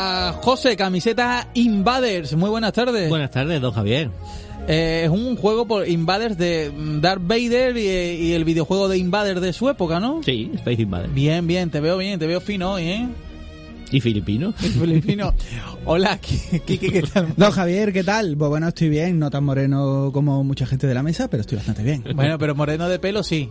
a 0.00 0.32
José, 0.32 0.76
camiseta 0.76 1.48
Invaders. 1.54 2.34
Muy 2.34 2.48
buenas 2.48 2.72
tardes. 2.72 3.08
Buenas 3.08 3.30
tardes, 3.30 3.60
don 3.60 3.72
Javier. 3.72 4.10
Eh, 4.66 5.02
es 5.04 5.10
un 5.10 5.36
juego 5.36 5.66
por 5.66 5.86
Invaders 5.86 6.38
de 6.38 6.72
Darth 7.00 7.22
Vader 7.22 7.76
y, 7.76 7.86
y, 8.28 8.32
el 8.32 8.44
videojuego 8.44 8.88
de 8.88 8.96
Invaders 8.96 9.40
de 9.40 9.52
su 9.52 9.68
época, 9.68 10.00
¿no? 10.00 10.22
Sí, 10.22 10.50
Space 10.54 10.82
Invaders. 10.82 11.12
Bien, 11.12 11.46
bien, 11.46 11.70
te 11.70 11.80
veo 11.80 11.98
bien, 11.98 12.18
te 12.18 12.26
veo 12.26 12.40
fino 12.40 12.72
hoy, 12.72 12.84
¿eh? 12.84 13.08
¿Y 13.90 14.00
filipino? 14.00 14.54
Y 14.62 14.68
filipino. 14.68 15.34
Hola, 15.84 16.18
Kike, 16.18 16.78
¿qué 16.78 17.02
tal? 17.02 17.32
No, 17.36 17.50
Javier, 17.50 17.92
¿qué 17.92 18.04
tal? 18.04 18.36
Pues 18.38 18.48
bueno, 18.48 18.68
estoy 18.68 18.88
bien, 18.88 19.18
no 19.18 19.30
tan 19.30 19.44
moreno 19.44 20.10
como 20.14 20.42
mucha 20.44 20.66
gente 20.66 20.86
de 20.86 20.94
la 20.94 21.02
mesa, 21.02 21.28
pero 21.28 21.42
estoy 21.42 21.56
bastante 21.56 21.82
bien. 21.82 22.04
Bueno, 22.14 22.38
pero 22.38 22.54
moreno 22.54 22.88
de 22.88 22.98
pelo 22.98 23.22
sí. 23.22 23.50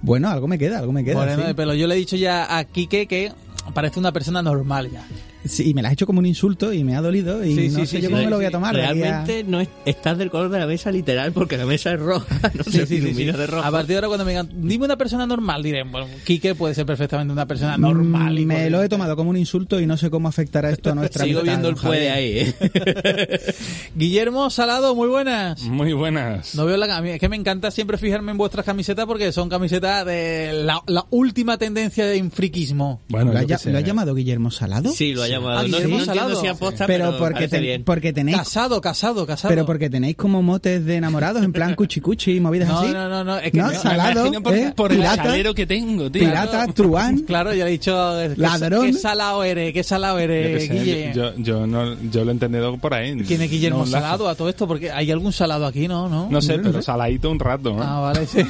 Bueno, 0.00 0.30
algo 0.30 0.48
me 0.48 0.58
queda, 0.58 0.78
algo 0.78 0.92
me 0.92 1.04
queda. 1.04 1.16
Moreno 1.16 1.42
sí. 1.42 1.48
de 1.48 1.54
pelo. 1.54 1.74
Yo 1.74 1.86
le 1.86 1.94
he 1.94 1.98
dicho 1.98 2.16
ya 2.16 2.56
a 2.56 2.64
Kike 2.64 3.06
que 3.06 3.32
parece 3.74 3.98
una 3.98 4.12
persona 4.12 4.42
normal 4.42 4.90
ya. 4.90 5.04
Sí, 5.48 5.70
y 5.70 5.74
me 5.74 5.82
la 5.82 5.88
has 5.88 5.92
hecho 5.94 6.06
como 6.06 6.18
un 6.20 6.26
insulto 6.26 6.72
y 6.72 6.84
me 6.84 6.96
ha 6.96 7.00
dolido 7.00 7.44
y 7.44 7.54
Sí, 7.54 7.68
no 7.68 7.80
sí, 7.80 7.86
sé 7.86 7.86
sí, 7.86 7.96
yo 7.96 8.00
sí, 8.02 8.06
cómo 8.06 8.18
sí, 8.18 8.24
me 8.24 8.30
lo 8.30 8.36
voy 8.36 8.44
a 8.46 8.50
tomar. 8.50 8.74
Realmente 8.74 9.44
no 9.44 9.60
es, 9.60 9.68
estás 9.84 10.18
del 10.18 10.30
color 10.30 10.50
de 10.50 10.58
la 10.58 10.66
mesa 10.66 10.90
literal 10.90 11.32
porque 11.32 11.56
la 11.56 11.66
mesa 11.66 11.92
es 11.92 12.00
roja. 12.00 12.26
No 12.54 12.64
Sí, 12.64 12.70
se 12.72 12.86
sí, 12.86 12.86
sí, 12.86 13.02
sí. 13.02 13.08
ilumina 13.08 13.36
de 13.36 13.46
rojo. 13.46 13.66
A 13.66 13.70
partir 13.70 13.88
de 13.90 13.94
ahora 13.96 14.08
cuando 14.08 14.24
me 14.24 14.30
digan, 14.32 14.48
dime 14.54 14.84
una 14.86 14.96
persona 14.96 15.26
normal, 15.26 15.62
diré, 15.62 15.82
bueno, 15.84 16.06
Quique 16.24 16.54
puede 16.54 16.74
ser 16.74 16.86
perfectamente 16.86 17.32
una 17.32 17.46
persona 17.46 17.76
normal. 17.76 18.38
y 18.38 18.44
Mm, 18.44 18.48
Me 18.48 18.70
lo 18.70 18.82
he 18.82 18.88
tomado 18.88 19.16
como 19.16 19.30
un 19.30 19.36
insulto 19.36 19.80
y 19.80 19.86
no 19.86 19.96
sé 19.96 20.10
cómo 20.10 20.28
afectará 20.28 20.70
esto 20.70 20.90
a 20.90 20.94
nuestra 20.94 21.24
Sigo 21.24 21.42
viendo 21.42 21.68
el 21.68 21.74
puede 21.76 22.10
ahí, 22.10 22.38
¿eh? 22.38 22.54
Guillermo 23.94 24.50
Salado, 24.50 24.94
muy 24.94 25.08
buenas. 25.08 25.62
Muy 25.62 25.92
buenas. 25.92 26.54
No 26.54 26.64
veo 26.66 26.76
la 26.76 26.86
cami- 26.86 27.10
es 27.14 27.20
que 27.20 27.28
me 27.28 27.36
encanta 27.36 27.70
siempre 27.70 27.98
fijarme 27.98 28.32
en 28.32 28.38
vuestras 28.38 28.64
camisetas 28.66 29.06
porque 29.06 29.32
son 29.32 29.48
camisetas 29.48 30.04
de 30.06 30.62
la, 30.64 30.82
la 30.86 31.06
última 31.10 31.58
tendencia 31.58 32.06
de 32.06 32.22
friquismo. 32.30 33.00
Bueno, 33.08 33.32
¿Lo, 33.32 33.38
ha, 33.38 33.58
sé. 33.58 33.70
¿Lo 33.72 33.78
ha 33.78 33.80
llamado 33.80 34.14
Guillermo 34.14 34.50
Salado? 34.50 34.90
Sí, 34.90 35.12
lo 35.14 35.22
ha 35.22 35.28
llamado. 35.28 35.35
Ah, 35.36 35.62
no, 35.62 35.68
no 35.68 35.76
entiendo 35.78 36.04
Salado. 36.04 36.40
si 36.40 36.46
aposta, 36.46 36.86
pero, 36.86 37.06
pero, 37.06 37.18
porque, 37.18 37.34
parece 37.34 37.50
ten- 37.56 37.62
bien. 37.62 37.84
porque 37.84 38.12
tenéis 38.12 38.36
Casado, 38.38 38.80
casado, 38.80 39.26
casado. 39.26 39.48
pero 39.52 39.66
porque 39.66 39.90
tenéis 39.90 40.16
como 40.16 40.42
motes 40.42 40.84
de 40.84 40.96
enamorados 40.96 41.42
en 41.42 41.52
plan 41.52 41.74
cuchi 41.74 42.00
cuchi 42.00 42.36
y 42.36 42.40
movidas 42.40 42.68
no, 42.68 42.78
así. 42.80 42.92
no, 42.92 43.08
no, 43.08 43.24
no, 43.24 43.38
es 43.38 43.50
que 43.52 43.58
No, 43.58 43.68
Me 43.68 43.74
salado, 43.76 44.32
por, 44.42 44.54
¿eh? 44.54 44.72
por 44.74 44.92
el 44.92 44.98
Pirata. 44.98 45.22
chalero 45.24 45.54
que 45.54 45.66
tengo, 45.66 46.10
tío. 46.10 46.22
Pirata, 46.22 46.66
truán. 46.68 47.18
Claro, 47.26 47.52
ya 47.54 47.66
he 47.66 47.70
dicho 47.70 48.20
eh, 48.20 48.34
que- 48.34 48.40
Ladrón. 48.40 48.86
Qué 48.86 48.92
salado 48.94 49.42
eres, 49.44 49.72
qué 49.72 49.82
salado 49.82 50.18
Yo 50.18 50.24
eres, 50.24 50.70
Guille. 50.70 51.12
yo, 51.14 51.32
yo 51.36 51.66
no, 51.66 51.94
yo 52.10 52.24
lo 52.24 52.30
he 52.30 52.32
entendido 52.32 52.76
por 52.78 52.94
ahí. 52.94 53.16
¿Quién 53.26 53.42
es 53.42 53.50
Guillermo 53.50 53.80
No, 53.80 53.84
la- 53.86 54.00
Salado 54.00 54.28
a 54.28 54.34
todo 54.34 54.48
esto? 54.48 54.66
Porque 54.66 54.90
hay 54.90 55.10
algún 55.10 55.32
salado 55.32 55.66
aquí, 55.66 55.88
¿no? 55.88 56.08
No, 56.08 56.28
No 56.30 56.40
sé, 56.42 56.52
No, 56.52 56.58
no 56.58 56.62
pero 56.70 56.78
sé. 56.80 56.86
saladito 56.86 57.30
un 57.30 57.38
rato, 57.38 57.72
¿no? 57.74 57.82
Ah, 57.82 58.00
vale, 58.00 58.26
sí. 58.26 58.38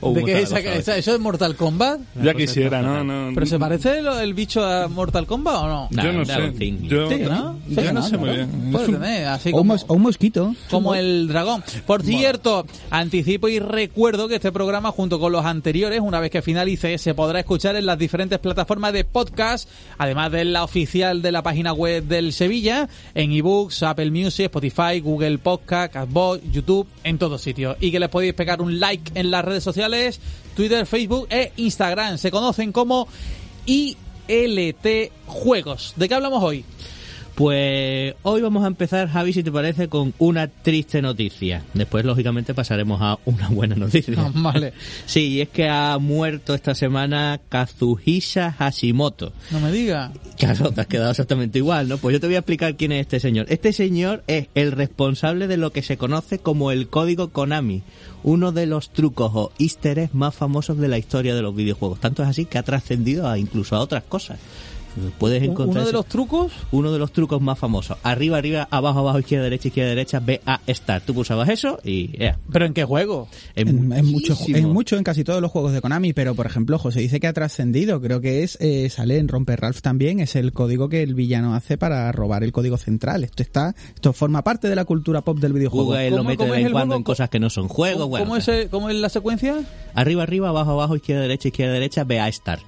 O 0.00 0.12
¿De 0.12 0.20
un 0.20 0.26
qué 0.26 0.40
es 0.42 0.48
salado, 0.48 0.68
esa- 0.70 0.78
esa- 0.78 0.96
¿Eso 0.98 1.14
es 1.14 1.20
Mortal 1.20 1.56
Kombat? 1.56 2.00
ya 2.22 2.34
quisiera, 2.34 2.82
¿no? 2.82 3.02
no 3.04 3.32
¿Pero 3.34 3.46
se 3.46 3.58
parece 3.58 3.98
el 3.98 4.34
bicho 4.34 4.64
a 4.64 4.88
Mortal 4.88 5.26
Kombat 5.26 5.54
o 5.56 5.66
no? 5.66 5.88
Nah, 5.90 6.02
Yo 6.04 6.12
no 6.12 6.24
sé. 6.24 6.32
Yo, 6.82 7.08
Sí, 7.08 7.16
¿no? 7.18 7.58
yo 7.68 7.80
Sí, 7.82 7.86
no 7.88 7.92
¿no? 7.92 8.02
sé 8.02 8.16
muy 8.18 8.30
bien. 8.30 8.48
Puede 8.72 8.84
Es 8.84 8.88
un- 8.90 8.94
tener, 9.00 9.26
así 9.28 9.48
O 9.50 9.52
un, 9.52 9.58
como, 9.60 9.74
mos- 9.74 9.84
o 9.88 9.94
un 9.94 10.02
mosquito. 10.02 10.54
como 10.70 10.94
el 10.94 11.28
dragón. 11.28 11.62
Por 11.86 12.02
cierto, 12.02 12.66
anticipo 12.90 13.48
y 13.48 13.58
recuerdo 13.58 14.28
que 14.28 14.36
este 14.36 14.52
programa, 14.52 14.90
junto 14.92 15.18
con 15.18 15.32
los 15.32 15.44
anteriores, 15.44 16.00
una 16.00 16.20
vez 16.20 16.30
que 16.30 16.42
finalice, 16.42 16.98
se 16.98 17.14
podrá 17.14 17.40
escuchar 17.40 17.76
en 17.76 17.86
las 17.86 17.98
diferentes 17.98 18.38
plataformas 18.38 18.92
de 18.92 19.04
podcast, 19.04 19.68
además 19.98 20.32
de 20.32 20.44
la 20.44 20.64
oficial 20.64 21.22
de 21.22 21.32
la 21.32 21.42
página 21.42 21.72
web 21.72 22.04
del 22.04 22.32
Sevilla, 22.32 22.88
en 23.14 23.32
ebooks, 23.32 23.82
Apple 23.82 24.10
Music, 24.10 24.46
Spotify, 24.46 25.00
Google 25.00 25.38
Podcast, 25.38 25.92
Castbox, 25.92 26.40
YouTube, 26.50 26.86
en 27.04 27.18
todos 27.18 27.40
sitios. 27.42 27.76
Y 27.80 27.90
que 27.90 28.00
les 28.00 28.08
podéis 28.08 28.34
pegar 28.34 28.60
un 28.62 28.78
like 28.80 28.87
en 29.14 29.30
las 29.30 29.44
redes 29.44 29.64
sociales, 29.64 30.20
Twitter, 30.54 30.86
Facebook 30.86 31.26
e 31.30 31.52
Instagram. 31.56 32.18
Se 32.18 32.30
conocen 32.30 32.72
como 32.72 33.08
ILT 33.66 35.12
Juegos. 35.26 35.94
¿De 35.96 36.08
qué 36.08 36.14
hablamos 36.14 36.42
hoy? 36.42 36.64
Pues 37.38 38.16
hoy 38.24 38.42
vamos 38.42 38.64
a 38.64 38.66
empezar, 38.66 39.08
Javi, 39.08 39.32
si 39.32 39.44
te 39.44 39.52
parece, 39.52 39.86
con 39.86 40.12
una 40.18 40.48
triste 40.48 41.00
noticia. 41.00 41.62
Después, 41.72 42.04
lógicamente, 42.04 42.52
pasaremos 42.52 43.00
a 43.00 43.20
una 43.26 43.48
buena 43.48 43.76
noticia. 43.76 44.16
vale. 44.34 44.72
Sí, 45.06 45.28
y 45.28 45.40
es 45.42 45.48
que 45.48 45.68
ha 45.68 45.96
muerto 45.98 46.52
esta 46.52 46.74
semana 46.74 47.40
Kazuhisa 47.48 48.50
Hashimoto. 48.50 49.32
No 49.52 49.60
me 49.60 49.70
diga. 49.70 50.10
Claro, 50.36 50.72
te 50.72 50.80
has 50.80 50.88
quedado 50.88 51.12
exactamente 51.12 51.58
igual, 51.58 51.88
¿no? 51.88 51.98
Pues 51.98 52.14
yo 52.14 52.18
te 52.18 52.26
voy 52.26 52.34
a 52.34 52.40
explicar 52.40 52.74
quién 52.74 52.90
es 52.90 53.02
este 53.02 53.20
señor. 53.20 53.46
Este 53.50 53.72
señor 53.72 54.24
es 54.26 54.48
el 54.56 54.72
responsable 54.72 55.46
de 55.46 55.58
lo 55.58 55.70
que 55.70 55.82
se 55.82 55.96
conoce 55.96 56.40
como 56.40 56.72
el 56.72 56.88
código 56.88 57.28
Konami, 57.28 57.84
uno 58.24 58.50
de 58.50 58.66
los 58.66 58.90
trucos 58.90 59.30
o 59.32 59.52
easter 59.60 60.00
eggs 60.00 60.12
más 60.12 60.34
famosos 60.34 60.78
de 60.78 60.88
la 60.88 60.98
historia 60.98 61.36
de 61.36 61.42
los 61.42 61.54
videojuegos. 61.54 62.00
Tanto 62.00 62.24
es 62.24 62.30
así 62.30 62.46
que 62.46 62.58
ha 62.58 62.64
trascendido 62.64 63.28
a 63.28 63.38
incluso 63.38 63.76
a 63.76 63.80
otras 63.80 64.02
cosas. 64.02 64.40
Puedes 65.18 65.42
encontrar 65.42 65.68
Uno 65.68 65.80
de 65.80 65.84
ese- 65.84 65.92
los 65.92 66.06
trucos 66.06 66.52
uno 66.72 66.92
de 66.92 66.98
los 66.98 67.12
trucos 67.12 67.40
más 67.40 67.58
famosos. 67.58 67.98
Arriba, 68.02 68.38
arriba, 68.38 68.68
abajo, 68.70 69.00
abajo, 69.00 69.18
izquierda, 69.18 69.44
derecha, 69.44 69.68
izquierda, 69.68 69.90
derecha, 69.90 70.20
B, 70.20 70.40
A, 70.46 70.60
Start. 70.68 71.04
Tú 71.04 71.14
pulsabas 71.14 71.48
eso 71.48 71.78
y 71.84 72.16
ya. 72.18 72.38
¿Pero 72.52 72.66
en 72.66 72.74
qué 72.74 72.84
juego? 72.84 73.28
En, 73.54 73.68
En, 73.68 73.92
en 73.92 74.06
mucho, 74.06 74.32
muchísimo. 74.34 74.56
en 74.58 74.68
mucho, 74.68 74.96
en 74.96 75.04
casi 75.04 75.24
todos 75.24 75.40
los 75.40 75.50
juegos 75.50 75.72
de 75.72 75.80
Konami, 75.80 76.12
pero 76.12 76.34
por 76.34 76.46
ejemplo, 76.46 76.78
José 76.78 77.00
dice 77.00 77.20
que 77.20 77.26
ha 77.26 77.32
trascendido, 77.32 78.00
creo 78.00 78.20
que 78.20 78.42
es, 78.42 78.56
eh, 78.60 78.88
sale 78.90 79.18
en 79.18 79.28
Romper 79.28 79.60
Ralph 79.60 79.80
también, 79.80 80.20
es 80.20 80.36
el 80.36 80.52
código 80.52 80.88
que 80.88 81.02
el 81.02 81.14
villano 81.14 81.54
hace 81.54 81.78
para 81.78 82.10
robar 82.12 82.44
el 82.44 82.52
código 82.52 82.76
central. 82.76 83.24
Esto 83.24 83.42
está, 83.42 83.74
esto 83.94 84.12
forma 84.12 84.42
parte 84.44 84.68
de 84.68 84.76
la 84.76 84.84
cultura 84.84 85.22
pop 85.22 85.38
del 85.38 85.52
videojuego. 85.52 85.86
Google 85.86 86.10
lo 86.10 86.16
¿Cómo- 86.18 86.28
mete 86.30 86.44
de 86.44 86.50
es 86.50 86.56
vez 86.56 86.66
en 86.66 86.72
cuando 86.72 86.96
en 86.96 87.02
cosas 87.02 87.28
que 87.30 87.40
no 87.40 87.50
son 87.50 87.68
juegos. 87.68 87.98
¿Cómo, 88.02 88.08
bueno, 88.10 88.24
cómo 88.26 88.36
es, 88.36 88.48
el- 88.48 88.68
cómo 88.68 88.90
es 88.90 88.96
la 88.96 89.08
secuencia? 89.08 89.56
Arriba, 89.94 90.22
arriba, 90.22 90.48
abajo, 90.48 90.72
abajo, 90.72 90.96
izquierda, 90.96 91.22
derecha, 91.22 91.48
izquierda, 91.48 91.72
derecha, 91.74 92.04
B, 92.04 92.20
A, 92.20 92.30
Start. 92.30 92.62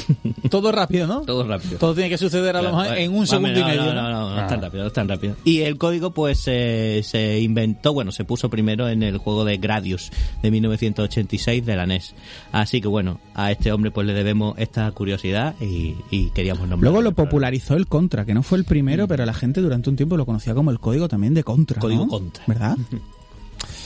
Todo 0.50 0.72
rápido, 0.72 1.06
¿no? 1.06 1.20
Todo 1.22 1.46
rápido. 1.46 1.78
Todo 1.78 1.94
tiene 1.94 2.08
que 2.10 2.18
suceder 2.18 2.56
a 2.56 2.62
lo 2.62 2.70
mejor 2.76 2.96
en 2.98 3.14
un 3.14 3.26
segundo 3.26 3.58
y 3.58 3.64
medio. 3.64 3.84
No, 3.84 3.94
¿no? 3.94 4.02
no, 4.02 4.10
no, 4.10 4.30
no, 4.30 4.36
es 4.36 4.42
Ah. 4.42 4.46
tan 4.46 4.62
rápido, 4.62 4.82
no 4.82 4.86
es 4.88 4.92
tan 4.92 5.08
rápido. 5.08 5.36
Y 5.44 5.60
el 5.60 5.78
código, 5.78 6.12
pues, 6.12 6.38
se 6.38 7.02
se 7.04 7.40
inventó, 7.40 7.92
bueno, 7.92 8.12
se 8.12 8.24
puso 8.24 8.48
primero 8.50 8.88
en 8.88 9.02
el 9.02 9.18
juego 9.18 9.44
de 9.44 9.56
Gradius 9.58 10.10
de 10.42 10.50
1986 10.50 11.64
de 11.64 11.76
la 11.76 11.86
NES. 11.86 12.14
Así 12.52 12.80
que, 12.80 12.88
bueno, 12.88 13.20
a 13.34 13.50
este 13.50 13.72
hombre, 13.72 13.90
pues, 13.90 14.06
le 14.06 14.14
debemos 14.14 14.54
esta 14.58 14.90
curiosidad 14.92 15.54
y, 15.60 15.94
y 16.10 16.30
queríamos 16.30 16.68
nombrarlo. 16.68 16.90
Luego 17.00 17.02
lo 17.02 17.12
popularizó 17.14 17.74
el 17.74 17.86
Contra, 17.86 18.24
que 18.24 18.34
no 18.34 18.42
fue 18.42 18.58
el 18.58 18.64
primero, 18.64 19.06
pero 19.08 19.24
la 19.26 19.34
gente 19.34 19.60
durante 19.60 19.90
un 19.90 19.96
tiempo 19.96 20.16
lo 20.16 20.26
conocía 20.26 20.54
como 20.54 20.70
el 20.70 20.80
código 20.80 21.08
también 21.08 21.34
de 21.34 21.44
Contra. 21.44 21.76
¿no? 21.76 21.80
Código 21.80 22.08
Contra. 22.08 22.44
¿Verdad? 22.46 22.76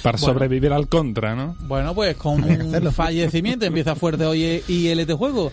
Para 0.03 0.17
Bueno. 0.19 0.33
sobrevivir 0.33 0.73
al 0.73 0.89
contra, 0.89 1.35
¿no? 1.35 1.55
Bueno, 1.67 1.95
pues 1.95 2.17
con 2.17 2.43
un 2.43 2.93
fallecimiento 2.93 3.67
empieza 3.67 3.95
fuerte 3.95 4.25
hoy 4.25 4.63
y 4.69 4.87
el 4.89 5.01
este 5.01 5.13
juego. 5.15 5.51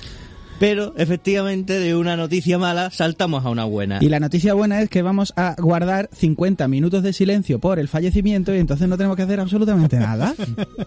Pero, 0.59 0.93
efectivamente, 0.97 1.79
de 1.79 1.95
una 1.95 2.15
noticia 2.15 2.57
mala 2.57 2.89
saltamos 2.91 3.45
a 3.45 3.49
una 3.49 3.65
buena. 3.65 3.99
Y 4.01 4.09
la 4.09 4.19
noticia 4.19 4.53
buena 4.53 4.81
es 4.81 4.89
que 4.89 5.01
vamos 5.01 5.33
a 5.35 5.55
guardar 5.57 6.09
50 6.13 6.67
minutos 6.67 7.03
de 7.03 7.13
silencio 7.13 7.59
por 7.59 7.79
el 7.79 7.87
fallecimiento 7.87 8.53
y 8.55 8.59
entonces 8.59 8.87
no 8.87 8.97
tenemos 8.97 9.17
que 9.17 9.23
hacer 9.23 9.39
absolutamente 9.39 9.97
nada. 9.97 10.33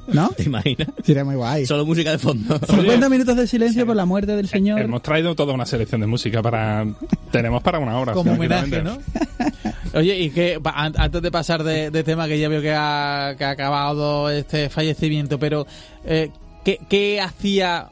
¿No? 0.09 0.29
¿Te 0.37 0.45
imaginas? 0.45 0.89
Sería 1.05 1.25
muy 1.25 1.35
guay. 1.35 1.67
Solo 1.67 1.85
música 1.85 2.11
de 2.11 2.19
fondo. 2.19 2.59
50 2.67 3.09
minutos 3.09 3.37
de 3.37 3.47
silencio 3.47 3.87
por 3.87 3.97
la 3.97 4.07
muerte 4.07 4.35
del 4.37 4.49
señor. 4.49 4.81
Hemos 4.81 5.03
traído 5.03 5.35
toda 5.35 5.53
una 5.53 5.67
selección 5.67 6.01
de 6.01 6.07
música 6.07 6.43
para... 6.43 6.87
Tenemos 7.31 7.63
para 7.63 7.79
una 7.79 7.99
hora. 7.99 8.13
Como 8.13 8.33
homenaje, 8.33 8.83
¿no? 8.83 8.99
Oye, 9.95 10.19
y 10.21 10.31
que 10.31 10.61
antes 10.65 11.23
de 11.23 11.31
pasar 11.31 11.65
de, 11.65 11.91
de 11.91 12.05
tema 12.05 12.29
que 12.29 12.39
ya 12.39 12.49
veo 12.49 12.61
que 12.61 12.73
ha, 12.75 13.35
que 13.37 13.45
ha 13.45 13.51
acabado 13.51 14.31
este 14.31 14.69
fallecimiento, 14.69 15.39
pero 15.39 15.67
eh, 16.05 16.31
¿qué, 16.65 16.81
qué 16.89 17.21
hacía? 17.21 17.89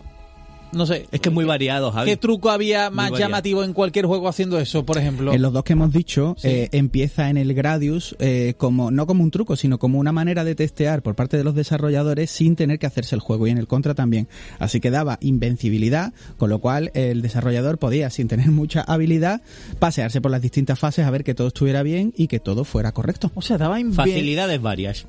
No 0.75 0.87
sé. 0.87 1.07
Es 1.13 1.21
que 1.21 1.29
es 1.29 1.35
muy 1.35 1.45
variado, 1.45 1.93
Javi. 1.93 2.11
¿Qué 2.11 2.17
truco 2.17 2.51
había 2.51 2.91
más 2.91 3.13
llamativo 3.19 3.63
en 3.65 3.73
cualquier 3.73 4.07
juego 4.07 4.29
haciendo 4.29 4.59
eso, 4.59 4.85
por 4.85 4.99
ejemplo? 4.99 5.33
En 5.33 5.43
los 5.43 5.53
dos 5.53 5.65
que 5.65 5.75
hemos 5.75 5.93
dicho, 5.93 6.35
Sí. 6.39 6.49
eh, 6.49 6.69
empieza 6.73 7.31
en 7.31 7.37
el 7.37 7.55
Gradius 7.55 8.17
eh, 8.19 8.55
como 8.57 8.91
no 8.91 9.07
como 9.07 9.23
un 9.23 9.31
truco, 9.31 9.57
sino 9.57 9.79
como 9.79 9.99
una 9.99 10.13
manera 10.13 10.45
de 10.45 10.55
testear 10.55 11.03
por 11.03 11.15
parte 11.15 11.37
de 11.37 11.45
los 11.45 11.55
desarrolladores 11.55 12.31
sin 12.31 12.57
tener 12.57 12.79
que 12.79 12.87
hacerse 12.87 13.15
el 13.15 13.21
juego. 13.21 13.47
Y 13.47 13.51
en 13.51 13.59
el 13.59 13.67
Contra 13.67 13.95
también. 13.95 14.29
Así 14.59 14.81
que 14.81 14.91
daba 14.91 15.19
invencibilidad, 15.21 16.13
con 16.37 16.51
lo 16.51 16.59
cual 16.59 16.91
el 16.95 17.23
desarrollador 17.23 17.79
podía, 17.79 18.11
sin 18.11 18.29
tener 18.29 18.51
mucha 18.51 18.81
habilidad, 18.83 19.43
pasearse 19.79 20.21
por 20.21 20.31
las 20.31 20.43
distintas 20.43 20.79
fases 20.79 21.07
a 21.07 21.11
ver 21.11 21.25
que 21.25 21.35
todo 21.35 21.49
estuviera 21.49 21.83
bien 21.83 22.13
y 22.17 22.27
que 22.29 22.41
todo 22.41 22.65
fuera 22.65 22.93
correcto. 22.93 23.31
O 23.35 23.43
sea, 23.43 23.59
daba 23.59 23.79
Facilidades 23.93 24.61
varias. 24.63 25.07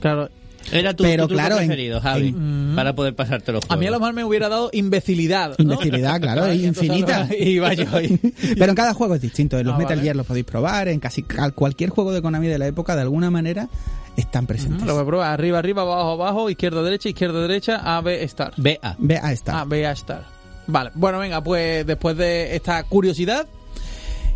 Claro. 0.00 0.28
Era 0.70 0.94
tu, 0.94 1.02
Pero 1.04 1.26
tu 1.28 1.34
claro, 1.34 1.54
en- 1.58 1.66
preferido, 1.66 2.00
Javi, 2.00 2.28
en- 2.28 2.72
para 2.76 2.94
poder 2.94 3.14
pasarte 3.14 3.52
los 3.52 3.64
A 3.68 3.76
mí 3.76 3.86
a 3.86 3.90
lo 3.90 3.98
mejor 3.98 4.14
me 4.14 4.24
hubiera 4.24 4.48
dado 4.48 4.70
imbecilidad. 4.72 5.56
¿no? 5.58 5.72
Imbecilidad, 5.72 6.20
claro, 6.20 6.46
es 6.46 6.62
infinita. 6.62 7.28
Y 7.38 7.58
vaya 7.58 7.86
hoy. 7.92 8.18
Pero 8.58 8.66
en 8.70 8.74
cada 8.74 8.94
juego 8.94 9.14
es 9.14 9.20
distinto. 9.20 9.58
En 9.58 9.66
los 9.66 9.74
Ah, 9.74 9.78
Metal 9.78 9.96
vale. 9.96 10.02
Gear 10.02 10.16
los 10.16 10.26
podéis 10.26 10.44
probar, 10.46 10.88
en 10.88 11.00
casi 11.00 11.24
cualquier 11.54 11.90
juego 11.90 12.12
de 12.12 12.22
Konami 12.22 12.46
de 12.48 12.58
la 12.58 12.66
época, 12.66 12.94
de 12.94 13.02
alguna 13.02 13.30
manera, 13.30 13.68
están 14.16 14.46
presentes. 14.46 14.86
Lo 14.86 14.94
voy 14.94 15.02
a 15.02 15.06
probar. 15.06 15.32
Arriba, 15.32 15.58
arriba, 15.58 15.82
abajo, 15.82 16.10
abajo, 16.12 16.50
izquierda, 16.50 16.82
derecha, 16.82 17.08
izquierda, 17.08 17.40
derecha, 17.40 17.80
A, 17.82 18.00
B, 18.02 18.22
Star. 18.24 18.52
BA. 18.56 18.96
Ve 18.98 19.18
a 19.22 19.32
esta. 19.32 19.60
Ah, 19.60 19.64
B, 19.64 19.86
A, 19.86 19.92
Star. 19.92 20.24
Vale. 20.66 20.90
Bueno, 20.94 21.18
venga, 21.18 21.42
pues 21.42 21.84
después 21.86 22.16
de 22.16 22.54
esta 22.54 22.82
curiosidad, 22.84 23.46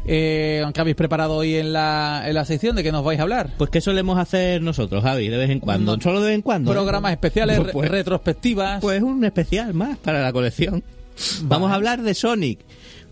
eh, 0.07 0.65
¿qué 0.73 0.81
habéis 0.81 0.97
preparado 0.97 1.35
hoy 1.35 1.57
en 1.57 1.73
la, 1.73 2.23
en 2.27 2.35
la 2.35 2.45
sección 2.45 2.77
de 2.77 2.83
que 2.83 2.93
nos 2.93 3.05
vais 3.05 3.19
a 3.19 3.23
hablar? 3.23 3.51
Pues 3.59 3.71
¿qué 3.71 3.81
solemos 3.81 4.19
hacer 4.19 4.63
nosotros, 4.63 5.03
Javi, 5.03 5.29
de 5.29 5.37
vez 5.37 5.51
en 5.51 5.61
cuando? 5.61 5.97
No. 5.97 6.03
Solo 6.03 6.21
de 6.21 6.27
vez 6.29 6.35
en 6.37 6.43
cuando. 6.43 6.71
Programas 6.73 7.13
especiales, 7.13 7.59
Pues, 7.61 7.73
pues, 7.73 7.91
retrospectivas. 7.91 8.81
pues 8.81 9.03
un 9.03 9.25
especial 9.25 9.75
más 9.75 9.99
para 9.99 10.23
la 10.23 10.33
colección. 10.33 10.83
Vamos 11.43 11.71
a 11.71 11.75
hablar 11.75 12.03
de 12.03 12.15
Sonic. 12.15 12.61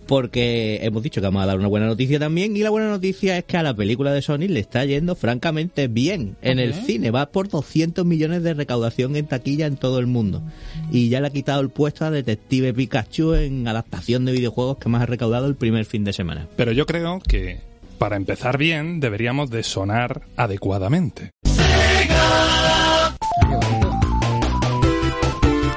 Porque 0.06 0.80
hemos 0.82 1.02
dicho 1.02 1.20
que 1.20 1.26
vamos 1.26 1.42
a 1.42 1.46
dar 1.46 1.58
una 1.58 1.68
buena 1.68 1.86
noticia 1.86 2.18
también 2.18 2.56
y 2.56 2.60
la 2.60 2.70
buena 2.70 2.88
noticia 2.88 3.38
es 3.38 3.44
que 3.44 3.56
a 3.56 3.62
la 3.62 3.74
película 3.74 4.12
de 4.12 4.22
Sony 4.22 4.48
le 4.48 4.60
está 4.60 4.84
yendo 4.84 5.14
francamente 5.14 5.88
bien 5.88 6.36
en 6.42 6.58
el 6.58 6.74
cine, 6.74 7.10
va 7.10 7.26
por 7.30 7.48
200 7.48 8.04
millones 8.04 8.42
de 8.42 8.54
recaudación 8.54 9.16
en 9.16 9.26
taquilla 9.26 9.66
en 9.66 9.76
todo 9.76 9.98
el 9.98 10.06
mundo 10.06 10.42
y 10.90 11.08
ya 11.08 11.20
le 11.20 11.28
ha 11.28 11.30
quitado 11.30 11.60
el 11.60 11.70
puesto 11.70 12.04
a 12.04 12.10
Detective 12.10 12.72
Pikachu 12.74 13.34
en 13.34 13.66
adaptación 13.68 14.24
de 14.24 14.32
videojuegos 14.32 14.78
que 14.78 14.88
más 14.88 15.02
ha 15.02 15.06
recaudado 15.06 15.46
el 15.46 15.54
primer 15.56 15.84
fin 15.84 16.04
de 16.04 16.12
semana. 16.12 16.46
Pero 16.56 16.72
yo 16.72 16.86
creo 16.86 17.20
que 17.20 17.60
para 17.98 18.16
empezar 18.16 18.58
bien 18.58 19.00
deberíamos 19.00 19.50
de 19.50 19.62
sonar 19.62 20.22
adecuadamente. 20.36 21.30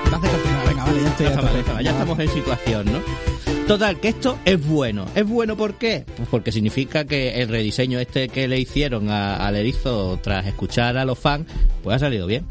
Entonces 0.06 0.32
continúa, 0.32 0.64
venga, 0.68 0.84
vale, 0.86 1.02
ya 1.04 1.10
estoy 1.10 1.26
Ya 1.26 1.30
a 1.30 1.34
estamos, 1.36 1.66
tope. 1.66 1.84
ya 1.84 1.92
estamos 1.92 2.20
en 2.20 2.30
situación, 2.30 2.86
¿no? 2.86 3.37
Total, 3.68 4.00
que 4.00 4.08
esto 4.10 4.38
es 4.46 4.66
bueno. 4.66 5.06
¿Es 5.14 5.28
bueno 5.28 5.58
por 5.58 5.74
qué? 5.76 6.06
Pues 6.16 6.30
porque 6.30 6.54
significa 6.54 7.04
que 7.04 7.42
el 7.42 7.50
rediseño 7.50 8.00
este 8.00 8.30
que 8.30 8.48
le 8.48 8.58
hicieron 8.60 9.10
a- 9.10 9.36
al 9.46 9.58
erizo 9.58 10.18
tras 10.24 10.48
escuchar 10.48 10.98
a 10.98 11.04
los 11.04 11.20
fans, 11.20 11.48
pues 11.84 11.98
ha 11.98 12.00
salido 12.00 12.28
bien. 12.28 12.46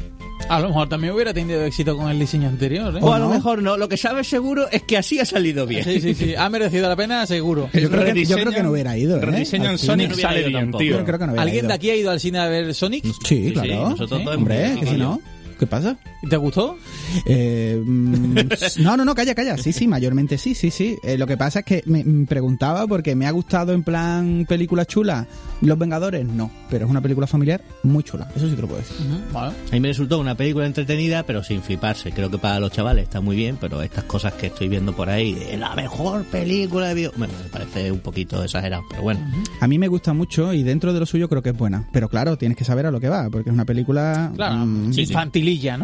A 0.49 0.59
lo 0.59 0.67
mejor 0.67 0.87
también 0.87 1.13
hubiera 1.15 1.33
tenido 1.33 1.63
éxito 1.65 1.97
con 1.97 2.11
el 2.11 2.19
diseño 2.19 2.47
anterior, 2.47 2.95
¿eh? 2.95 2.99
O 3.01 3.11
a 3.11 3.17
lo 3.17 3.29
mejor 3.29 3.63
no, 3.63 3.75
lo 3.75 3.89
que 3.89 3.97
sabes 3.97 4.27
seguro 4.27 4.67
es 4.71 4.83
que 4.83 4.95
así 4.95 5.19
ha 5.19 5.25
salido 5.25 5.65
bien. 5.65 5.83
Sí, 5.83 5.99
sí, 5.99 6.13
sí. 6.13 6.35
Ha 6.35 6.47
merecido 6.51 6.87
la 6.87 6.95
pena, 6.95 7.25
seguro. 7.25 7.67
Yo 7.73 7.89
creo, 7.89 7.89
que, 7.89 7.95
yo 7.97 8.01
Rediseño- 8.13 8.41
creo 8.43 8.51
que 8.53 8.63
no 8.63 8.69
hubiera 8.71 8.95
ido, 8.95 9.17
¿eh? 9.17 9.21
Rediseño 9.25 9.71
en. 9.71 9.77
Sonic 9.79 10.09
no 10.09 10.13
hubiera 10.15 10.29
sale 10.29 10.41
bien, 10.47 10.53
tampoco. 10.61 10.83
tío. 10.83 10.97
Yo 10.99 11.03
creo 11.05 11.17
que 11.19 11.25
no 11.25 11.31
hubiera 11.31 11.41
¿Alguien 11.41 11.65
ido. 11.65 11.67
de 11.69 11.73
aquí 11.73 11.89
ha 11.89 11.95
ido 11.95 12.11
al 12.11 12.19
cine 12.19 12.37
a 12.37 12.47
ver 12.47 12.71
Sonic? 12.75 13.03
Sí, 13.25 13.51
claro. 13.51 13.89
nosotros 13.89 13.97
Sí. 13.97 14.07
todos 14.09 14.21
hemos 14.21 14.35
Hombre, 14.37 14.75
que 14.79 14.85
si 14.85 14.91
yo. 14.91 14.97
no, 14.99 15.21
¿qué 15.57 15.67
pasa? 15.67 15.97
¿Te 16.29 16.37
gustó? 16.37 16.77
Eh, 17.25 17.81
mm, 17.83 18.35
no, 18.79 18.97
no, 18.97 19.05
no, 19.05 19.15
calla, 19.15 19.35
calla. 19.35 19.57
Sí, 19.57 19.73
sí, 19.73 19.87
mayormente 19.87 20.37
sí, 20.37 20.55
sí, 20.55 20.71
sí. 20.71 20.97
Eh, 21.03 21.17
lo 21.17 21.27
que 21.27 21.37
pasa 21.37 21.59
es 21.59 21.65
que 21.65 21.83
me 21.85 22.03
me 22.03 22.25
preguntaba 22.25 22.87
porque 22.87 23.15
me 23.15 23.25
ha 23.25 23.31
gustado 23.31 23.73
en 23.73 23.83
plan 23.83 24.45
película 24.47 24.85
chula. 24.85 25.27
Los 25.61 25.77
Vengadores, 25.77 26.25
no. 26.25 26.51
Pero 26.69 26.85
es 26.85 26.91
una 26.91 27.01
película 27.01 27.27
familiar 27.27 27.61
muy 27.83 28.03
chula. 28.03 28.27
Eso 28.35 28.47
sí 28.47 28.55
te 28.55 28.61
lo 28.61 28.67
puedo 28.67 28.81
decir. 28.81 28.95
Vale. 29.33 29.53
A 29.69 29.71
mí 29.71 29.79
me 29.79 29.87
resultó 29.87 30.19
una 30.19 30.35
película 30.35 30.65
entretenida, 30.65 31.23
pero 31.23 31.43
sin 31.43 31.61
fliparse. 31.61 32.11
Creo 32.11 32.29
que 32.29 32.37
para 32.37 32.59
los 32.59 32.71
chavales 32.71 33.03
está 33.03 33.21
muy 33.21 33.35
bien, 33.35 33.57
pero 33.59 33.81
estas 33.81 34.03
cosas 34.03 34.33
que 34.33 34.47
estoy 34.47 34.67
viendo 34.67 34.95
por 34.95 35.09
ahí, 35.09 35.33
de 35.33 35.57
la 35.57 35.75
mejor 35.75 36.23
película 36.25 36.89
de 36.89 36.93
video, 36.93 37.11
bueno, 37.17 37.33
me 37.43 37.49
parece 37.49 37.91
un 37.91 37.99
poquito 37.99 38.43
exagerado, 38.43 38.83
pero 38.89 39.01
bueno. 39.01 39.19
A 39.59 39.67
mí 39.67 39.79
me 39.79 39.87
gusta 39.87 40.13
mucho 40.13 40.53
y 40.53 40.63
dentro 40.63 40.93
de 40.93 40.99
lo 40.99 41.05
suyo 41.05 41.27
creo 41.27 41.41
que 41.41 41.49
es 41.49 41.57
buena. 41.57 41.87
Pero 41.91 42.09
claro, 42.09 42.37
tienes 42.37 42.57
que 42.57 42.63
saber 42.63 42.85
a 42.85 42.91
lo 42.91 42.99
que 42.99 43.09
va, 43.09 43.29
porque 43.29 43.49
es 43.49 43.53
una 43.53 43.65
película... 43.65 44.31
Claro, 44.35 44.65
mm, 44.65 44.93
sí, 44.93 45.05
sí. 45.05 45.13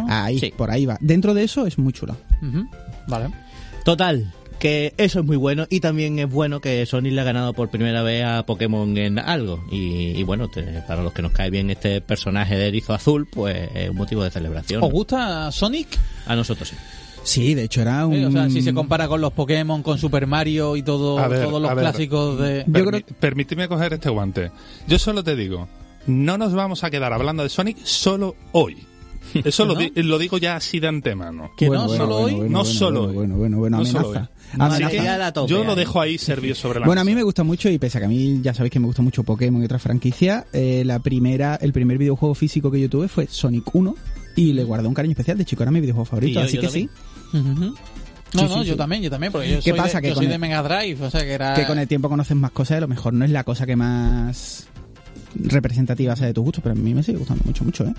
Ahí, 0.10 0.40
Sí. 0.40 0.54
por 0.58 0.72
ahí 0.72 0.86
va. 0.86 0.98
Dentro 1.02 1.34
de 1.34 1.44
eso 1.44 1.66
es 1.66 1.78
muy 1.78 1.94
chula. 1.94 2.16
Ujú, 2.42 2.66
Vale. 3.08 3.28
Total, 3.86 4.32
que 4.60 4.94
eso 4.98 5.20
es 5.20 5.26
muy 5.26 5.36
bueno 5.36 5.66
y 5.70 5.80
también 5.82 6.18
es 6.20 6.30
bueno 6.30 6.62
que 6.62 6.86
Sony 6.86 7.10
le 7.12 7.20
ha 7.20 7.26
ganado 7.26 7.54
por 7.54 7.70
primera 7.70 8.02
vez 8.02 8.24
a 8.26 8.46
Pokémon 8.46 8.98
en 8.98 9.20
algo. 9.20 9.64
Y, 9.72 10.18
y 10.18 10.24
bueno, 10.24 10.48
te- 10.50 10.64
para 10.88 11.04
los 11.04 11.12
que 11.14 11.22
nos 11.22 11.32
cae 11.34 11.50
bien 11.50 11.70
este 11.70 12.00
personaje 12.00 12.56
de 12.58 12.68
erizo 12.68 12.94
azul, 12.94 13.28
pues 13.30 13.70
es 13.76 13.90
un 13.90 13.98
motivo 13.98 14.24
de 14.24 14.30
celebración. 14.32 14.82
¿Os 14.84 14.92
gusta 14.92 15.52
Sonic? 15.52 15.88
A 16.28 16.36
nosotros 16.36 16.70
sí. 16.70 16.76
Sí, 17.26 17.54
de 17.56 17.64
hecho 17.64 17.82
era 17.82 18.06
un... 18.06 18.24
O 18.26 18.32
sea, 18.32 18.50
si 18.50 18.62
se 18.62 18.74
compara 18.74 19.08
con 19.08 19.22
los 19.22 19.32
Pokémon, 19.34 19.82
con 19.82 19.98
Super 19.98 20.28
Mario 20.28 20.76
y 20.76 20.84
todo, 20.84 21.16
ver, 21.30 21.46
todos 21.46 21.62
los 21.62 21.72
ver. 21.74 21.80
clásicos 21.80 22.38
de... 22.40 22.66
Yo 22.68 22.86
creo- 22.86 23.02
Permitidme 23.20 23.68
coger 23.70 23.94
este 23.94 24.10
guante. 24.10 24.52
Yo 24.88 25.00
solo 25.00 25.24
te 25.24 25.36
digo, 25.38 25.68
no 26.06 26.38
nos 26.38 26.54
vamos 26.54 26.84
a 26.84 26.90
quedar 26.90 27.14
hablando 27.14 27.44
de 27.44 27.50
Sonic 27.50 27.78
solo 27.84 28.36
hoy. 28.52 28.78
Eso 29.44 29.66
lo, 29.66 29.74
¿No? 29.74 29.80
di- 29.80 29.92
lo 30.04 30.18
digo 30.20 30.38
ya 30.38 30.56
así 30.56 30.80
de 30.80 30.88
antemano. 30.88 31.52
Que 31.58 31.68
Bueno, 31.68 31.84
no 31.84 31.88
bueno, 31.90 32.04
solo 32.04 32.16
bueno, 32.20 32.26
hoy. 32.26 32.34
bueno, 32.34 32.52
No 32.52 32.60
bueno, 32.64 32.74
solo 32.74 33.00
bueno, 33.02 33.10
hoy. 33.12 33.16
Bueno, 33.16 33.36
bueno, 33.38 33.58
bueno, 33.58 33.78
No 33.78 33.84
amenaza. 33.84 34.30
Así 34.60 34.86
que 34.86 35.02
la 35.04 35.34
tope 35.34 35.50
Yo 35.52 35.64
lo 35.64 35.76
dejo 35.76 36.00
ahí 36.02 36.18
servido 36.18 36.54
sobre 36.56 36.80
la 36.80 36.86
Bueno, 36.86 37.02
a 37.02 37.06
mí 37.06 37.16
me 37.16 37.24
gusta 37.24 37.44
mucho 37.44 37.70
y 37.70 37.78
pese 37.80 37.98
a 37.98 38.02
que 38.02 38.06
a 38.06 38.10
mí 38.10 38.40
ya 38.44 38.54
sabéis 38.54 38.72
que 38.72 38.80
me 38.80 38.86
gusta 38.86 39.02
mucho 39.02 39.24
Pokémon 39.24 39.62
y 39.62 39.66
otras 39.66 39.82
franquicias, 39.82 40.46
eh, 40.54 40.84
la 40.86 41.00
primera, 41.00 41.56
el 41.62 41.74
primer 41.74 41.98
videojuego 41.98 42.36
físico 42.36 42.70
que 42.70 42.80
yo 42.80 42.90
tuve 42.90 43.08
fue 43.08 43.26
Sonic 43.28 43.74
1 43.74 43.96
y 44.36 44.54
le 44.54 44.64
guardé 44.64 44.88
un 44.88 44.94
cariño 44.94 45.14
especial. 45.14 45.38
De 45.38 45.46
chico 45.46 45.64
era 45.64 45.72
mi 45.72 45.80
videojuego 45.82 46.06
favorito, 46.06 46.30
Sí, 46.30 46.34
yo- 46.34 46.46
así 46.46 46.56
yo 46.56 46.62
que 46.62 46.68
también. 46.68 46.90
sí. 47.74 47.82
No, 48.34 48.42
Sí, 48.42 48.48
no, 48.48 48.62
sí, 48.62 48.66
yo 48.68 48.74
sí. 48.74 48.78
también, 48.78 49.02
yo 49.04 49.10
también, 49.12 49.32
porque 49.32 49.50
yo 49.50 49.56
¿Qué 49.58 49.70
soy, 49.72 49.80
pasa? 49.80 49.98
de, 49.98 50.02
Que 50.04 50.10
yo 50.10 50.16
soy 50.16 50.26
el- 50.26 50.32
de 50.32 50.38
Mega 50.40 50.64
Drive, 50.64 51.04
o 51.06 51.10
sea 51.12 51.22
que 51.22 51.32
era... 51.34 51.54
que 51.54 51.66
con 51.68 51.78
el 51.78 51.88
tiempo 51.88 52.10
conoces 52.10 52.36
más 52.36 52.50
cosas 52.52 52.72
y 52.72 52.78
a 52.78 52.82
lo 52.82 52.88
mejor 52.88 53.14
no 53.14 53.26
es 53.26 53.32
la 53.32 53.44
cosa 53.44 53.66
que 53.68 53.76
más 53.76 54.68
representativa 55.36 56.16
sea 56.16 56.28
de 56.28 56.34
tus 56.34 56.44
gustos, 56.44 56.64
pero 56.64 56.74
a 56.74 56.78
mí 56.78 56.94
me 56.94 57.04
sigue 57.04 57.18
gustando 57.18 57.44
mucho, 57.46 57.64
mucho, 57.64 57.86
¿eh? 57.86 57.94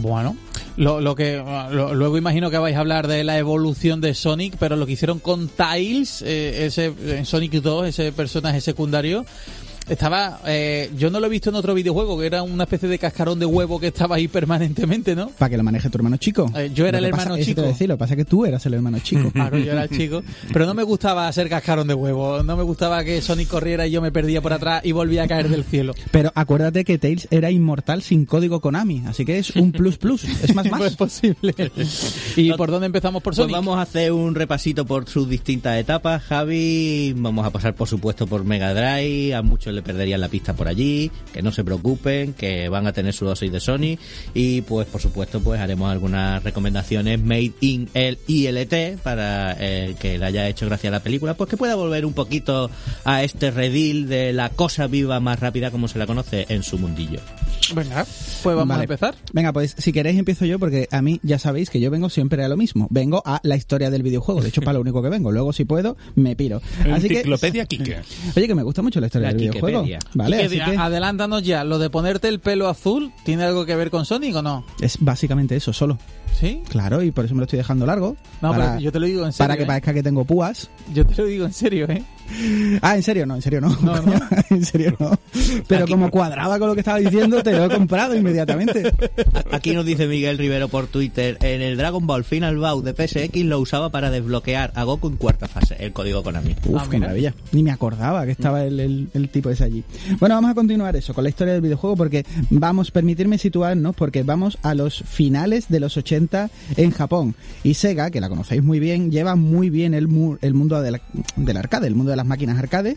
Bueno, 0.00 0.36
lo, 0.76 1.00
lo 1.00 1.14
que 1.14 1.36
lo- 1.36 1.94
luego 1.94 2.16
imagino 2.18 2.50
que 2.50 2.58
vais 2.58 2.76
a 2.76 2.80
hablar 2.80 3.08
de 3.08 3.24
la 3.24 3.38
evolución 3.38 4.00
de 4.00 4.14
Sonic, 4.14 4.56
pero 4.58 4.76
lo 4.76 4.86
que 4.86 4.92
hicieron 4.92 5.18
con 5.18 5.48
Tails, 5.48 6.22
eh, 6.22 6.66
ese 6.66 6.92
en 7.06 7.24
Sonic 7.26 7.52
2, 7.54 7.88
ese 7.88 8.12
personaje 8.12 8.60
secundario, 8.60 9.24
estaba, 9.88 10.40
eh, 10.46 10.90
yo 10.96 11.10
no 11.10 11.20
lo 11.20 11.26
he 11.26 11.30
visto 11.30 11.50
en 11.50 11.56
otro 11.56 11.74
videojuego, 11.74 12.18
que 12.18 12.26
era 12.26 12.42
una 12.42 12.64
especie 12.64 12.88
de 12.88 12.98
cascarón 12.98 13.38
de 13.38 13.46
huevo 13.46 13.78
que 13.80 13.88
estaba 13.88 14.16
ahí 14.16 14.28
permanentemente, 14.28 15.14
¿no? 15.14 15.28
Para 15.30 15.50
que 15.50 15.56
lo 15.56 15.62
maneje 15.62 15.90
tu 15.90 15.98
hermano 15.98 16.16
chico. 16.16 16.50
Eh, 16.56 16.70
yo 16.74 16.86
era 16.86 17.00
Lo 17.00 17.06
el 17.06 17.10
pasa- 17.10 17.22
hermano 17.24 17.36
eso 17.36 17.44
te 17.44 17.50
chico. 17.50 17.86
lo 17.88 17.94
que 17.94 17.98
pasa 17.98 18.14
es 18.14 18.18
que 18.18 18.24
tú 18.24 18.44
eras 18.46 18.64
el 18.66 18.74
hermano 18.74 18.98
chico. 19.00 19.30
Claro, 19.34 19.58
yo 19.58 19.72
era 19.72 19.84
el 19.84 19.90
chico, 19.90 20.22
pero 20.52 20.64
no 20.66 20.74
me 20.74 20.82
gustaba 20.84 21.30
ser 21.32 21.48
cascarón 21.48 21.86
de 21.88 21.94
huevo, 21.94 22.42
no 22.42 22.56
me 22.56 22.62
gustaba 22.62 23.04
que 23.04 23.20
Sonic 23.20 23.48
corriera 23.48 23.86
y 23.86 23.90
yo 23.90 24.00
me 24.00 24.12
perdía 24.12 24.40
por 24.40 24.52
atrás 24.52 24.82
y 24.84 24.92
volvía 24.92 25.24
a 25.24 25.28
caer 25.28 25.48
del 25.48 25.64
cielo. 25.64 25.94
Pero 26.10 26.32
acuérdate 26.34 26.84
que 26.84 26.98
Tails 26.98 27.28
era 27.30 27.50
inmortal 27.50 28.02
sin 28.02 28.24
código 28.26 28.60
Konami, 28.60 29.02
así 29.06 29.24
que 29.24 29.38
es 29.38 29.50
un 29.56 29.72
plus 29.72 29.98
plus, 29.98 30.24
es 30.24 30.54
más 30.54 30.64
No 30.70 30.76
es 30.76 30.80
más. 30.82 30.96
posible. 30.96 31.54
¿Y 32.36 32.52
por 32.54 32.70
dónde 32.70 32.86
empezamos 32.86 33.22
por 33.22 33.32
Pues 33.34 33.36
Sonic? 33.44 33.54
vamos 33.56 33.78
a 33.78 33.82
hacer 33.82 34.12
un 34.12 34.34
repasito 34.34 34.84
por 34.86 35.08
sus 35.08 35.28
distintas 35.28 35.78
etapas, 35.78 36.22
Javi. 36.22 37.12
Vamos 37.16 37.44
a 37.46 37.50
pasar, 37.50 37.74
por 37.74 37.88
supuesto, 37.88 38.26
por 38.26 38.44
Mega 38.44 38.72
Drive. 38.72 39.34
A 39.34 39.42
muchos 39.42 39.73
le 39.74 39.82
perderían 39.82 40.20
la 40.20 40.28
pista 40.28 40.54
por 40.54 40.68
allí. 40.68 41.10
Que 41.32 41.42
no 41.42 41.52
se 41.52 41.64
preocupen, 41.64 42.32
que 42.34 42.68
van 42.68 42.86
a 42.86 42.92
tener 42.92 43.12
su 43.12 43.24
dosis 43.24 43.50
de 43.50 43.60
Sony. 43.60 43.98
Y 44.34 44.62
pues, 44.62 44.86
por 44.86 45.00
supuesto, 45.00 45.40
pues 45.40 45.60
haremos 45.60 45.90
algunas 45.90 46.42
recomendaciones 46.42 47.20
made 47.20 47.52
in 47.60 47.88
el 47.94 48.18
ILT 48.26 49.00
para 49.02 49.52
el 49.52 49.96
que 49.96 50.18
le 50.18 50.24
haya 50.24 50.48
hecho 50.48 50.66
gracia 50.66 50.88
a 50.88 50.92
la 50.92 51.00
película, 51.00 51.34
pues 51.34 51.50
que 51.50 51.56
pueda 51.56 51.74
volver 51.74 52.06
un 52.06 52.12
poquito 52.12 52.70
a 53.04 53.22
este 53.22 53.50
redil 53.50 54.08
de 54.08 54.32
la 54.32 54.50
cosa 54.50 54.86
viva 54.86 55.20
más 55.20 55.40
rápida 55.40 55.70
como 55.70 55.88
se 55.88 55.98
la 55.98 56.06
conoce 56.06 56.46
en 56.48 56.62
su 56.62 56.78
mundillo. 56.78 57.20
Venga, 57.74 58.04
pues 58.42 58.56
vamos 58.56 58.68
Vale. 58.68 58.80
a 58.80 58.82
empezar. 58.82 59.14
Venga, 59.32 59.52
pues 59.52 59.74
si 59.78 59.92
queréis 59.92 60.18
empiezo 60.18 60.44
yo 60.44 60.58
porque 60.58 60.88
a 60.90 61.00
mí 61.00 61.20
ya 61.22 61.38
sabéis 61.38 61.70
que 61.70 61.80
yo 61.80 61.90
vengo 61.90 62.10
siempre 62.10 62.44
a 62.44 62.48
lo 62.48 62.56
mismo. 62.56 62.88
Vengo 62.90 63.22
a 63.24 63.40
la 63.42 63.56
historia 63.56 63.90
del 63.90 64.02
videojuego. 64.02 64.42
De 64.42 64.48
hecho, 64.48 64.60
para 64.60 64.74
lo 64.74 64.80
único 64.80 65.02
que 65.02 65.08
vengo. 65.08 65.32
Luego, 65.32 65.52
si 65.52 65.64
puedo, 65.64 65.96
me 66.14 66.36
piro. 66.36 66.60
Así 66.92 67.08
que, 67.08 67.14
Enciclopedia 67.14 67.66
Kike. 67.66 68.00
oye, 68.36 68.46
que 68.46 68.54
me 68.54 68.62
gusta 68.62 68.82
mucho 68.82 69.00
la 69.00 69.06
historia 69.06 69.28
La 69.28 69.34
del 69.34 69.40
videojuego. 69.40 69.63
Wikipedia. 69.66 69.98
Vale, 70.14 70.36
Y 70.36 70.38
que 70.40 70.46
así 70.46 70.54
diga, 70.54 70.70
que 70.70 70.76
Adelántanos 70.76 71.42
ya, 71.42 71.64
¿lo 71.64 71.78
de 71.78 71.90
ponerte 71.90 72.28
el 72.28 72.40
pelo 72.40 72.68
azul 72.68 73.12
tiene 73.24 73.44
algo 73.44 73.66
que 73.66 73.76
ver 73.76 73.90
con 73.90 74.04
Sonic 74.04 74.36
o 74.36 74.42
no? 74.42 74.64
es 74.80 74.98
básicamente 75.00 75.56
eso, 75.56 75.72
solo. 75.72 75.98
¿Sí? 76.38 76.60
Claro, 76.68 77.02
y 77.02 77.10
por 77.12 77.24
eso 77.24 77.34
me 77.34 77.38
lo 77.38 77.44
estoy 77.44 77.58
dejando 77.58 77.86
largo. 77.86 78.16
No, 78.42 78.50
para, 78.50 78.70
pero 78.70 78.80
yo 78.80 78.92
te 78.92 78.98
lo 79.00 79.06
digo 79.06 79.24
en 79.24 79.32
serio. 79.32 79.44
para 79.48 79.56
que 79.56 79.62
¿eh? 79.62 79.66
parezca 79.66 79.94
que 79.94 80.02
tengo 80.02 80.24
púas. 80.24 80.68
Yo 80.92 81.06
te 81.06 81.14
lo 81.22 81.26
digo 81.28 81.44
en 81.46 81.52
serio, 81.52 81.86
¿eh? 81.88 82.02
Ah, 82.82 82.96
en 82.96 83.02
serio, 83.02 83.26
no, 83.26 83.36
en 83.36 83.42
serio 83.42 83.60
no. 83.60 83.68
No, 83.82 84.00
no. 84.00 84.12
en 84.50 84.64
serio 84.64 84.96
no. 84.98 85.10
Pero 85.68 85.86
como 85.86 86.10
cuadraba 86.10 86.58
con 86.58 86.68
lo 86.68 86.74
que 86.74 86.80
estaba 86.80 86.98
diciendo, 86.98 87.42
te 87.42 87.52
lo 87.52 87.66
he 87.66 87.68
comprado 87.68 88.16
inmediatamente. 88.16 88.92
Aquí 89.52 89.72
nos 89.74 89.84
dice 89.84 90.06
Miguel 90.06 90.38
Rivero 90.38 90.68
por 90.68 90.86
Twitter, 90.86 91.36
en 91.42 91.60
el 91.62 91.76
Dragon 91.76 92.06
Ball 92.06 92.24
Final 92.24 92.56
Bout 92.58 92.84
de 92.84 92.94
PSX 92.94 93.44
lo 93.44 93.60
usaba 93.60 93.90
para 93.90 94.10
desbloquear 94.10 94.72
a 94.74 94.84
Goku 94.84 95.08
en 95.08 95.16
cuarta 95.16 95.48
fase, 95.48 95.76
el 95.78 95.92
código 95.92 96.22
Konami. 96.22 96.56
Uf, 96.66 96.80
Ah, 96.82 96.86
qué 96.90 96.98
maravilla. 96.98 97.34
Ni 97.52 97.62
me 97.62 97.70
acordaba 97.70 98.24
que 98.24 98.32
estaba 98.32 98.64
el, 98.64 98.80
el- 98.80 99.08
el 99.12 99.28
tipo 99.28 99.50
ese 99.50 99.64
allí. 99.64 99.84
Bueno, 100.18 100.34
vamos 100.36 100.50
a 100.50 100.54
continuar 100.54 100.96
eso, 100.96 101.12
con 101.14 101.24
la 101.24 101.30
historia 101.30 101.52
del 101.52 101.62
videojuego, 101.62 101.94
porque 101.96 102.24
vamos, 102.50 102.90
permitirme 102.90 103.36
situarnos, 103.38 103.94
porque 103.94 104.22
vamos 104.22 104.58
a 104.62 104.74
los 104.74 105.02
finales 105.06 105.68
de 105.68 105.78
los 105.80 105.96
80 105.98 106.23
en 106.76 106.90
Japón. 106.90 107.34
Y 107.62 107.74
Sega, 107.74 108.10
que 108.10 108.20
la 108.20 108.28
conocéis 108.28 108.62
muy 108.62 108.80
bien, 108.80 109.10
lleva 109.10 109.36
muy 109.36 109.70
bien 109.70 109.94
el, 109.94 110.08
mu- 110.08 110.36
el 110.40 110.54
mundo 110.54 110.80
del, 110.82 111.00
del 111.36 111.56
arcade, 111.56 111.86
el 111.86 111.94
mundo 111.94 112.10
de 112.10 112.16
las 112.16 112.26
máquinas 112.26 112.58
arcade, 112.58 112.96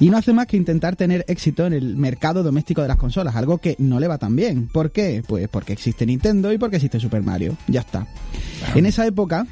y 0.00 0.10
no 0.10 0.16
hace 0.18 0.32
más 0.32 0.46
que 0.46 0.56
intentar 0.56 0.96
tener 0.96 1.24
éxito 1.28 1.66
en 1.66 1.72
el 1.72 1.96
mercado 1.96 2.42
doméstico 2.42 2.82
de 2.82 2.88
las 2.88 2.96
consolas, 2.96 3.36
algo 3.36 3.58
que 3.58 3.76
no 3.78 4.00
le 4.00 4.08
va 4.08 4.18
tan 4.18 4.36
bien. 4.36 4.68
¿Por 4.68 4.92
qué? 4.92 5.22
Pues 5.26 5.48
porque 5.48 5.72
existe 5.72 6.06
Nintendo 6.06 6.52
y 6.52 6.58
porque 6.58 6.76
existe 6.76 7.00
Super 7.00 7.22
Mario. 7.22 7.56
Ya 7.68 7.80
está. 7.80 8.06
En 8.74 8.86
esa 8.86 9.06
época, 9.06 9.46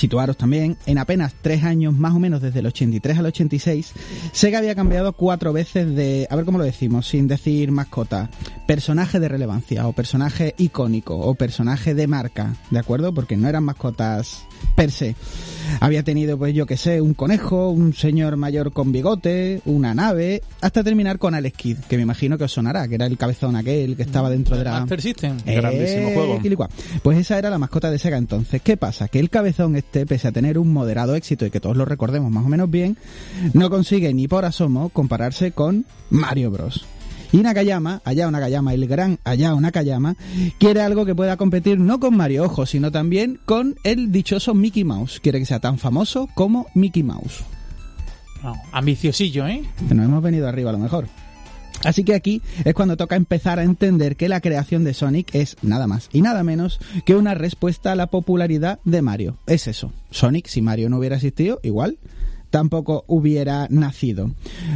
situaros 0.00 0.36
también, 0.36 0.76
en 0.86 0.98
apenas 0.98 1.34
tres 1.40 1.62
años 1.62 1.94
más 1.94 2.14
o 2.14 2.18
menos 2.18 2.40
desde 2.40 2.60
el 2.60 2.66
83 2.66 3.18
al 3.18 3.26
86, 3.26 3.92
Sega 4.32 4.58
había 4.58 4.74
cambiado 4.74 5.12
cuatro 5.12 5.52
veces 5.52 5.94
de, 5.94 6.26
a 6.30 6.36
ver 6.36 6.44
cómo 6.44 6.58
lo 6.58 6.64
decimos, 6.64 7.06
sin 7.06 7.28
decir 7.28 7.70
mascota, 7.70 8.30
personaje 8.66 9.20
de 9.20 9.28
relevancia 9.28 9.86
o 9.86 9.92
personaje 9.92 10.54
icónico 10.58 11.16
o 11.16 11.34
personaje 11.34 11.94
de 11.94 12.06
marca, 12.06 12.54
¿de 12.70 12.78
acuerdo? 12.78 13.12
Porque 13.12 13.36
no 13.36 13.48
eran 13.48 13.64
mascotas 13.64 14.46
per 14.74 14.90
se. 14.90 15.14
Había 15.80 16.02
tenido, 16.02 16.36
pues 16.36 16.52
yo 16.54 16.66
que 16.66 16.76
sé, 16.76 17.00
un 17.00 17.14
conejo, 17.14 17.70
un 17.70 17.94
señor 17.94 18.36
mayor 18.36 18.72
con 18.72 18.90
bigote, 18.90 19.60
una 19.66 19.94
nave, 19.94 20.42
hasta 20.60 20.82
terminar 20.82 21.18
con 21.18 21.34
Alex 21.34 21.56
Kidd, 21.56 21.78
que 21.88 21.96
me 21.96 22.02
imagino 22.02 22.36
que 22.38 22.44
os 22.44 22.52
sonará, 22.52 22.88
que 22.88 22.96
era 22.96 23.06
el 23.06 23.16
cabezón 23.16 23.54
aquel 23.56 23.96
que 23.96 24.02
estaba 24.02 24.30
dentro 24.30 24.56
de 24.56 24.64
la... 24.64 24.80
Master 24.80 25.00
System. 25.00 25.36
Grandísimo 25.46 26.08
Eh, 26.08 26.14
juego. 26.14 26.40
quilicua. 26.40 26.68
Pues 27.02 27.18
esa 27.18 27.38
era 27.38 27.50
la 27.50 27.58
mascota 27.58 27.90
de 27.90 27.98
Sega 27.98 28.16
entonces. 28.18 28.60
¿Qué 28.62 28.76
pasa? 28.76 29.06
Que 29.08 29.20
el 29.20 29.30
cabezón 29.30 29.76
este, 29.76 30.06
pese 30.06 30.28
a 30.28 30.32
tener 30.32 30.58
un 30.58 30.72
moderado 30.72 31.14
éxito 31.14 31.46
y 31.46 31.50
que 31.50 31.60
todos 31.60 31.76
lo 31.76 31.84
recordemos 31.84 32.30
más 32.32 32.44
o 32.44 32.48
menos 32.48 32.68
bien, 32.70 32.96
no 33.52 33.70
consigue 33.70 34.12
ni 34.12 34.26
por 34.26 34.44
asomo 34.44 34.88
compararse 34.88 35.52
con 35.52 35.84
Mario 36.10 36.50
Bros. 36.50 36.84
Y 37.32 37.38
Nakayama, 37.38 38.02
Hayao 38.04 38.30
Nakayama, 38.30 38.74
el 38.74 38.86
gran 38.88 39.18
Hayao 39.24 39.60
Nakayama, 39.60 40.16
quiere 40.58 40.80
algo 40.80 41.06
que 41.06 41.14
pueda 41.14 41.36
competir 41.36 41.78
no 41.78 42.00
con 42.00 42.16
Mario, 42.16 42.44
ojo, 42.44 42.66
sino 42.66 42.90
también 42.90 43.38
con 43.44 43.76
el 43.84 44.10
dichoso 44.10 44.54
Mickey 44.54 44.84
Mouse. 44.84 45.20
Quiere 45.20 45.38
que 45.38 45.46
sea 45.46 45.60
tan 45.60 45.78
famoso 45.78 46.28
como 46.34 46.66
Mickey 46.74 47.02
Mouse. 47.02 47.44
No, 48.42 48.54
ambiciosillo, 48.72 49.46
¿eh? 49.46 49.62
Que 49.88 49.94
nos 49.94 50.06
hemos 50.06 50.22
venido 50.22 50.48
arriba 50.48 50.70
a 50.70 50.72
lo 50.72 50.78
mejor. 50.78 51.06
Así 51.84 52.04
que 52.04 52.14
aquí 52.14 52.42
es 52.64 52.74
cuando 52.74 52.96
toca 52.96 53.16
empezar 53.16 53.58
a 53.58 53.62
entender 53.62 54.16
que 54.16 54.28
la 54.28 54.40
creación 54.40 54.84
de 54.84 54.92
Sonic 54.92 55.34
es 55.34 55.56
nada 55.62 55.86
más 55.86 56.10
y 56.12 56.20
nada 56.20 56.44
menos 56.44 56.78
que 57.06 57.14
una 57.14 57.34
respuesta 57.34 57.92
a 57.92 57.96
la 57.96 58.08
popularidad 58.08 58.80
de 58.84 59.00
Mario. 59.00 59.38
Es 59.46 59.66
eso. 59.66 59.92
Sonic, 60.10 60.46
si 60.46 60.60
Mario 60.60 60.90
no 60.90 60.98
hubiera 60.98 61.16
existido, 61.16 61.58
igual 61.62 61.98
tampoco 62.50 63.04
hubiera 63.06 63.66
nacido. 63.70 64.30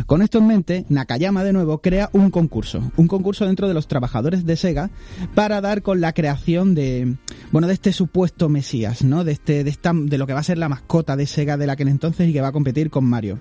Con 0.06 0.22
esto 0.22 0.38
en 0.38 0.46
mente, 0.46 0.86
Nakayama 0.88 1.44
de 1.44 1.52
nuevo 1.52 1.78
crea 1.78 2.08
un 2.12 2.30
concurso, 2.30 2.82
un 2.96 3.08
concurso 3.08 3.46
dentro 3.46 3.68
de 3.68 3.74
los 3.74 3.88
trabajadores 3.88 4.46
de 4.46 4.56
Sega 4.56 4.90
para 5.34 5.60
dar 5.60 5.82
con 5.82 6.00
la 6.00 6.12
creación 6.12 6.74
de 6.74 7.16
bueno, 7.52 7.68
de 7.68 7.74
este 7.74 7.92
supuesto 7.92 8.48
Mesías, 8.48 9.04
¿no? 9.04 9.24
De 9.24 9.32
este 9.32 9.64
de 9.64 9.70
esta 9.70 9.92
de 9.94 10.18
lo 10.18 10.26
que 10.26 10.32
va 10.32 10.40
a 10.40 10.44
ser 10.44 10.58
la 10.58 10.68
mascota 10.68 11.16
de 11.16 11.26
Sega 11.26 11.56
de 11.56 11.66
la 11.66 11.76
que 11.76 11.82
en 11.82 11.88
entonces 11.88 12.28
y 12.28 12.32
que 12.32 12.40
va 12.40 12.48
a 12.48 12.52
competir 12.52 12.90
con 12.90 13.04
Mario. 13.04 13.38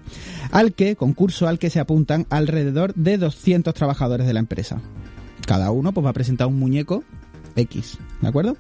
Al 0.52 0.74
que 0.74 0.96
concurso 0.96 1.48
al 1.48 1.60
que 1.60 1.70
se 1.70 1.80
apuntan 1.80 2.28
alrededor 2.30 2.94
de 2.96 3.18
200 3.18 3.74
trabajadores 3.74 4.28
de 4.28 4.34
la 4.34 4.40
empresa. 4.40 4.82
Cada 5.46 5.72
uno 5.72 5.94
pues 5.94 6.06
va 6.06 6.12
a 6.12 6.14
presentar 6.14 6.48
un 6.48 6.60
muñeco 6.60 7.04
X, 7.56 7.98
¿de 8.24 8.30
acuerdo? 8.30 8.58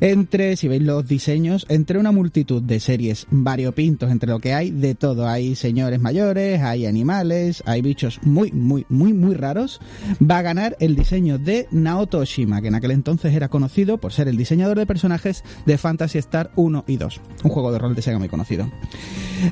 Entre, 0.00 0.56
si 0.56 0.68
veis 0.68 0.82
los 0.82 1.06
diseños, 1.06 1.66
entre 1.68 1.98
una 1.98 2.12
multitud 2.12 2.62
de 2.62 2.80
series 2.80 3.26
variopintos, 3.30 4.10
entre 4.10 4.30
lo 4.30 4.40
que 4.40 4.54
hay 4.54 4.70
de 4.70 4.94
todo, 4.94 5.28
hay 5.28 5.54
señores 5.54 6.00
mayores, 6.00 6.60
hay 6.60 6.86
animales, 6.86 7.62
hay 7.66 7.82
bichos 7.82 8.20
muy, 8.22 8.50
muy, 8.52 8.86
muy, 8.88 9.12
muy 9.12 9.34
raros, 9.34 9.80
va 10.20 10.38
a 10.38 10.42
ganar 10.42 10.76
el 10.80 10.96
diseño 10.96 11.38
de 11.38 11.68
Naoto 11.70 12.18
Oshima, 12.18 12.60
que 12.60 12.68
en 12.68 12.74
aquel 12.74 12.90
entonces 12.90 13.34
era 13.34 13.48
conocido 13.48 13.98
por 13.98 14.12
ser 14.12 14.28
el 14.28 14.36
diseñador 14.36 14.78
de 14.78 14.86
personajes 14.86 15.44
de 15.66 15.78
Fantasy 15.78 16.18
Star 16.18 16.50
1 16.56 16.84
y 16.86 16.96
2, 16.96 17.20
un 17.44 17.50
juego 17.50 17.72
de 17.72 17.78
rol 17.78 17.94
de 17.94 18.02
Sega 18.02 18.18
muy 18.18 18.28
conocido. 18.28 18.70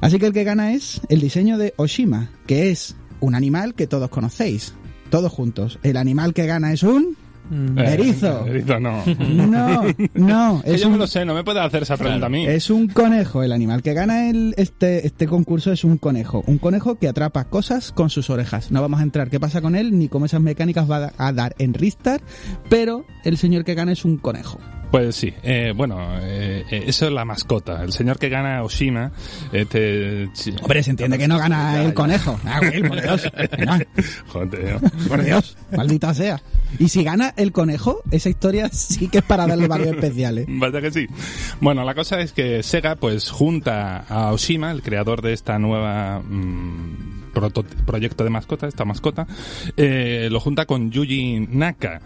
Así 0.01 0.19
que 0.19 0.27
el 0.27 0.33
que 0.33 0.45
gana 0.45 0.73
es 0.73 1.01
el 1.09 1.21
diseño 1.21 1.59
de 1.59 1.75
Oshima, 1.77 2.31
que 2.47 2.71
es 2.71 2.97
un 3.21 3.35
animal 3.35 3.75
que 3.75 3.87
todos 3.87 4.11
conocéis, 4.11 4.75
todos 5.11 5.33
juntos. 5.33 5.79
El 5.83 5.97
animal 5.97 6.35
que 6.35 6.47
gana 6.47 6.73
es 6.73 6.83
un... 6.83 7.17
Eh, 7.53 7.95
Erizo. 7.95 8.47
erizo 8.47 8.81
no. 8.81 9.03
No, 9.29 9.85
no, 10.15 10.63
es 10.65 10.81
yo 10.81 10.89
me 10.89 10.95
un, 10.95 11.01
lo 11.01 11.07
sé, 11.07 11.25
no 11.25 11.35
me 11.35 11.45
puede 11.45 11.61
hacer 11.61 11.83
esa 11.83 11.97
pregunta 11.97 12.27
a 12.27 12.29
mí. 12.29 12.47
es 12.47 12.71
un 12.71 12.89
conejo. 12.89 13.43
El 13.43 13.53
animal 13.53 13.83
que 13.83 13.95
gana 13.95 14.31
el, 14.31 14.55
este, 14.57 15.07
este 15.07 15.27
concurso 15.27 15.73
es 15.73 15.85
un 15.85 15.99
conejo. 15.99 16.43
Un 16.47 16.59
conejo 16.59 16.97
que 16.97 17.09
atrapa 17.09 17.45
cosas 17.45 17.93
con 17.93 18.11
sus 18.11 18.31
orejas. 18.31 18.71
No 18.71 18.81
vamos 18.81 19.01
a 19.01 19.03
entrar 19.03 19.31
qué 19.31 19.41
pasa 19.41 19.61
con 19.61 19.77
él 19.77 19.99
ni 19.99 20.09
cómo 20.09 20.27
esas 20.27 20.41
mecánicas 20.41 20.91
va 20.91 21.13
a 21.17 21.33
dar 21.33 21.55
en 21.59 21.75
Ristar, 21.75 22.23
pero 22.69 23.05
el 23.25 23.37
señor 23.37 23.65
que 23.65 23.75
gana 23.75 23.93
es 23.93 24.05
un 24.05 24.17
conejo. 24.17 24.59
Pues 24.95 25.17
sí, 25.17 25.35
eh, 25.43 25.73
bueno, 25.75 25.99
eh, 26.21 26.65
eh, 26.71 26.85
eso 26.87 27.07
es 27.07 27.13
la 27.13 27.25
mascota. 27.25 27.83
El 27.83 27.91
señor 27.93 28.17
que 28.17 28.29
gana 28.29 28.63
Oshima, 28.63 29.11
este... 29.53 30.29
Hombre, 30.63 30.85
se 30.85 30.91
entiende 30.91 31.19
que 31.19 31.27
no 31.27 31.37
gana 31.37 31.73
Ya, 31.75 31.81
el 31.83 31.89
ya. 31.89 31.95
conejo. 31.95 32.39
Ah, 32.45 32.61
Will, 32.63 32.87
por 32.87 33.03
Dios. 33.03 33.33
No, 33.67 33.79
Joder, 34.29 34.79
por 35.09 35.25
Dios, 35.25 35.57
maldita 35.77 36.15
sea. 36.15 36.41
Y 36.79 36.89
si 36.91 37.03
gana 37.03 37.35
el 37.37 37.51
conejo, 37.51 38.03
esa 38.13 38.29
historia 38.29 38.69
sí 38.69 39.09
que 39.09 39.19
es 39.19 39.25
para 39.25 39.49
darle 39.49 39.67
varios 39.67 39.89
especiales. 39.97 40.47
Vaya 40.49 40.81
que 40.81 40.93
sí. 40.93 41.09
Bueno, 41.61 41.83
la 41.83 41.97
cosa 41.97 42.21
es 42.21 42.33
que 42.33 42.63
Sega 42.63 42.95
pues 42.95 43.31
junta 43.31 43.99
a 44.09 44.31
Oshima, 44.33 44.71
el 44.71 44.83
creador 44.83 45.23
de 45.23 45.33
esta 45.33 45.59
nueva 45.59 46.21
mm, 46.21 47.14
proto- 47.14 47.14
proyecto 47.35 48.25
de 48.25 48.31
mascota, 48.31 48.67
esta 48.67 48.85
mascota, 48.85 49.27
eh, 49.77 50.29
lo 50.31 50.41
junta 50.41 50.67
con 50.67 50.91
Yuji 50.91 51.49
Naka, 51.51 52.01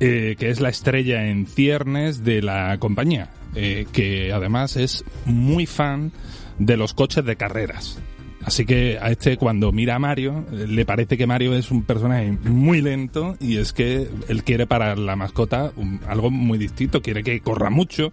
eh, 0.00 0.36
que 0.38 0.50
es 0.50 0.60
la 0.60 0.68
estrella 0.68 1.26
en 1.26 1.46
ciernes 1.46 2.24
de 2.24 2.42
la 2.42 2.78
compañía, 2.78 3.30
eh, 3.54 3.86
que 3.92 4.32
además 4.32 4.76
es 4.76 5.04
muy 5.24 5.66
fan 5.66 6.12
de 6.58 6.76
los 6.76 6.94
coches 6.94 7.24
de 7.24 7.36
carreras. 7.36 7.98
Así 8.44 8.66
que 8.66 8.98
a 9.00 9.10
este 9.10 9.38
cuando 9.38 9.72
mira 9.72 9.94
a 9.94 9.98
Mario, 9.98 10.44
le 10.52 10.84
parece 10.84 11.16
que 11.16 11.26
Mario 11.26 11.54
es 11.54 11.70
un 11.70 11.82
personaje 11.82 12.30
muy 12.42 12.82
lento 12.82 13.36
y 13.40 13.56
es 13.56 13.72
que 13.72 14.06
él 14.28 14.44
quiere 14.44 14.66
para 14.66 14.96
la 14.96 15.16
mascota 15.16 15.72
algo 16.06 16.30
muy 16.30 16.58
distinto, 16.58 17.00
quiere 17.00 17.22
que 17.22 17.40
corra 17.40 17.70
mucho 17.70 18.12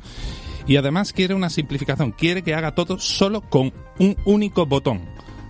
y 0.68 0.78
además 0.78 1.12
quiere 1.12 1.34
una 1.34 1.50
simplificación, 1.50 2.12
quiere 2.12 2.44
que 2.44 2.56
haga 2.56 2.74
todo 2.76 2.98
solo 2.98 3.42
con 3.42 3.74
un 4.00 4.16
único 4.24 4.66
botón, 4.66 5.02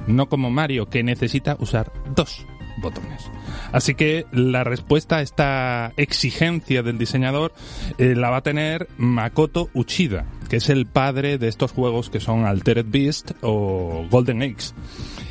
no 0.08 0.30
como 0.30 0.50
Mario 0.50 0.90
que 0.90 1.04
necesita 1.04 1.58
usar 1.60 1.92
dos 2.16 2.46
botones. 2.78 3.30
Así 3.72 3.96
que 3.96 4.26
la 4.32 4.64
respuesta 4.64 5.18
a 5.18 5.22
esta 5.22 5.94
exigencia 5.98 6.84
del 6.84 6.98
diseñador 6.98 7.54
eh, 7.98 8.16
la 8.16 8.30
va 8.30 8.38
a 8.38 8.44
tener 8.44 8.88
Makoto 8.98 9.70
Uchida, 9.74 10.26
que 10.50 10.58
es 10.58 10.70
el 10.70 10.86
padre 10.86 11.38
de 11.38 11.48
estos 11.48 11.72
juegos 11.72 12.10
que 12.10 12.20
son 12.20 12.46
Altered 12.46 12.86
Beast 12.88 13.32
o 13.42 14.06
Golden 14.10 14.42
Eggs, 14.42 14.74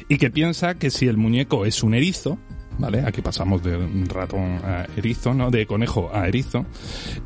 y 0.08 0.18
que 0.18 0.30
piensa 0.30 0.74
que 0.74 0.90
si 0.90 1.08
el 1.08 1.16
muñeco 1.16 1.66
es 1.66 1.82
un 1.82 1.94
erizo, 1.94 2.38
¿vale? 2.80 3.02
Aquí 3.06 3.20
pasamos 3.22 3.62
de 3.62 3.76
ratón 4.08 4.60
a 4.64 4.86
erizo, 4.96 5.34
¿no? 5.34 5.50
De 5.50 5.66
conejo 5.66 6.10
a 6.12 6.26
erizo, 6.26 6.64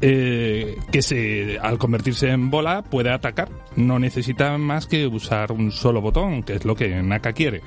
eh, 0.00 0.76
que 0.90 1.02
se, 1.02 1.58
al 1.58 1.78
convertirse 1.78 2.30
en 2.30 2.50
bola 2.50 2.82
puede 2.82 3.10
atacar. 3.10 3.48
No 3.76 3.98
necesita 3.98 4.58
más 4.58 4.86
que 4.86 5.06
usar 5.06 5.52
un 5.52 5.72
solo 5.72 6.00
botón, 6.00 6.42
que 6.42 6.54
es 6.54 6.64
lo 6.64 6.74
que 6.74 7.02
Naka 7.02 7.32
quiere. 7.32 7.62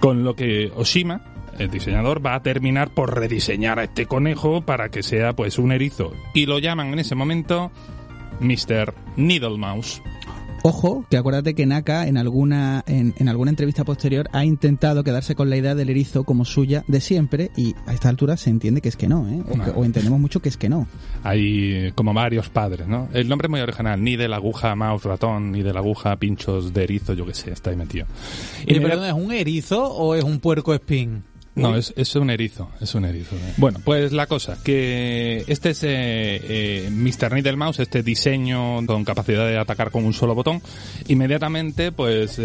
Con 0.00 0.24
lo 0.24 0.34
que 0.34 0.70
Oshima, 0.74 1.22
el 1.58 1.70
diseñador, 1.70 2.24
va 2.24 2.34
a 2.34 2.42
terminar 2.42 2.92
por 2.94 3.14
rediseñar 3.18 3.78
a 3.78 3.84
este 3.84 4.06
conejo 4.06 4.62
para 4.62 4.90
que 4.90 5.02
sea 5.02 5.34
pues 5.34 5.58
un 5.58 5.72
erizo. 5.72 6.12
Y 6.34 6.46
lo 6.46 6.58
llaman 6.58 6.88
en 6.88 6.98
ese 6.98 7.14
momento 7.14 7.70
Mr. 8.40 8.94
Needle 9.16 9.58
Mouse. 9.58 10.02
Ojo, 10.64 11.04
que 11.10 11.16
acuérdate 11.16 11.54
que 11.54 11.66
Naka 11.66 12.06
en 12.06 12.16
alguna, 12.16 12.84
en, 12.86 13.14
en 13.18 13.28
alguna 13.28 13.50
entrevista 13.50 13.82
posterior 13.84 14.28
ha 14.32 14.44
intentado 14.44 15.02
quedarse 15.02 15.34
con 15.34 15.50
la 15.50 15.56
idea 15.56 15.74
del 15.74 15.90
erizo 15.90 16.22
como 16.22 16.44
suya 16.44 16.84
de 16.86 17.00
siempre 17.00 17.50
y 17.56 17.74
a 17.86 17.92
esta 17.92 18.08
altura 18.08 18.36
se 18.36 18.50
entiende 18.50 18.80
que 18.80 18.88
es 18.88 18.96
que 18.96 19.08
no, 19.08 19.28
¿eh? 19.28 19.42
o, 19.48 19.52
que- 19.52 19.56
No. 19.58 19.64
o 19.80 19.84
entendemos 19.84 20.20
mucho 20.20 20.40
que 20.40 20.48
es 20.48 20.56
que 20.56 20.68
no. 20.68 20.86
Hay 21.24 21.72
eh, 21.72 21.92
como 21.96 22.14
varios 22.14 22.48
padres, 22.48 22.86
¿no? 22.86 23.08
El 23.12 23.28
nombre 23.28 23.46
es 23.46 23.50
muy 23.50 23.60
original, 23.60 24.00
ni 24.04 24.14
de 24.14 24.28
la 24.28 24.36
aguja 24.36 24.76
mouse 24.76 25.02
ratón, 25.04 25.50
ni 25.50 25.64
de 25.64 25.72
la 25.72 25.80
aguja 25.80 26.14
pinchos 26.16 26.72
de 26.72 26.84
erizo, 26.84 27.14
yo 27.14 27.26
que 27.26 27.34
sé, 27.34 27.50
está 27.50 27.70
ahí 27.70 27.76
metido. 27.76 28.06
Y 28.64 28.76
Y 28.76 28.80
perdón, 28.80 29.04
¿es 29.06 29.12
un 29.14 29.32
erizo 29.32 29.82
o 29.92 30.14
es 30.14 30.22
un 30.22 30.38
puerco 30.38 30.72
espín? 30.74 31.24
No, 31.54 31.76
es, 31.76 31.92
es 31.96 32.16
un 32.16 32.30
erizo, 32.30 32.70
es 32.80 32.94
un 32.94 33.04
erizo. 33.04 33.36
eh. 33.36 33.52
Bueno, 33.58 33.78
pues 33.84 34.12
la 34.12 34.26
cosa, 34.26 34.56
que 34.64 35.44
este 35.46 35.70
es 35.70 35.82
eh, 35.84 35.88
eh, 35.90 36.88
Mr. 36.90 37.30
Needle 37.32 37.56
Mouse, 37.56 37.80
este 37.80 38.02
diseño 38.02 38.84
con 38.86 39.04
capacidad 39.04 39.46
de 39.46 39.58
atacar 39.58 39.90
con 39.90 40.04
un 40.06 40.14
solo 40.14 40.34
botón, 40.34 40.62
inmediatamente 41.08 41.92
pues 41.92 42.38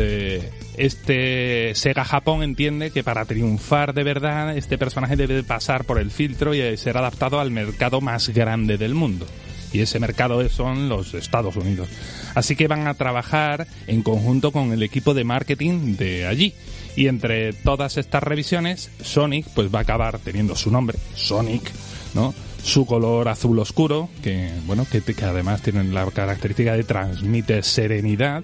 este 0.78 1.74
Sega 1.76 2.04
Japón 2.04 2.44
entiende 2.44 2.92
que 2.92 3.04
para 3.04 3.26
triunfar 3.26 3.94
de 3.94 4.04
verdad 4.04 4.58
este 4.58 4.78
personaje 4.78 5.16
debe 5.16 5.44
pasar 5.44 5.86
por 5.86 6.00
el 6.00 6.12
filtro 6.12 6.54
y 6.54 6.76
ser 6.78 6.98
adaptado 6.98 7.40
al 7.40 7.52
mercado 7.52 8.02
más 8.02 8.30
grande 8.30 8.78
del 8.78 8.94
mundo. 8.94 9.26
Y 9.74 9.80
ese 9.82 10.00
mercado 10.00 10.42
es- 10.42 10.54
son 10.54 10.88
los 10.88 11.14
Estados 11.14 11.56
Unidos. 11.58 11.90
Así 12.36 12.56
que 12.56 12.68
van 12.68 12.88
a 12.88 12.94
trabajar 12.94 13.68
en 13.88 14.02
conjunto 14.02 14.52
con 14.52 14.72
el 14.72 14.82
equipo 14.84 15.14
de 15.14 15.24
marketing 15.26 15.96
de 15.98 16.26
allí. 16.26 16.54
Y 16.98 17.08
entre 17.08 17.54
todas 17.54 17.96
estas 17.98 18.24
revisiones, 18.24 18.90
Sonic 19.02 19.46
pues 19.54 19.74
va 19.74 19.80
a 19.80 19.82
acabar 19.84 20.18
teniendo 20.18 20.56
su 20.56 20.72
nombre, 20.72 20.98
Sonic, 21.14 21.72
¿no? 22.16 22.34
Su 22.64 22.88
color 22.88 23.30
azul 23.30 23.60
oscuro, 23.60 24.10
que 24.24 24.50
bueno, 24.66 24.86
que, 24.92 25.02
que 25.02 25.24
además 25.24 25.62
tiene 25.62 25.84
la 25.86 26.08
característica 26.08 26.74
de 26.74 26.84
transmite 26.84 27.62
serenidad 27.62 28.44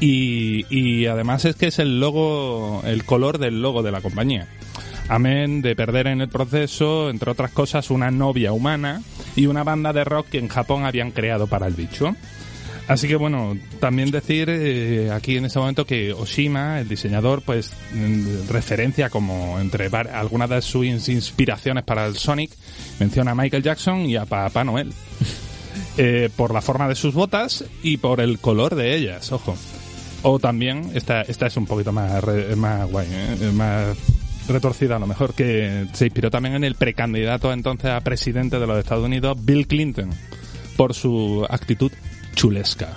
y, 0.00 0.66
y 0.68 1.06
además 1.06 1.44
es 1.44 1.54
que 1.54 1.68
es 1.68 1.78
el 1.78 2.00
logo, 2.00 2.82
el 2.84 3.04
color 3.04 3.38
del 3.38 3.62
logo 3.62 3.84
de 3.84 3.92
la 3.92 4.00
compañía. 4.00 4.48
Amén 5.08 5.62
de 5.62 5.76
perder 5.76 6.08
en 6.08 6.20
el 6.20 6.28
proceso, 6.28 7.08
entre 7.08 7.30
otras 7.30 7.52
cosas, 7.52 7.90
una 7.90 8.10
novia 8.10 8.52
humana 8.52 9.00
y 9.36 9.46
una 9.46 9.62
banda 9.62 9.92
de 9.92 10.02
rock 10.04 10.28
que 10.30 10.38
en 10.38 10.48
Japón 10.48 10.84
habían 10.84 11.12
creado 11.12 11.46
para 11.46 11.68
el 11.68 11.74
bicho. 11.74 12.16
Así 12.88 13.06
que 13.08 13.16
bueno, 13.16 13.56
también 13.80 14.10
decir 14.10 14.48
eh, 14.50 15.10
aquí 15.12 15.36
en 15.36 15.44
este 15.44 15.58
momento 15.58 15.86
que 15.86 16.12
Oshima, 16.12 16.80
el 16.80 16.88
diseñador, 16.88 17.40
pues 17.42 17.72
mm, 17.94 18.48
referencia 18.50 19.08
como 19.08 19.58
entre 19.60 19.86
algunas 20.12 20.50
de 20.50 20.60
sus 20.62 20.84
ins- 20.84 21.08
inspiraciones 21.12 21.84
para 21.84 22.06
el 22.06 22.16
Sonic, 22.16 22.50
menciona 22.98 23.30
a 23.30 23.34
Michael 23.34 23.62
Jackson 23.62 24.00
y 24.00 24.16
a 24.16 24.24
Papá 24.26 24.64
Noel. 24.64 24.92
Eh, 25.98 26.30
por 26.36 26.54
la 26.54 26.62
forma 26.62 26.88
de 26.88 26.94
sus 26.94 27.12
botas 27.14 27.64
y 27.82 27.98
por 27.98 28.20
el 28.20 28.38
color 28.38 28.74
de 28.76 28.94
ellas, 28.96 29.30
ojo. 29.32 29.54
O 30.22 30.38
también, 30.38 30.90
esta, 30.94 31.20
esta 31.22 31.46
es 31.46 31.56
un 31.58 31.66
poquito 31.66 31.92
más, 31.92 32.22
re- 32.24 32.56
más 32.56 32.90
guay, 32.90 33.06
¿eh? 33.10 33.50
más 33.52 33.96
retorcida 34.48 34.96
a 34.96 34.98
lo 34.98 35.06
mejor, 35.06 35.34
que 35.34 35.86
se 35.92 36.06
inspiró 36.06 36.30
también 36.30 36.54
en 36.54 36.64
el 36.64 36.76
precandidato 36.76 37.52
entonces 37.52 37.90
a 37.90 38.00
presidente 38.00 38.58
de 38.58 38.66
los 38.66 38.78
Estados 38.78 39.04
Unidos, 39.04 39.36
Bill 39.44 39.66
Clinton, 39.66 40.10
por 40.78 40.94
su 40.94 41.46
actitud 41.50 41.92
chulesca. 42.34 42.88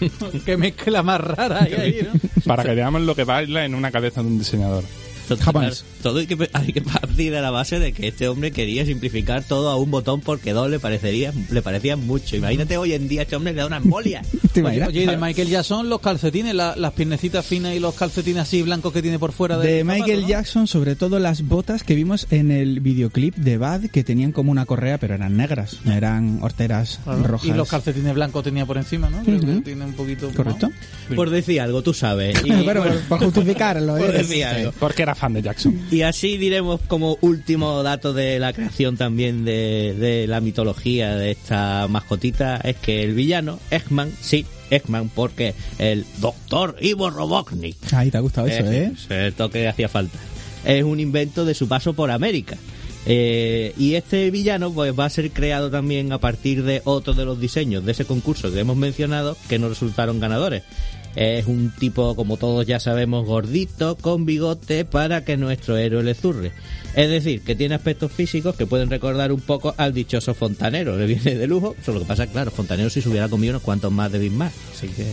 Qué 0.44 0.56
mezcla 0.56 1.02
más 1.02 1.20
rara 1.20 1.62
hay 1.62 1.74
ahí, 1.74 2.08
¿no? 2.12 2.20
Para 2.44 2.62
que 2.62 2.74
veamos 2.74 3.02
lo 3.02 3.14
que 3.14 3.24
baila 3.24 3.64
en 3.64 3.74
una 3.74 3.90
cabeza 3.90 4.22
de 4.22 4.28
un 4.28 4.38
diseñador. 4.38 4.84
Todo, 5.28 5.38
Japonés. 5.38 5.84
todo 6.02 6.18
hay 6.18 6.26
que, 6.26 6.48
hay 6.52 6.72
que 6.72 6.82
partir 6.82 7.32
de 7.32 7.40
la 7.40 7.50
base 7.50 7.78
de 7.78 7.92
que 7.92 8.08
este 8.08 8.28
hombre 8.28 8.50
quería 8.52 8.84
simplificar 8.86 9.44
todo 9.44 9.70
a 9.70 9.76
un 9.76 9.90
botón 9.90 10.20
porque 10.20 10.52
dos 10.52 10.70
le 10.70 10.78
parecería 10.78 11.32
le 11.50 11.62
parecía 11.62 11.96
mucho. 11.96 12.36
Imagínate 12.36 12.76
hoy 12.78 12.92
en 12.92 13.08
día 13.08 13.22
este 13.22 13.36
hombre 13.36 13.52
le 13.52 13.60
da 13.60 13.66
una 13.66 13.78
embolia. 13.78 14.22
¿Te 14.52 14.60
Oye, 14.60 14.60
imaginas? 14.60 14.88
oye, 14.88 15.02
y 15.02 15.06
de 15.06 15.16
Michael 15.16 15.48
Jackson 15.48 15.88
los 15.88 16.00
calcetines, 16.00 16.54
la- 16.54 16.76
las 16.76 16.92
piernecitas 16.92 17.44
finas 17.44 17.74
y 17.74 17.80
los 17.80 17.94
calcetines 17.94 18.42
así 18.42 18.62
blancos 18.62 18.92
que 18.92 19.02
tiene 19.02 19.18
por 19.18 19.32
fuera 19.32 19.58
De 19.58 19.80
zapato, 19.80 19.98
Michael 20.00 20.22
¿no? 20.22 20.28
Jackson, 20.28 20.66
sobre 20.66 20.94
todo 20.96 21.18
las 21.18 21.42
botas 21.42 21.82
que 21.82 21.94
vimos 21.94 22.26
en 22.30 22.50
el 22.50 22.80
videoclip 22.80 23.34
de 23.36 23.58
Bad, 23.58 23.86
que 23.90 24.04
tenían 24.04 24.32
como 24.32 24.52
una 24.52 24.64
correa, 24.66 24.98
pero 24.98 25.14
eran 25.14 25.36
negras, 25.36 25.78
eran 25.86 26.38
horteras 26.42 27.00
Claro. 27.04 27.22
rojas. 27.24 27.48
Y 27.48 27.52
los 27.52 27.68
calcetines 27.68 28.14
blancos 28.14 28.44
tenía 28.44 28.64
por 28.66 28.76
encima, 28.78 29.10
¿no? 29.10 29.22
Tiene 29.22 29.84
un 29.84 29.92
poquito... 29.94 30.30
¿Correcto? 30.34 30.70
Por 31.14 31.30
decir 31.30 31.60
algo, 31.60 31.82
tú 31.82 31.92
sabes. 31.92 32.36
Y, 32.46 32.50
bueno, 32.62 32.82
por, 32.84 33.00
por 33.02 33.18
justificarlo. 33.24 33.96
por 33.96 34.10
¿eh? 34.14 34.18
decir 34.18 34.44
algo. 34.44 34.72
Porque 34.78 35.02
era 35.02 35.14
fan 35.16 35.32
de 35.32 35.42
Jackson. 35.42 35.80
Y 35.90 36.02
así 36.02 36.36
diremos 36.36 36.80
como 36.82 37.18
último 37.20 37.82
dato 37.82 38.12
de 38.12 38.38
la 38.38 38.52
creación 38.52 38.96
también 38.96 39.44
de, 39.44 39.94
de 39.98 40.26
la 40.26 40.40
mitología 40.40 41.16
de 41.16 41.32
esta 41.32 41.86
mascotita 41.88 42.56
es 42.56 42.76
que 42.76 43.02
el 43.02 43.14
villano, 43.14 43.58
Eggman, 43.70 44.10
sí, 44.20 44.46
Eggman, 44.70 45.08
porque 45.08 45.54
el 45.78 46.04
doctor 46.18 46.76
Ivo 46.80 47.10
Robotnik 47.10 47.76
Ahí 47.92 48.10
te 48.10 48.18
ha 48.18 48.20
gustado 48.20 48.46
eso, 48.46 48.64
¿eh? 48.70 48.92
es 48.94 49.10
el 49.10 49.34
toque 49.34 49.60
que 49.60 49.68
hacía 49.68 49.88
falta. 49.88 50.18
Es 50.64 50.82
un 50.82 51.00
invento 51.00 51.44
de 51.44 51.54
su 51.54 51.68
paso 51.68 51.94
por 51.94 52.10
América. 52.10 52.56
Eh, 53.08 53.72
y 53.78 53.94
este 53.94 54.32
villano 54.32 54.72
pues 54.72 54.92
va 54.98 55.04
a 55.04 55.10
ser 55.10 55.30
creado 55.30 55.70
también 55.70 56.12
a 56.12 56.18
partir 56.18 56.64
de 56.64 56.82
otro 56.84 57.14
de 57.14 57.24
los 57.24 57.38
diseños 57.40 57.84
de 57.84 57.92
ese 57.92 58.04
concurso 58.04 58.52
que 58.52 58.58
hemos 58.58 58.76
mencionado 58.76 59.36
que 59.48 59.60
no 59.60 59.68
resultaron 59.68 60.18
ganadores. 60.18 60.64
Es 61.16 61.46
un 61.46 61.70
tipo, 61.70 62.14
como 62.14 62.36
todos 62.36 62.66
ya 62.66 62.78
sabemos, 62.78 63.24
gordito, 63.26 63.96
con 63.96 64.26
bigote, 64.26 64.84
para 64.84 65.24
que 65.24 65.36
nuestro 65.38 65.76
héroe 65.78 66.02
le 66.02 66.14
zurre. 66.14 66.52
Es 66.94 67.08
decir, 67.10 67.40
que 67.42 67.54
tiene 67.54 67.74
aspectos 67.74 68.12
físicos 68.12 68.54
que 68.54 68.66
pueden 68.66 68.88
recordar 68.90 69.32
un 69.32 69.40
poco 69.40 69.74
al 69.78 69.92
dichoso 69.94 70.34
fontanero. 70.34 70.96
Le 70.96 71.06
viene 71.06 71.34
de 71.34 71.46
lujo, 71.46 71.74
solo 71.84 72.00
que 72.00 72.06
pasa, 72.06 72.26
claro, 72.26 72.50
fontanero 72.50 72.90
si 72.90 73.00
se 73.00 73.08
hubiera 73.08 73.28
comido 73.30 73.52
unos 73.52 73.62
cuantos 73.62 73.90
más 73.90 74.12
de 74.12 74.18
Big 74.18 74.32
Mac. 74.32 74.52
Así 74.74 74.88
que... 74.88 75.06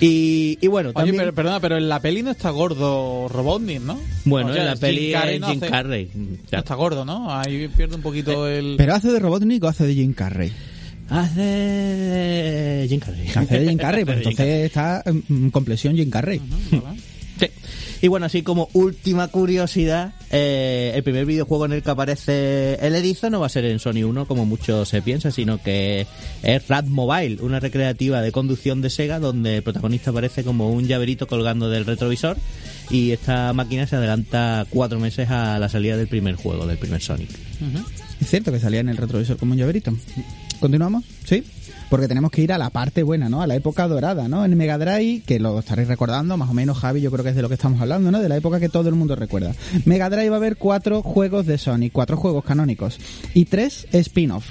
y, 0.00 0.58
y 0.60 0.66
bueno, 0.66 0.88
Oye, 0.90 0.94
también... 0.94 1.16
pero, 1.16 1.34
perdona, 1.34 1.60
pero 1.60 1.76
en 1.78 1.88
la 1.88 2.00
peli 2.00 2.22
no 2.22 2.30
está 2.30 2.50
gordo 2.50 3.28
Robotnik, 3.28 3.80
¿no? 3.80 3.98
Bueno, 4.24 4.50
O 4.50 4.52
sea, 4.52 4.62
en 4.62 4.66
la 4.66 4.72
Jim 4.72 4.80
peli 4.80 5.12
Carrey 5.12 5.34
es 5.36 5.40
no 5.40 5.48
Jim 5.48 5.58
hace- 5.62 5.70
Carrey. 5.70 6.10
No 6.52 6.58
está 6.58 6.74
gordo, 6.74 7.04
¿no? 7.04 7.34
Ahí 7.34 7.68
pierde 7.68 7.96
un 7.96 8.02
poquito 8.02 8.46
el... 8.48 8.74
¿Pero 8.76 8.94
hace 8.94 9.10
de 9.10 9.18
Robotnik 9.18 9.62
o 9.64 9.68
hace 9.68 9.86
de 9.86 9.94
Jim 9.94 10.12
Carrey? 10.12 10.52
Hace 11.12 11.40
de 11.42 12.86
Jim 12.88 13.00
Carrey. 13.00 13.28
Hace 13.34 13.60
de 13.60 13.68
Jim 13.68 13.78
Carrey, 13.78 14.04
pues 14.04 14.16
entonces 14.18 14.66
está 14.66 15.02
en 15.04 15.50
complexión 15.50 15.94
Jim 15.94 16.08
Carrey. 16.08 16.40
Sí. 17.38 17.46
Y 18.02 18.08
bueno, 18.08 18.26
así 18.26 18.42
como 18.42 18.68
última 18.72 19.28
curiosidad, 19.28 20.14
eh, 20.30 20.92
el 20.94 21.02
primer 21.02 21.24
videojuego 21.24 21.66
en 21.66 21.72
el 21.72 21.82
que 21.82 21.90
aparece 21.90 22.74
el 22.74 22.94
erizo 22.94 23.30
no 23.30 23.40
va 23.40 23.46
a 23.46 23.48
ser 23.48 23.64
en 23.64 23.78
Sony 23.78 24.04
1 24.04 24.26
como 24.26 24.44
mucho 24.44 24.84
se 24.84 25.02
piensa, 25.02 25.30
sino 25.30 25.62
que 25.62 26.06
es 26.42 26.68
Rad 26.68 26.86
Mobile, 26.86 27.42
una 27.42 27.60
recreativa 27.60 28.20
de 28.20 28.32
conducción 28.32 28.80
de 28.80 28.90
Sega 28.90 29.20
donde 29.20 29.58
el 29.58 29.62
protagonista 29.62 30.10
aparece 30.10 30.42
como 30.44 30.70
un 30.70 30.88
llaverito 30.88 31.26
colgando 31.26 31.70
del 31.70 31.84
retrovisor 31.84 32.36
y 32.90 33.12
esta 33.12 33.52
máquina 33.52 33.86
se 33.86 33.96
adelanta 33.96 34.66
cuatro 34.68 34.98
meses 34.98 35.30
a 35.30 35.58
la 35.58 35.68
salida 35.68 35.96
del 35.96 36.08
primer 36.08 36.34
juego, 36.34 36.66
del 36.66 36.78
primer 36.78 37.00
Sonic. 37.00 37.30
Es 38.20 38.28
cierto 38.30 38.50
que 38.50 38.58
salía 38.58 38.80
en 38.80 38.88
el 38.88 38.96
retrovisor 38.96 39.36
como 39.36 39.52
un 39.52 39.58
llaverito. 39.58 39.92
¿Continuamos? 40.62 41.04
¿Sí? 41.24 41.42
Porque 41.90 42.06
tenemos 42.06 42.30
que 42.30 42.40
ir 42.40 42.52
a 42.52 42.58
la 42.58 42.70
parte 42.70 43.02
buena, 43.02 43.28
¿no? 43.28 43.42
A 43.42 43.48
la 43.48 43.56
época 43.56 43.88
dorada, 43.88 44.28
¿no? 44.28 44.44
En 44.44 44.56
Mega 44.56 44.78
Drive, 44.78 45.24
que 45.26 45.40
lo 45.40 45.58
estaréis 45.58 45.88
recordando, 45.88 46.36
más 46.36 46.48
o 46.48 46.54
menos, 46.54 46.78
Javi, 46.78 47.00
yo 47.00 47.10
creo 47.10 47.24
que 47.24 47.30
es 47.30 47.36
de 47.36 47.42
lo 47.42 47.48
que 47.48 47.56
estamos 47.56 47.80
hablando, 47.80 48.12
¿no? 48.12 48.20
De 48.20 48.28
la 48.28 48.36
época 48.36 48.60
que 48.60 48.68
todo 48.68 48.88
el 48.88 48.94
mundo 48.94 49.16
recuerda. 49.16 49.54
Mega 49.86 50.08
Drive 50.08 50.30
va 50.30 50.36
a 50.36 50.38
haber 50.38 50.56
cuatro 50.56 51.02
juegos 51.02 51.46
de 51.46 51.58
Sonic, 51.58 51.92
cuatro 51.92 52.16
juegos 52.16 52.44
canónicos 52.44 52.98
y 53.34 53.46
tres 53.46 53.88
spin-off. 53.90 54.46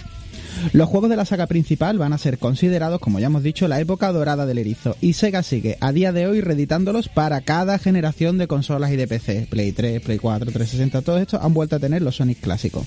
Los 0.74 0.90
juegos 0.90 1.10
de 1.10 1.16
la 1.16 1.24
saga 1.24 1.48
principal 1.48 1.98
van 1.98 2.12
a 2.12 2.18
ser 2.18 2.38
considerados, 2.40 3.00
como 3.00 3.20
ya 3.20 3.28
hemos 3.28 3.42
dicho, 3.42 3.70
la 3.70 3.80
época 3.80 4.12
dorada 4.12 4.46
del 4.46 4.58
erizo, 4.58 4.98
y 5.00 5.14
Sega 5.14 5.44
sigue 5.44 5.78
a 5.80 5.94
día 5.94 6.12
de 6.12 6.28
hoy 6.28 6.42
reeditándolos 6.42 7.08
para 7.08 7.40
cada 7.40 7.80
generación 7.80 8.38
de 8.38 8.48
consolas 8.48 8.92
y 8.92 8.98
de 8.98 9.08
PC. 9.08 9.48
Play 9.50 9.72
3, 9.72 10.02
Play 10.02 10.20
4, 10.20 10.52
360, 10.52 11.02
todos 11.04 11.22
estos 11.22 11.42
han 11.42 11.54
vuelto 11.54 11.78
a 11.78 11.80
tener 11.80 12.02
los 12.02 12.18
Sonic 12.18 12.42
clásicos. 12.42 12.86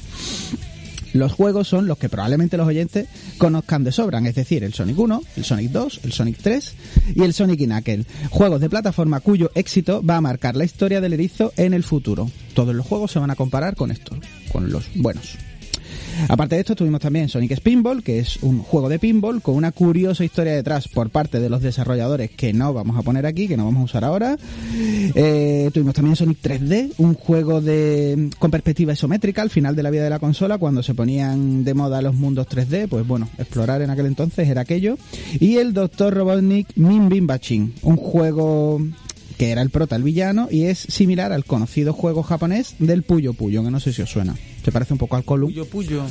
Los 1.14 1.32
juegos 1.32 1.68
son 1.68 1.86
los 1.86 1.96
que 1.96 2.08
probablemente 2.08 2.56
los 2.56 2.66
oyentes 2.66 3.06
conozcan 3.38 3.84
de 3.84 3.92
sobran, 3.92 4.26
es 4.26 4.34
decir, 4.34 4.64
el 4.64 4.74
Sonic 4.74 4.98
1, 4.98 5.22
el 5.36 5.44
Sonic 5.44 5.70
2, 5.70 6.00
el 6.02 6.12
Sonic 6.12 6.38
3 6.42 6.74
y 7.14 7.22
el 7.22 7.32
Sonic 7.32 7.60
y. 7.60 8.04
Juegos 8.30 8.60
de 8.60 8.68
plataforma 8.68 9.20
cuyo 9.20 9.52
éxito 9.54 10.02
va 10.04 10.16
a 10.16 10.20
marcar 10.20 10.56
la 10.56 10.64
historia 10.64 11.00
del 11.00 11.12
erizo 11.12 11.52
en 11.56 11.72
el 11.72 11.84
futuro. 11.84 12.28
Todos 12.54 12.74
los 12.74 12.84
juegos 12.84 13.12
se 13.12 13.20
van 13.20 13.30
a 13.30 13.36
comparar 13.36 13.76
con 13.76 13.92
estos, 13.92 14.18
con 14.52 14.72
los 14.72 14.90
buenos. 14.96 15.38
Aparte 16.28 16.54
de 16.54 16.60
esto, 16.62 16.74
tuvimos 16.74 17.00
también 17.00 17.28
Sonic 17.28 17.56
Spinball, 17.56 18.02
que 18.02 18.18
es 18.18 18.42
un 18.42 18.60
juego 18.60 18.88
de 18.88 18.98
pinball 18.98 19.42
con 19.42 19.54
una 19.56 19.72
curiosa 19.72 20.24
historia 20.24 20.54
detrás 20.54 20.88
por 20.88 21.10
parte 21.10 21.40
de 21.40 21.48
los 21.48 21.62
desarrolladores 21.62 22.30
que 22.30 22.52
no 22.52 22.72
vamos 22.72 22.96
a 22.96 23.02
poner 23.02 23.26
aquí, 23.26 23.48
que 23.48 23.56
no 23.56 23.64
vamos 23.64 23.82
a 23.82 23.84
usar 23.84 24.04
ahora. 24.04 24.36
Eh, 25.14 25.70
tuvimos 25.72 25.94
también 25.94 26.16
Sonic 26.16 26.38
3D, 26.42 26.92
un 26.98 27.14
juego 27.14 27.60
de 27.60 28.30
con 28.38 28.50
perspectiva 28.50 28.92
isométrica 28.92 29.42
al 29.42 29.50
final 29.50 29.76
de 29.76 29.82
la 29.82 29.90
vida 29.90 30.04
de 30.04 30.10
la 30.10 30.18
consola, 30.18 30.58
cuando 30.58 30.82
se 30.82 30.94
ponían 30.94 31.64
de 31.64 31.74
moda 31.74 32.02
los 32.02 32.14
mundos 32.14 32.46
3D, 32.48 32.88
pues 32.88 33.06
bueno, 33.06 33.28
explorar 33.38 33.82
en 33.82 33.90
aquel 33.90 34.06
entonces 34.06 34.48
era 34.48 34.62
aquello. 34.62 34.96
Y 35.40 35.56
el 35.56 35.72
Dr. 35.72 36.14
Robotnik 36.14 36.68
Min 36.76 37.08
Bin 37.08 37.26
Bachin, 37.26 37.74
un 37.82 37.96
juego 37.96 38.80
que 39.38 39.50
era 39.50 39.62
el 39.62 39.70
prota, 39.70 39.96
el 39.96 40.02
villano, 40.02 40.48
y 40.50 40.64
es 40.64 40.78
similar 40.78 41.32
al 41.32 41.44
conocido 41.44 41.92
juego 41.92 42.22
japonés 42.22 42.74
del 42.78 43.02
Puyo 43.02 43.34
Puyo, 43.34 43.62
que 43.64 43.70
no 43.70 43.80
sé 43.80 43.92
si 43.92 44.02
os 44.02 44.10
suena. 44.10 44.36
Se 44.64 44.72
parece 44.72 44.94
un 44.94 44.98
poco 44.98 45.16
al 45.16 45.24
Column. 45.24 45.50
Puyo, 45.50 45.66
puyo. 45.66 46.04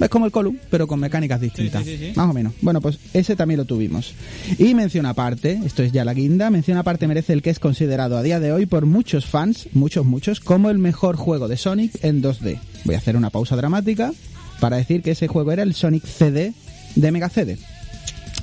Es 0.00 0.08
como 0.08 0.26
el 0.26 0.32
Column, 0.32 0.58
pero 0.68 0.86
con 0.86 0.98
mecánicas 0.98 1.40
distintas. 1.40 1.84
sí, 1.84 1.96
sí, 1.96 2.06
sí. 2.06 2.12
Más 2.16 2.28
o 2.28 2.32
menos. 2.32 2.52
Bueno, 2.60 2.80
pues 2.80 2.98
ese 3.12 3.36
también 3.36 3.58
lo 3.58 3.64
tuvimos. 3.64 4.14
Y 4.58 4.74
mención 4.74 5.06
aparte, 5.06 5.60
esto 5.64 5.82
es 5.82 5.92
ya 5.92 6.04
la 6.04 6.14
guinda, 6.14 6.50
mención 6.50 6.76
aparte 6.76 7.06
merece 7.06 7.32
el 7.32 7.42
que 7.42 7.50
es 7.50 7.58
considerado 7.58 8.16
a 8.16 8.22
día 8.22 8.40
de 8.40 8.52
hoy 8.52 8.66
por 8.66 8.86
muchos 8.86 9.26
fans, 9.26 9.68
muchos, 9.72 10.04
muchos, 10.04 10.40
como 10.40 10.70
el 10.70 10.78
mejor 10.78 11.16
juego 11.16 11.46
de 11.46 11.56
Sonic 11.56 12.02
en 12.02 12.22
2D. 12.22 12.58
Voy 12.84 12.94
a 12.94 12.98
hacer 12.98 13.16
una 13.16 13.30
pausa 13.30 13.54
dramática 13.54 14.12
para 14.60 14.76
decir 14.76 15.02
que 15.02 15.12
ese 15.12 15.28
juego 15.28 15.52
era 15.52 15.62
el 15.62 15.74
Sonic 15.74 16.04
CD 16.04 16.52
de 16.96 17.12
Mega 17.12 17.28
CD. 17.28 17.58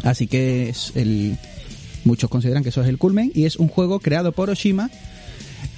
Así 0.03 0.27
que 0.27 0.69
es 0.69 0.93
el... 0.95 1.37
Muchos 2.09 2.27
consideran 2.27 2.63
que 2.63 2.69
eso 2.69 2.81
es 2.81 2.87
el 2.87 2.97
culmen 2.97 3.31
y 3.35 3.45
es 3.45 3.57
un 3.57 3.67
juego 3.67 3.99
creado 3.99 4.31
por 4.31 4.49
Oshima 4.49 4.89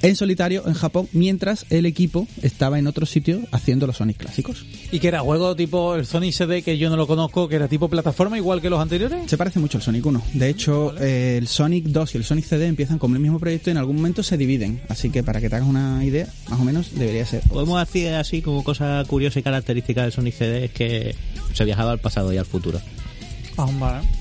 en 0.02 0.15
solitario 0.15 0.65
en 0.65 0.76
Japón 0.76 1.10
mientras 1.12 1.65
el 1.70 1.86
equipo 1.86 2.26
estaba 2.41 2.80
en 2.80 2.88
otro 2.88 3.06
sitio 3.06 3.41
haciendo 3.52 3.86
los 3.86 3.98
Sonic 3.98 4.15
clásicos. 4.15 4.65
Y 4.94 5.00
que 5.00 5.10
era 5.10 5.20
juego 5.20 5.58
tipo 5.58 5.96
el 5.96 6.06
Sonic 6.06 6.34
CD, 6.34 6.62
que 6.62 6.78
yo 6.78 6.89
no 6.89 6.96
lo 6.96 7.06
conozco, 7.06 7.50
que 7.50 7.58
era 7.58 7.67
tipo 7.67 7.89
plataforma 7.89 8.38
igual 8.38 8.62
que 8.62 8.70
los 8.70 8.80
anteriores. 8.80 9.30
Se 9.30 9.38
parece 9.38 9.60
mucho 9.60 9.78
al 9.78 9.84
Sonic 9.84 10.06
1. 10.06 10.24
De 10.36 10.48
hecho, 10.48 10.96
eh, 11.02 11.36
el 11.38 11.50
Sonic 11.50 11.88
2 11.88 12.15
y 12.15 12.17
el 12.17 12.24
Sonic 12.24 12.46
CD 12.46 12.67
empiezan 12.67 12.98
como 12.98 13.15
el 13.15 13.22
mismo 13.22 13.38
proyecto 13.38 13.70
y 13.70 13.72
en 13.72 13.78
algún 13.78 13.98
momento 13.98 14.24
se 14.24 14.38
dividen. 14.38 14.80
Así 14.88 15.10
que 15.10 15.22
para 15.22 15.41
que 15.41 15.50
te 15.50 15.58
hagas 15.58 15.67
una 15.67 16.06
idea, 16.06 16.30
más 16.50 16.62
o 16.62 16.63
menos 16.63 16.96
debería 16.96 17.26
ser. 17.26 17.41
Podemos 17.41 17.78
decir 17.78 18.13
así 18.13 18.41
como 18.41 18.63
cosa 18.63 19.04
curiosa 19.06 19.39
y 19.39 19.44
característica 19.44 20.04
del 20.04 20.13
Sonic 20.13 20.36
CD 20.36 20.65
es 20.65 20.72
que 20.72 21.13
se 21.54 21.65
viajaba 21.65 21.91
al 21.91 22.00
pasado 22.00 22.32
y 22.32 22.38
al 22.38 22.46
futuro. 22.46 22.80
Ah, 23.58 23.67
vale. 23.78 24.21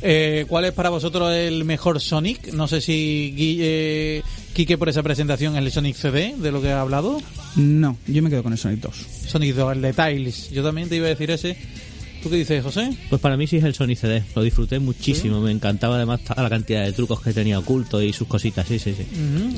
Eh, 0.00 0.44
¿Cuál 0.48 0.66
es 0.66 0.72
para 0.72 0.90
vosotros 0.90 1.32
el 1.34 1.64
mejor 1.64 2.00
Sonic? 2.00 2.52
No 2.52 2.68
sé 2.68 2.80
si 2.80 3.34
Gui- 3.36 3.58
eh, 3.60 4.22
Quique 4.54 4.78
por 4.78 4.88
esa 4.88 5.02
presentación 5.02 5.54
es 5.56 5.62
el 5.64 5.72
Sonic 5.72 5.96
CD, 5.96 6.34
de 6.38 6.52
lo 6.52 6.62
que 6.62 6.70
ha 6.70 6.80
hablado. 6.80 7.20
No, 7.56 7.96
yo 8.06 8.22
me 8.22 8.30
quedo 8.30 8.42
con 8.44 8.52
el 8.52 8.58
Sonic 8.58 8.80
2. 8.80 8.94
Sonic 9.26 9.54
2, 9.54 9.72
el 9.76 9.82
de 9.82 9.92
Tiles. 9.92 10.50
Yo 10.50 10.62
también 10.62 10.88
te 10.88 10.96
iba 10.96 11.06
a 11.06 11.10
decir 11.10 11.30
ese. 11.30 11.56
¿Tú 12.28 12.32
qué 12.32 12.40
dices, 12.40 12.62
José? 12.62 12.90
Pues 13.08 13.22
para 13.22 13.38
mí 13.38 13.46
sí 13.46 13.56
es 13.56 13.64
el 13.64 13.72
Sonic 13.72 13.96
CD, 13.96 14.22
lo 14.36 14.42
disfruté 14.42 14.78
muchísimo, 14.78 15.40
me 15.40 15.50
encantaba 15.50 15.96
además 15.96 16.20
toda 16.20 16.42
la 16.42 16.50
cantidad 16.50 16.84
de 16.84 16.92
trucos 16.92 17.22
que 17.22 17.32
tenía 17.32 17.58
ocultos 17.58 18.02
y 18.02 18.12
sus 18.12 18.28
cositas, 18.28 18.68
sí, 18.68 18.78
sí, 18.78 18.94
sí. 18.94 19.06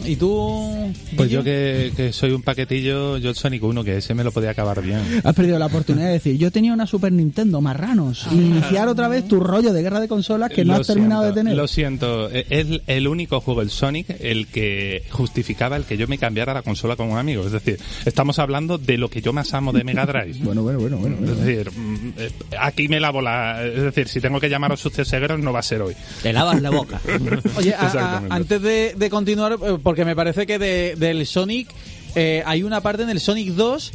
¿Y 0.05 0.15
tú? 0.15 0.93
Pues 1.17 1.29
yo 1.33 1.43
que, 1.43 1.93
que 1.97 2.13
soy 2.13 2.31
un 2.31 2.43
paquetillo, 2.43 3.19
yo 3.19 3.31
el 3.31 3.35
Sonic 3.35 3.65
1, 3.65 3.83
que 3.83 3.97
ese 3.97 4.15
me 4.15 4.23
lo 4.23 4.31
podía 4.31 4.51
acabar 4.51 4.81
bien. 4.83 5.01
Has 5.25 5.35
perdido 5.35 5.59
la 5.59 5.67
oportunidad 5.67 6.07
de 6.07 6.13
decir, 6.13 6.39
yo 6.39 6.53
tenía 6.53 6.73
una 6.73 6.87
Super 6.87 7.11
Nintendo, 7.11 7.61
marranos, 7.61 8.29
y 8.31 8.37
iniciar 8.37 8.87
otra 8.87 9.09
vez 9.09 9.27
tu 9.27 9.41
rollo 9.41 9.73
de 9.73 9.83
guerra 9.83 9.99
de 9.99 10.07
consolas 10.07 10.53
que 10.53 10.65
no 10.65 10.75
Lo 10.75 10.81
has 10.81 10.87
terminado 10.87 11.23
siento, 11.23 11.35
de 11.35 11.41
tener. 11.41 11.57
Lo 11.57 11.67
siento, 11.67 12.31
eh, 12.31 12.47
es 12.51 12.67
el 12.87 13.09
único 13.09 13.41
juego, 13.41 13.63
el 13.63 13.71
Sonic, 13.71 14.15
el 14.21 14.47
que 14.47 15.03
justificaba 15.11 15.77
el 15.77 15.87
que 15.87 15.97
yo 15.97 16.07
me 16.07 16.19
cambiara 16.19 16.55
la 16.55 16.63
consola 16.63 16.95
con 16.95 17.11
un 17.11 17.19
amigo. 17.19 17.45
Es 17.45 17.51
decir, 17.51 17.81
estamos 18.05 18.39
hablando 18.39 18.79
de 18.79 18.97
lo 18.97 19.11
que 19.11 19.23
yo 19.23 19.33
más 19.33 19.55
amo 19.55 19.73
de 19.73 19.83
Mega 19.83 20.07
Drive. 20.07 20.39
Bueno, 20.51 20.63
bueno, 20.63 20.79
bueno, 20.79 20.97
bueno. 20.99 21.17
bueno. 21.17 21.33
Es 21.33 21.39
decir, 21.45 21.71
mm, 21.71 22.13
eh, 22.17 22.31
aquí 22.67 22.89
me 22.89 23.01
lavo 23.01 23.21
la... 23.23 23.65
Es 23.65 23.83
decir, 23.83 24.09
si 24.09 24.21
tengo 24.21 24.41
que 24.41 24.49
llamar 24.49 24.73
a 24.73 24.77
segros 25.09 25.39
no 25.41 25.53
va 25.53 25.61
a 25.61 25.63
ser 25.63 25.83
hoy. 25.83 25.95
Te 26.23 26.33
lavas 26.33 26.61
la 26.63 26.71
boca. 26.71 27.01
Oye, 27.57 27.75
a- 27.75 27.83
a- 27.83 27.87
Exactamente. 27.87 28.35
antes 28.35 28.63
de, 28.63 28.95
de 28.97 29.11
continuar, 29.11 29.53
eh, 29.55 29.79
porque 29.83 30.05
me 30.05 30.15
parece 30.17 30.47
que 30.47 30.59
de- 30.59 30.95
del 30.97 31.27
Sonic 31.27 31.69
eh, 32.15 32.43
hay 32.47 32.63
una 32.63 32.81
parte 32.81 33.03
en 33.03 33.11
el 33.11 33.21
Sonic 33.21 33.51
2 33.55 33.93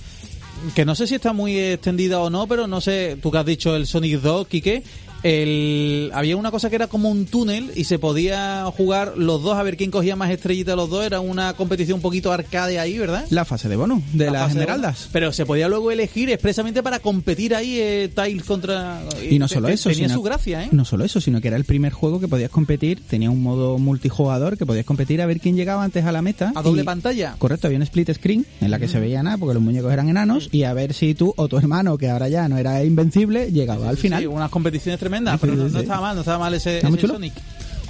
que 0.73 0.86
no 0.86 0.95
sé 0.95 1.06
si 1.06 1.15
está 1.15 1.34
muy 1.34 1.60
extendida 1.60 2.19
o 2.21 2.30
no, 2.30 2.47
pero 2.47 2.65
no 2.65 2.80
sé, 2.82 3.17
tú 3.21 3.30
que 3.30 3.38
has 3.38 3.45
dicho 3.45 3.75
el 3.75 3.86
Sonic 3.86 4.21
2, 4.21 4.47
Quique, 4.47 4.84
el, 5.23 6.12
había 6.13 6.38
una 6.38 6.51
cosa 6.51 6.69
que 6.69 6.75
era 6.75 6.88
como 6.88 7.10
un 7.10 7.25
túnel 7.25 7.71
y 7.75 7.86
se 7.86 7.99
podía 7.99 8.65
jugar 8.75 9.13
los 9.17 9.41
dos 9.41 9.56
a 9.58 9.63
ver 9.63 9.78
quién 9.78 9.91
cogía 9.91 10.15
más 10.15 10.30
estrellitas 10.32 10.75
los 10.75 10.89
dos. 10.89 11.06
Era 11.06 11.19
una 11.19 11.54
competición 11.54 11.95
un 11.97 12.01
poquito 12.01 12.32
arcade 12.32 12.80
ahí, 12.80 12.97
¿verdad? 12.97 13.25
La 13.30 13.45
fase 13.45 13.69
de 13.69 13.75
bonus 13.75 14.04
de 14.13 14.25
La 14.28 14.32
las 14.34 14.54
de- 14.54 14.60
esmeraldas. 14.62 15.10
Pero 15.12 15.32
se 15.32 15.45
podía 15.45 15.67
luego 15.67 15.91
elegir 15.91 16.30
expresamente 16.30 16.84
para 16.84 16.99
competir 16.99 17.56
ahí 17.56 17.78
eh, 17.80 18.10
Tiles 18.13 18.43
contra... 18.43 19.01
Y 19.30 19.39
no 19.39 19.47
solo 19.47 19.67
te- 19.67 19.73
eso, 19.73 19.89
Tenía 19.89 20.06
sino, 20.08 20.17
su 20.19 20.23
gracia, 20.23 20.63
¿eh? 20.63 20.69
no 20.71 20.86
solo 20.86 21.06
eso, 21.06 21.19
sino 21.21 21.41
que 21.41 21.47
era 21.47 21.58
el 21.58 21.65
primer 21.65 21.91
juego 21.93 22.19
que 22.19 22.28
podías 22.28 22.49
competir, 22.49 23.01
tenía 23.08 23.30
un 23.32 23.41
modo 23.41 23.78
multijugador 23.78 24.58
que 24.58 24.65
podías 24.65 24.86
competir 24.86 25.21
a 25.21 25.25
ver 25.25 25.39
quién 25.39 25.56
llegaba 25.56 25.84
antes 25.84 26.06
a 26.06 26.12
la 26.12 26.21
meta. 26.21 26.51
A 26.56 26.62
doble 26.62 26.82
y- 26.84 26.86
pantalla. 26.86 27.36
Correcto, 27.38 27.67
había 27.67 27.78
un 27.78 27.84
split 27.84 28.12
screen 28.13 28.45
en 28.62 28.71
la 28.71 28.80
que 28.80 28.88
se 28.88 28.99
veía 28.99 29.23
nada 29.23 29.38
porque 29.38 29.54
los 29.54 29.63
muñecos 29.63 29.91
eran 29.91 30.10
enanos 30.10 30.49
y 30.51 30.63
a 30.63 30.73
ver 30.73 30.93
si 30.93 31.15
tú 31.15 31.34
o 31.36 31.47
tu 31.47 31.58
hermano, 31.58 31.97
que 31.97 32.10
ahora 32.10 32.30
ya 32.30 32.47
no 32.47 32.58
era 32.58 32.84
invencible, 32.84 33.51
llegaba 33.51 33.89
al 33.89 33.97
final. 33.97 34.21
Sí, 34.21 34.28
unas 34.28 34.49
competiciones 34.49 34.99
tremendas, 34.99 35.14
Pero 35.39 35.56
no, 35.56 35.65
estaba 35.80 36.01
mal, 36.01 36.15
no 36.15 36.21
estaba 36.21 36.39
mal 36.39 36.54
ese, 36.54 36.78
Está. 36.78 37.08
Sonic. 37.08 37.34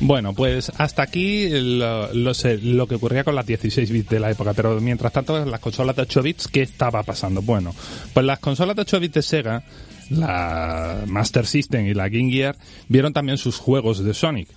Bueno, 0.02 0.34
pues 0.34 0.72
hasta 0.78 1.04
aquí 1.04 1.48
lo, 1.50 2.14
lo 2.14 2.34
sé- 2.34 2.58
lo 2.58 2.86
que 2.86 2.96
ocurría 2.96 3.24
con 3.24 3.34
las 3.34 3.46
16 3.46 3.90
bits 3.92 4.10
de 4.10 4.20
la 4.20 4.30
época, 4.32 4.54
pero 4.54 4.80
mientras 4.82 5.14
tanto 5.14 5.46
las 5.46 5.60
consolas 5.62 5.96
de 5.96 6.02
8 6.02 6.22
bits, 6.22 6.48
¿qué 6.50 6.62
estaba 6.64 7.02
pasando? 7.04 7.42
Bueno, 7.42 7.74
pues 8.14 8.26
las 8.26 8.40
consolas 8.40 8.76
de 8.76 8.82
8 8.82 9.00
bits 9.00 9.14
de 9.14 9.22
Sega, 9.22 9.64
la 10.10 11.04
Master 11.08 11.48
System 11.48 11.88
y 11.88 11.94
la 11.94 12.10
Game 12.10 12.30
Gear, 12.30 12.58
vieron 12.90 13.14
también 13.14 13.38
sus 13.38 13.58
juegos 13.58 14.04
de 14.04 14.14
Sonic. 14.14 14.50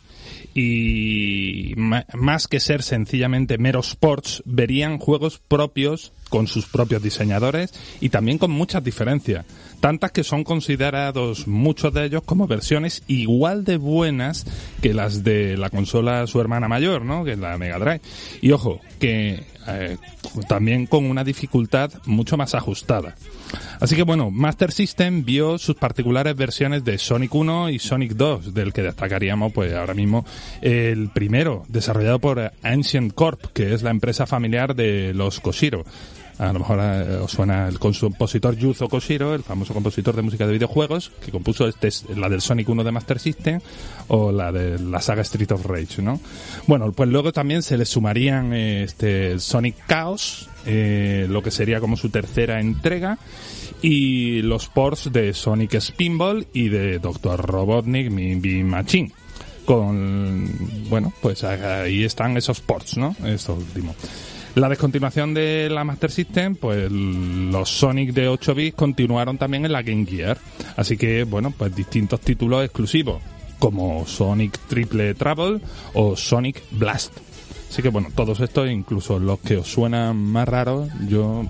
Y 0.54 1.72
ma- 1.76 2.04
más 2.14 2.48
que 2.48 2.58
ser 2.58 2.82
sencillamente 2.82 3.58
meros 3.58 3.94
ports, 3.94 4.42
verían 4.44 4.98
juegos 4.98 5.40
propios 5.46 6.12
con 6.30 6.46
sus 6.48 6.66
propios 6.66 7.02
diseñadores 7.02 7.72
y 8.00 8.08
también 8.08 8.38
con 8.38 8.50
muchas 8.50 8.82
diferencias. 8.82 9.46
Tantas 9.80 10.12
que 10.12 10.24
son 10.24 10.44
considerados 10.44 11.46
muchos 11.46 11.94
de 11.94 12.04
ellos 12.04 12.22
como 12.24 12.46
versiones 12.46 13.02
igual 13.06 13.64
de 13.64 13.76
buenas 13.76 14.44
que 14.82 14.92
las 14.94 15.22
de 15.22 15.56
la 15.56 15.70
consola 15.70 16.26
su 16.26 16.40
hermana 16.40 16.68
mayor, 16.68 17.04
¿no? 17.04 17.24
Que 17.24 17.32
es 17.32 17.38
la 17.38 17.56
Mega 17.58 17.78
Drive. 17.78 18.00
Y 18.40 18.50
ojo, 18.52 18.80
que 18.98 19.44
eh, 19.68 19.96
también 20.48 20.86
con 20.86 21.04
una 21.04 21.24
dificultad 21.24 21.92
mucho 22.06 22.36
más 22.36 22.54
ajustada. 22.54 23.14
Así 23.80 23.96
que 23.96 24.02
bueno, 24.02 24.30
Master 24.30 24.72
System 24.72 25.24
vio 25.24 25.58
sus 25.58 25.76
particulares 25.76 26.34
versiones 26.34 26.84
de 26.84 26.98
Sonic 26.98 27.34
1 27.34 27.70
y 27.70 27.78
Sonic 27.78 28.12
2, 28.12 28.54
del 28.54 28.72
que 28.72 28.82
destacaríamos 28.82 29.52
pues 29.52 29.72
ahora 29.74 29.94
mismo 29.94 30.24
el 30.60 31.10
primero, 31.10 31.64
desarrollado 31.68 32.18
por 32.18 32.52
Ancient 32.62 33.12
Corp, 33.12 33.52
que 33.52 33.74
es 33.74 33.82
la 33.82 33.90
empresa 33.90 34.26
familiar 34.26 34.74
de 34.74 35.12
los 35.14 35.40
Koshiro. 35.40 35.84
A 36.38 36.52
lo 36.52 36.60
mejor 36.60 36.78
eh, 36.80 37.16
os 37.16 37.32
suena 37.32 37.66
el 37.66 37.80
compositor 37.80 38.56
Yuzo 38.56 38.88
Koshiro, 38.88 39.34
el 39.34 39.42
famoso 39.42 39.74
compositor 39.74 40.14
de 40.14 40.22
música 40.22 40.46
de 40.46 40.52
videojuegos, 40.52 41.10
que 41.24 41.32
compuso 41.32 41.66
este, 41.66 41.88
la 42.14 42.28
del 42.28 42.40
Sonic 42.40 42.68
1 42.68 42.84
de 42.84 42.92
Master 42.92 43.18
System 43.18 43.60
o 44.06 44.30
la 44.30 44.52
de 44.52 44.78
la 44.78 45.00
saga 45.00 45.22
Street 45.22 45.50
of 45.50 45.66
Rage, 45.66 46.00
¿no? 46.00 46.20
Bueno, 46.68 46.92
pues 46.92 47.08
luego 47.08 47.32
también 47.32 47.62
se 47.62 47.76
le 47.76 47.84
sumarían 47.84 48.52
eh, 48.52 48.84
este 48.84 49.40
Sonic 49.40 49.74
Chaos, 49.88 50.48
eh, 50.64 51.26
lo 51.28 51.42
que 51.42 51.50
sería 51.50 51.80
como 51.80 51.96
su 51.96 52.08
tercera 52.08 52.60
entrega, 52.60 53.18
y 53.82 54.42
los 54.42 54.68
ports 54.68 55.12
de 55.12 55.34
Sonic 55.34 55.80
Spinball 55.80 56.46
y 56.52 56.68
de 56.68 57.00
Dr. 57.00 57.44
Robotnik 57.44 58.10
Mimbi 58.10 58.62
Machine. 58.62 59.12
Con, 59.64 60.48
bueno, 60.88 61.12
pues 61.20 61.44
ahí 61.44 62.02
están 62.02 62.36
esos 62.38 62.60
ports, 62.60 62.96
¿no? 62.96 63.14
Eso 63.24 63.54
último. 63.54 63.94
La 64.58 64.68
descontinuación 64.68 65.34
de 65.34 65.70
la 65.70 65.84
Master 65.84 66.10
System, 66.10 66.56
pues 66.56 66.90
los 66.90 67.70
Sonic 67.70 68.12
de 68.12 68.26
8 68.26 68.56
bits 68.56 68.76
continuaron 68.76 69.38
también 69.38 69.64
en 69.64 69.70
la 69.70 69.82
Game 69.82 70.04
Gear. 70.04 70.36
Así 70.76 70.96
que, 70.96 71.22
bueno, 71.22 71.54
pues 71.56 71.76
distintos 71.76 72.20
títulos 72.20 72.64
exclusivos, 72.64 73.22
como 73.60 74.04
Sonic 74.04 74.58
Triple 74.66 75.14
Trouble 75.14 75.60
o 75.94 76.16
Sonic 76.16 76.60
Blast. 76.72 77.18
Así 77.70 77.82
que, 77.82 77.90
bueno, 77.90 78.08
todos 78.12 78.40
estos, 78.40 78.68
incluso 78.68 79.20
los 79.20 79.38
que 79.38 79.58
os 79.58 79.68
suenan 79.68 80.16
más 80.16 80.48
raros, 80.48 80.88
yo 81.08 81.44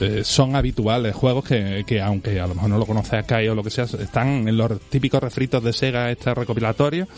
eh, 0.00 0.22
son 0.24 0.56
habituales 0.56 1.14
juegos 1.14 1.44
que, 1.44 1.84
que 1.86 2.02
aunque 2.02 2.38
a 2.38 2.46
lo 2.46 2.54
mejor 2.54 2.70
no 2.70 2.78
lo 2.78 2.86
conozcáis 2.86 3.48
o 3.48 3.54
lo 3.54 3.64
que 3.64 3.70
sea, 3.70 3.84
están 3.84 4.46
en 4.46 4.58
los 4.58 4.78
típicos 4.82 5.22
refritos 5.22 5.64
de 5.64 5.72
Sega 5.72 6.10
este 6.10 6.34
recopilatorio, 6.34 7.08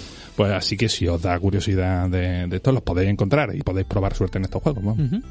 pues 0.40 0.52
así 0.52 0.74
que 0.78 0.88
si 0.88 1.06
os 1.06 1.20
da 1.20 1.38
curiosidad 1.38 2.08
de, 2.08 2.46
de 2.46 2.56
esto 2.56 2.72
los 2.72 2.82
podéis 2.82 3.10
encontrar 3.10 3.54
y 3.54 3.60
podéis 3.60 3.86
probar 3.86 4.14
suerte 4.14 4.38
en 4.38 4.44
estos 4.44 4.62
juegos. 4.62 4.82
vamos. 4.82 5.22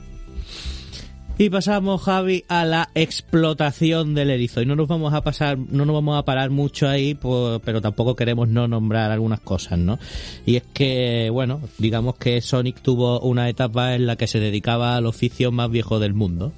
Y 1.36 1.50
pasamos, 1.50 2.04
Javi, 2.04 2.46
a 2.48 2.64
la 2.64 2.90
explotación 2.94 4.14
del 4.14 4.30
erizo. 4.30 4.62
Y 4.62 4.68
no 4.68 4.76
nos 4.76 4.88
vamos 4.88 5.12
a 5.16 5.22
pasar, 5.22 5.58
no 5.58 5.84
nos 5.84 5.96
vamos 5.96 6.16
a 6.16 6.26
parar 6.26 6.52
mucho 6.52 6.88
ahí, 6.88 7.16
pues, 7.16 7.60
pero 7.66 7.82
tampoco 7.82 8.16
queremos 8.16 8.50
no 8.50 8.68
nombrar 8.68 9.10
algunas 9.10 9.40
cosas, 9.40 9.80
¿no? 9.80 9.98
Y 10.46 10.58
es 10.58 10.64
que, 10.76 11.32
bueno, 11.32 11.60
digamos 11.80 12.16
que 12.18 12.40
Sonic 12.42 12.80
tuvo 12.82 13.20
una 13.22 13.50
etapa 13.50 13.96
en 13.96 14.06
la 14.06 14.16
que 14.16 14.28
se 14.28 14.40
dedicaba 14.40 14.96
al 14.96 15.08
oficio 15.08 15.52
más 15.52 15.72
viejo 15.72 15.98
del 15.98 16.14
mundo. 16.14 16.54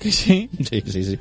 Que 0.00 0.10
sí, 0.12 0.48
Sí, 0.68 0.82
sí, 0.86 1.04
sí. 1.04 1.18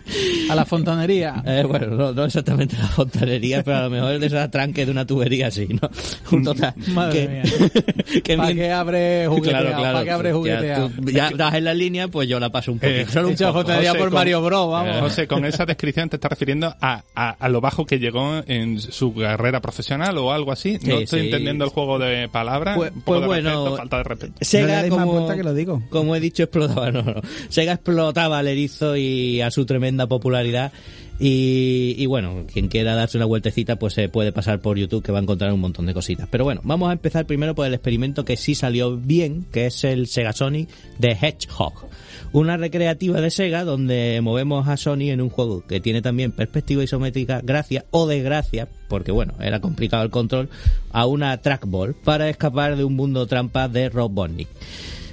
a 0.49 0.55
la 0.55 0.65
fontanería. 0.65 1.43
Eh, 1.45 1.63
bueno, 1.67 1.87
no, 1.87 2.13
no 2.13 2.25
exactamente 2.25 2.77
la 2.77 2.87
fontanería, 2.87 3.61
pero 3.63 3.77
a 3.77 3.81
lo 3.83 3.89
mejor 3.89 4.17
de 4.19 4.25
esa 4.27 4.49
tranque 4.49 4.85
de 4.85 4.91
una 4.91 5.05
tubería 5.05 5.47
así, 5.47 5.67
¿no? 5.67 5.89
Un 6.31 6.43
total. 6.45 6.73
Madre 6.87 7.21
que, 7.21 7.27
mía. 7.27 7.43
que 8.23 8.37
¿Para 8.37 8.49
mien- 8.49 8.57
qué 8.57 8.71
abre 8.71 9.27
jugueteado? 9.27 9.65
Claro, 9.65 9.77
claro. 9.79 9.93
¿Para 9.93 10.05
qué 10.05 10.11
abre 10.11 10.31
tú 10.31 11.11
ya 11.11 11.29
das 11.35 11.53
en 11.55 11.63
la 11.65 11.73
línea, 11.73 12.07
pues 12.07 12.27
yo 12.29 12.39
la 12.39 12.49
paso 12.51 12.71
un 12.71 12.79
poquito. 12.79 12.99
Eh, 13.01 13.05
solo 13.11 13.27
un 13.29 13.35
poco. 13.35 13.63
José, 13.63 13.89
por 13.91 13.99
con- 14.09 14.13
Mario 14.13 14.41
Bros, 14.41 14.71
vamos. 14.71 14.95
Eh, 14.95 14.99
José, 15.01 15.27
con 15.27 15.43
esa 15.45 15.65
descripción 15.65 16.07
te 16.09 16.15
estás 16.15 16.29
refiriendo 16.29 16.73
a, 16.79 17.03
a, 17.15 17.29
a 17.31 17.49
lo 17.49 17.59
bajo 17.61 17.85
que 17.85 17.99
llegó 17.99 18.41
en 18.47 18.79
su 18.79 19.13
carrera 19.13 19.59
profesional 19.61 20.17
o 20.17 20.31
algo 20.31 20.51
así. 20.53 20.77
No 20.83 20.99
estoy 20.99 21.19
sí. 21.21 21.25
entendiendo 21.25 21.65
el 21.65 21.71
juego 21.71 21.99
de 21.99 22.29
palabras. 22.29 22.77
Pues- 22.77 22.91
un 22.93 23.01
poco 23.01 23.05
pues 23.05 23.21
de 23.21 23.27
bueno, 23.27 23.49
respeto, 23.65 23.77
falta 23.77 23.97
de 23.97 24.03
respeto. 24.03 24.33
Sega, 24.41 24.87
como, 24.89 25.27
que 25.27 25.43
lo 25.43 25.53
digo. 25.53 25.81
como 25.89 26.15
he 26.15 26.19
dicho, 26.21 26.43
explotaba, 26.43 26.91
no, 26.91 27.01
no. 27.01 27.21
Sega 27.49 27.73
explotaba 27.73 28.39
al 28.39 28.47
erizo 28.47 28.68
y 28.97 29.41
a 29.41 29.51
su 29.51 29.65
tremenda 29.65 30.07
popularidad. 30.07 30.71
Y, 31.19 31.95
y 31.97 32.05
bueno, 32.05 32.45
quien 32.51 32.69
quiera 32.69 32.95
darse 32.95 33.17
una 33.17 33.25
vueltecita, 33.25 33.77
pues 33.77 33.93
se 33.93 34.07
puede 34.07 34.31
pasar 34.31 34.61
por 34.61 34.77
YouTube 34.77 35.03
que 35.03 35.11
va 35.11 35.19
a 35.19 35.21
encontrar 35.21 35.51
un 35.51 35.59
montón 35.59 35.85
de 35.85 35.93
cositas. 35.93 36.29
Pero 36.31 36.45
bueno, 36.45 36.61
vamos 36.63 36.89
a 36.89 36.93
empezar 36.93 37.25
primero 37.25 37.55
por 37.55 37.67
el 37.67 37.73
experimento 37.73 38.23
que 38.23 38.37
sí 38.37 38.55
salió 38.55 38.95
bien, 38.95 39.45
que 39.51 39.65
es 39.65 39.83
el 39.83 40.07
Sega 40.07 40.31
Sonic 40.31 40.69
de 40.97 41.09
Hedgehog. 41.11 41.89
Una 42.31 42.57
recreativa 42.57 43.19
de 43.21 43.31
Sega 43.31 43.63
donde 43.63 44.19
movemos 44.21 44.67
a 44.67 44.77
Sony 44.77 45.09
en 45.09 45.19
un 45.19 45.29
juego 45.29 45.65
que 45.65 45.79
tiene 45.79 46.01
también 46.03 46.31
perspectiva 46.31 46.83
isométrica, 46.83 47.41
gracias 47.43 47.85
o 47.89 48.07
desgracia, 48.07 48.67
porque 48.87 49.11
bueno, 49.11 49.33
era 49.41 49.59
complicado 49.59 50.03
el 50.03 50.11
control, 50.11 50.47
a 50.91 51.07
una 51.07 51.35
trackball 51.41 51.95
para 51.95 52.29
escapar 52.29 52.77
de 52.77 52.83
un 52.83 52.95
mundo 52.95 53.25
trampa 53.25 53.67
de 53.67 53.89
Robotnik. 53.89 54.47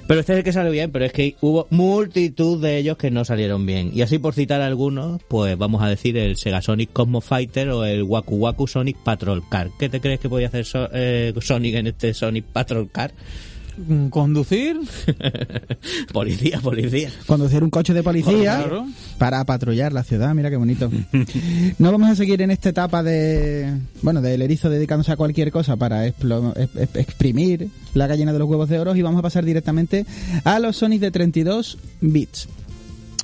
Pero 0.07 0.21
este 0.21 0.31
es 0.31 0.37
el 0.37 0.43
que 0.45 0.53
salió 0.53 0.71
bien, 0.71 0.91
pero 0.91 1.03
es 1.03 1.11
que 1.11 1.35
hubo 1.41 1.67
multitud 1.69 2.61
de 2.61 2.77
ellos 2.77 2.97
que 2.97 3.11
no 3.11 3.25
salieron 3.25 3.65
bien. 3.65 3.91
Y 3.93 4.03
así 4.03 4.19
por 4.19 4.33
citar 4.33 4.61
algunos, 4.61 5.21
pues 5.27 5.57
vamos 5.57 5.83
a 5.83 5.89
decir 5.89 6.17
el 6.17 6.37
Sega 6.37 6.61
Sonic 6.61 6.93
Cosmo 6.93 7.19
Fighter 7.19 7.69
o 7.71 7.83
el 7.83 8.03
Waku 8.03 8.37
Waku 8.37 8.67
Sonic 8.67 8.97
Patrol 9.03 9.43
Car. 9.49 9.69
¿Qué 9.77 9.89
te 9.89 9.99
crees 9.99 10.21
que 10.21 10.29
podía 10.29 10.47
hacer 10.47 10.65
eh, 10.93 11.33
Sonic 11.41 11.75
en 11.75 11.87
este 11.87 12.13
Sonic 12.13 12.45
Patrol 12.45 12.89
Car? 12.89 13.11
Mm, 13.77 14.07
¿Conducir? 14.09 14.77
policía, 16.13 16.59
policía. 16.61 17.11
Conducir 17.25 17.63
un 17.63 17.69
coche 17.69 17.93
de 17.93 18.03
policía 18.03 18.65
para 19.17 19.43
patrullar 19.45 19.93
la 19.93 20.03
ciudad, 20.03 20.33
mira 20.33 20.49
qué 20.49 20.57
bonito. 20.57 20.89
No 21.79 21.91
vamos 21.91 22.09
a 22.09 22.15
seguir 22.15 22.41
en 22.41 22.51
esta 22.51 22.69
etapa 22.69 23.03
de, 23.03 23.71
bueno, 24.01 24.21
del 24.21 24.41
erizo 24.41 24.69
dedicándose 24.69 25.11
a 25.11 25.15
cualquier 25.17 25.51
cosa 25.51 25.75
para 25.75 26.07
explo- 26.07 26.53
ex- 26.57 26.75
ex- 26.75 26.95
exprimir 26.95 27.69
la 27.93 28.07
gallina 28.07 28.33
de 28.33 28.39
los 28.39 28.49
huevos 28.49 28.69
de 28.69 28.79
oro 28.79 28.95
y 28.95 29.01
vamos 29.01 29.19
a 29.19 29.21
pasar 29.23 29.45
directamente 29.45 30.05
a 30.43 30.59
los 30.59 30.77
Sonic 30.77 31.01
de 31.01 31.11
32 31.11 31.77
bits. 32.01 32.47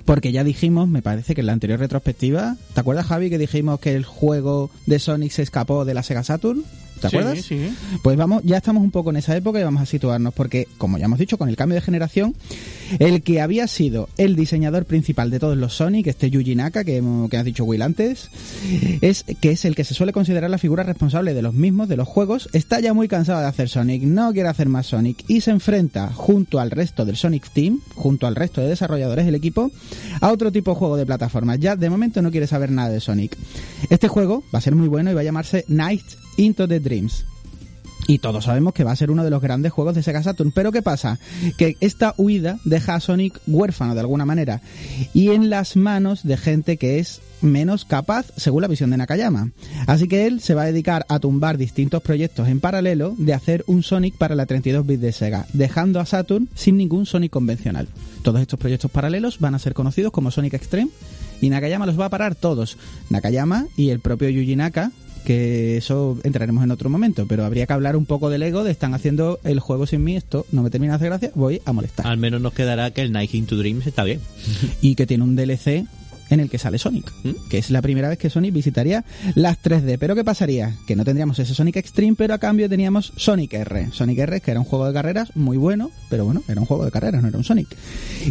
Porque 0.05 0.31
ya 0.33 0.43
dijimos, 0.43 0.87
me 0.89 1.01
parece 1.01 1.33
que 1.33 1.41
en 1.41 1.47
la 1.47 1.53
anterior 1.53 1.79
retrospectiva, 1.79 2.57
¿te 2.73 2.79
acuerdas 2.79 3.05
Javi 3.07 3.29
que 3.29 3.37
dijimos 3.37 3.79
que 3.79 3.95
el 3.95 4.03
juego 4.03 4.69
de 4.85 4.99
Sonic 4.99 5.31
se 5.31 5.43
escapó 5.43 5.85
de 5.85 5.93
la 5.93 6.03
Sega 6.03 6.23
Saturn? 6.23 6.63
¿Te 7.03 7.09
Sí, 7.09 7.17
acuerdas? 7.17 7.45
sí. 7.45 7.69
Pues 8.01 8.17
vamos, 8.17 8.41
ya 8.43 8.57
estamos 8.57 8.83
un 8.83 8.91
poco 8.91 9.09
en 9.11 9.17
esa 9.17 9.35
época 9.35 9.59
y 9.59 9.63
vamos 9.63 9.81
a 9.81 9.85
situarnos 9.85 10.33
porque, 10.33 10.67
como 10.77 10.97
ya 10.97 11.05
hemos 11.05 11.19
dicho, 11.19 11.37
con 11.37 11.49
el 11.49 11.55
cambio 11.55 11.75
de 11.75 11.81
generación, 11.81 12.35
el 12.99 13.21
que 13.23 13.41
había 13.41 13.67
sido 13.67 14.09
el 14.17 14.35
diseñador 14.35 14.85
principal 14.85 15.29
de 15.29 15.39
todos 15.39 15.57
los 15.57 15.73
Sonic, 15.75 16.07
este 16.07 16.29
Yuji 16.29 16.55
Naka, 16.55 16.83
que, 16.83 16.97
hemos- 16.97 17.29
que 17.29 17.37
has 17.37 17.45
dicho 17.45 17.63
Will 17.65 17.81
antes, 17.81 18.29
es 19.01 19.23
que 19.41 19.51
es 19.51 19.65
el 19.65 19.75
que 19.75 19.83
se 19.83 19.93
suele 19.93 20.13
considerar 20.13 20.49
la 20.49 20.57
figura 20.57 20.83
responsable 20.83 21.33
de 21.33 21.41
los 21.41 21.53
mismos, 21.53 21.87
de 21.89 21.97
los 21.97 22.07
juegos, 22.07 22.49
está 22.53 22.79
ya 22.79 22.93
muy 22.93 23.07
cansado 23.07 23.39
de 23.41 23.47
hacer 23.47 23.69
Sonic, 23.69 24.03
no 24.03 24.31
quiere 24.33 24.49
hacer 24.49 24.69
más 24.69 24.87
Sonic 24.87 25.23
y 25.27 25.41
se 25.41 25.51
enfrenta 25.51 26.09
junto 26.13 26.59
al 26.59 26.71
resto 26.71 27.05
del 27.05 27.15
Sonic 27.17 27.49
Team, 27.51 27.79
junto 27.95 28.27
al 28.27 28.35
resto 28.35 28.61
de 28.61 28.67
desarrolladores 28.69 29.25
del 29.25 29.35
equipo, 29.35 29.71
a 30.21 30.31
otro 30.31 30.51
tipo 30.51 30.71
de 30.71 30.77
juego 30.77 30.97
de 30.97 31.05
plataformas. 31.05 31.59
Ya 31.59 31.75
de 31.75 31.89
momento 31.89 32.21
no 32.21 32.31
quiere 32.31 32.47
saber 32.47 32.71
nada 32.71 32.89
de 32.89 32.99
Sonic. 32.99 33.37
Este 33.89 34.07
juego 34.07 34.43
va 34.53 34.59
a 34.59 34.61
ser 34.61 34.75
muy 34.75 34.87
bueno 34.87 35.11
y 35.11 35.13
va 35.13 35.21
a 35.21 35.23
llamarse 35.23 35.65
Night 35.67 36.03
into 36.37 36.67
the 36.67 36.79
Dreams. 36.79 37.25
Y 38.07 38.19
todos 38.19 38.45
sabemos 38.45 38.73
que 38.73 38.83
va 38.83 38.91
a 38.91 38.95
ser 38.95 39.11
uno 39.11 39.23
de 39.23 39.29
los 39.29 39.41
grandes 39.41 39.71
juegos 39.71 39.95
de 39.95 40.03
Sega 40.03 40.23
Saturn. 40.23 40.51
Pero 40.51 40.71
¿qué 40.71 40.81
pasa? 40.81 41.19
Que 41.57 41.77
esta 41.79 42.13
huida 42.17 42.59
deja 42.65 42.95
a 42.95 42.99
Sonic 42.99 43.39
huérfano 43.47 43.93
de 43.93 44.01
alguna 44.01 44.25
manera 44.25 44.61
y 45.13 45.29
en 45.29 45.49
las 45.49 45.75
manos 45.75 46.23
de 46.23 46.37
gente 46.37 46.77
que 46.77 46.99
es 46.99 47.21
menos 47.41 47.85
capaz 47.85 48.27
según 48.37 48.61
la 48.61 48.67
visión 48.67 48.89
de 48.89 48.97
Nakayama. 48.97 49.51
Así 49.87 50.07
que 50.07 50.27
él 50.27 50.41
se 50.41 50.53
va 50.53 50.63
a 50.63 50.67
dedicar 50.67 51.05
a 51.09 51.19
tumbar 51.19 51.57
distintos 51.57 52.01
proyectos 52.01 52.47
en 52.47 52.59
paralelo 52.59 53.15
de 53.17 53.33
hacer 53.33 53.63
un 53.67 53.83
Sonic 53.83 54.17
para 54.17 54.35
la 54.35 54.45
32 54.45 54.85
bits 54.85 55.01
de 55.01 55.11
Sega, 55.11 55.45
dejando 55.53 55.99
a 55.99 56.05
Saturn 56.05 56.49
sin 56.55 56.77
ningún 56.77 57.05
Sonic 57.05 57.31
convencional. 57.31 57.87
Todos 58.21 58.41
estos 58.41 58.59
proyectos 58.59 58.91
paralelos 58.91 59.39
van 59.39 59.55
a 59.55 59.59
ser 59.59 59.73
conocidos 59.73 60.11
como 60.11 60.31
Sonic 60.31 60.53
Extreme 60.53 60.91
y 61.41 61.49
Nakayama 61.49 61.85
los 61.85 61.99
va 61.99 62.05
a 62.05 62.09
parar 62.09 62.35
todos. 62.35 62.77
Nakayama 63.09 63.67
y 63.75 63.89
el 63.89 63.99
propio 63.99 64.29
Yuji 64.29 64.55
Naka, 64.55 64.91
que 65.23 65.77
eso 65.77 66.17
entraremos 66.23 66.63
en 66.63 66.71
otro 66.71 66.89
momento, 66.89 67.25
pero 67.27 67.45
habría 67.45 67.65
que 67.65 67.73
hablar 67.73 67.95
un 67.95 68.05
poco 68.05 68.29
del 68.29 68.43
ego 68.43 68.63
de 68.63 68.71
están 68.71 68.93
haciendo 68.93 69.39
el 69.43 69.59
juego 69.59 69.85
sin 69.85 70.03
mí, 70.03 70.15
esto 70.15 70.45
no 70.51 70.63
me 70.63 70.69
termina 70.69 70.93
de 70.93 70.95
hacer 70.97 71.09
gracia, 71.09 71.31
voy 71.35 71.61
a 71.65 71.73
molestar. 71.73 72.07
Al 72.07 72.17
menos 72.17 72.41
nos 72.41 72.53
quedará 72.53 72.91
que 72.91 73.01
el 73.01 73.11
Night 73.11 73.33
into 73.33 73.57
Dreams 73.57 73.87
está 73.87 74.03
bien. 74.03 74.19
y 74.81 74.95
que 74.95 75.07
tiene 75.07 75.23
un 75.23 75.35
DLC 75.35 75.85
en 76.33 76.39
el 76.39 76.49
que 76.49 76.57
sale 76.57 76.77
Sonic, 76.77 77.11
¿Mm? 77.23 77.49
que 77.49 77.57
es 77.57 77.69
la 77.69 77.81
primera 77.81 78.09
vez 78.09 78.17
que 78.17 78.29
Sonic 78.29 78.53
visitaría 78.53 79.05
las 79.35 79.61
3D. 79.61 79.97
Pero 79.99 80.15
¿qué 80.15 80.23
pasaría? 80.23 80.75
Que 80.87 80.95
no 80.95 81.05
tendríamos 81.05 81.39
ese 81.39 81.53
Sonic 81.53 81.77
Extreme, 81.77 82.15
pero 82.17 82.33
a 82.33 82.39
cambio 82.39 82.67
teníamos 82.69 83.13
Sonic 83.15 83.53
R. 83.53 83.89
Sonic 83.91 84.19
R, 84.19 84.41
que 84.41 84.51
era 84.51 84.59
un 84.59 84.65
juego 84.65 84.87
de 84.87 84.93
carreras 84.93 85.35
muy 85.35 85.57
bueno, 85.57 85.91
pero 86.09 86.25
bueno, 86.25 86.41
era 86.47 86.59
un 86.59 86.67
juego 86.67 86.85
de 86.85 86.91
carreras, 86.91 87.21
no 87.21 87.27
era 87.27 87.37
un 87.37 87.43
Sonic. 87.43 87.67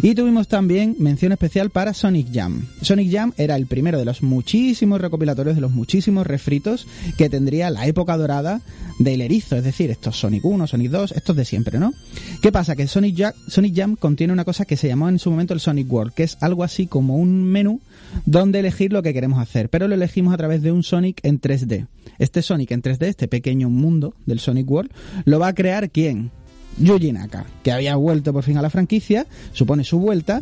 Y 0.01 0.15
tuvimos 0.15 0.47
también 0.47 0.95
mención 0.99 1.31
especial 1.31 1.69
para 1.69 1.93
Sonic 1.93 2.27
Jam. 2.33 2.67
Sonic 2.81 3.11
Jam 3.11 3.33
era 3.37 3.55
el 3.55 3.67
primero 3.67 3.97
de 3.97 4.05
los 4.05 4.23
muchísimos 4.23 4.99
recopilatorios, 4.99 5.55
de 5.55 5.61
los 5.61 5.71
muchísimos 5.71 6.27
refritos 6.27 6.87
que 7.17 7.29
tendría 7.29 7.69
la 7.69 7.87
época 7.87 8.17
dorada 8.17 8.61
del 8.99 9.21
erizo, 9.21 9.55
es 9.55 9.63
decir, 9.63 9.89
estos 9.89 10.19
Sonic 10.19 10.45
1, 10.45 10.67
Sonic 10.67 10.91
2, 10.91 11.13
estos 11.13 11.35
de 11.35 11.45
siempre, 11.45 11.79
¿no? 11.79 11.93
¿Qué 12.41 12.51
pasa? 12.51 12.75
Que 12.75 12.87
Sonic 12.87 13.17
Jam, 13.17 13.33
Sonic 13.47 13.75
Jam 13.75 13.95
contiene 13.95 14.33
una 14.33 14.45
cosa 14.45 14.65
que 14.65 14.77
se 14.77 14.87
llamó 14.87 15.09
en 15.09 15.19
su 15.19 15.31
momento 15.31 15.53
el 15.53 15.59
Sonic 15.59 15.91
World, 15.91 16.13
que 16.13 16.23
es 16.23 16.37
algo 16.41 16.63
así 16.63 16.87
como 16.87 17.17
un 17.17 17.43
menú 17.43 17.81
donde 18.25 18.59
elegir 18.59 18.93
lo 18.93 19.03
que 19.03 19.13
queremos 19.13 19.39
hacer, 19.39 19.69
pero 19.69 19.87
lo 19.87 19.95
elegimos 19.95 20.33
a 20.33 20.37
través 20.37 20.61
de 20.61 20.71
un 20.71 20.83
Sonic 20.83 21.19
en 21.23 21.39
3D. 21.39 21.87
Este 22.19 22.41
Sonic 22.41 22.71
en 22.71 22.81
3D, 22.81 23.07
este 23.07 23.27
pequeño 23.27 23.69
mundo 23.69 24.13
del 24.25 24.39
Sonic 24.39 24.69
World, 24.69 24.91
lo 25.25 25.39
va 25.39 25.47
a 25.47 25.53
crear 25.53 25.89
quién? 25.89 26.31
Yuji 26.77 27.11
Naka, 27.11 27.45
que 27.63 27.71
había 27.71 27.95
vuelto 27.95 28.33
por 28.33 28.43
fin 28.43 28.57
a 28.57 28.61
la 28.61 28.69
franquicia, 28.69 29.27
supone 29.51 29.83
su 29.83 29.99
vuelta, 29.99 30.41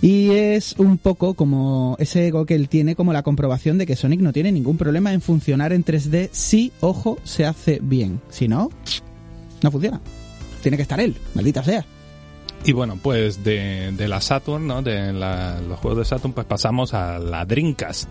y 0.00 0.30
es 0.30 0.74
un 0.78 0.98
poco 0.98 1.34
como 1.34 1.96
ese 1.98 2.26
ego 2.26 2.46
que 2.46 2.54
él 2.54 2.68
tiene, 2.68 2.96
como 2.96 3.12
la 3.12 3.22
comprobación 3.22 3.78
de 3.78 3.86
que 3.86 3.96
Sonic 3.96 4.20
no 4.20 4.32
tiene 4.32 4.52
ningún 4.52 4.78
problema 4.78 5.12
en 5.12 5.20
funcionar 5.20 5.72
en 5.72 5.84
3D 5.84 6.30
si, 6.32 6.72
ojo, 6.80 7.18
se 7.24 7.44
hace 7.44 7.78
bien. 7.82 8.20
Si 8.30 8.48
no, 8.48 8.70
no 9.62 9.70
funciona. 9.70 10.00
Tiene 10.62 10.76
que 10.76 10.82
estar 10.82 11.00
él, 11.00 11.14
maldita 11.34 11.62
sea. 11.62 11.84
Y 12.64 12.72
bueno, 12.72 12.98
pues 13.00 13.44
de, 13.44 13.92
de 13.92 14.08
la 14.08 14.20
Saturn, 14.20 14.66
¿no? 14.66 14.82
De 14.82 15.12
los 15.12 15.78
juegos 15.78 15.98
de 15.98 16.04
Saturn, 16.04 16.32
pues 16.32 16.46
pasamos 16.46 16.94
a 16.94 17.18
la 17.18 17.44
Dreamcast, 17.44 18.08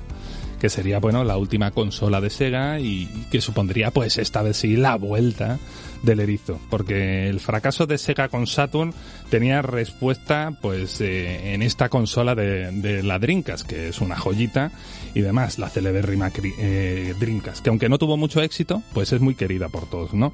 que 0.60 0.70
sería, 0.70 1.00
bueno, 1.00 1.24
la 1.24 1.38
última 1.38 1.72
consola 1.72 2.22
de 2.22 2.30
Sega 2.30 2.80
y, 2.80 3.10
y 3.14 3.28
que 3.30 3.42
supondría, 3.42 3.92
pues 3.92 4.18
esta 4.18 4.42
vez 4.42 4.58
sí, 4.58 4.78
la 4.78 4.96
vuelta 4.96 5.60
del 6.06 6.20
erizo. 6.20 6.60
Porque 6.70 7.28
el 7.28 7.40
fracaso 7.40 7.86
de 7.86 7.98
Sega 7.98 8.30
con 8.30 8.48
Saturn 8.48 8.94
tenía 9.30 9.62
respuesta, 9.62 10.58
pues, 10.62 11.02
eh, 11.02 11.54
en 11.54 11.62
esta 11.62 11.90
consola 11.90 12.36
de, 12.36 12.72
de 12.72 13.04
la 13.04 13.20
Dreamcast, 13.20 13.68
que 13.68 13.90
es 13.90 14.00
una 14.00 14.16
joyita 14.16 14.72
y 15.14 15.22
demás, 15.22 15.60
la 15.60 15.70
celebérrima 15.70 16.32
eh, 16.60 17.16
Dreamcast, 17.20 17.64
que 17.64 17.70
aunque 17.70 17.90
no 17.90 17.98
tuvo 17.98 18.18
mucho 18.18 18.42
éxito, 18.42 18.84
pues 18.94 19.12
es 19.14 19.22
muy 19.22 19.36
querida 19.36 19.70
por 19.70 19.90
todos, 19.90 20.14
¿no? 20.14 20.34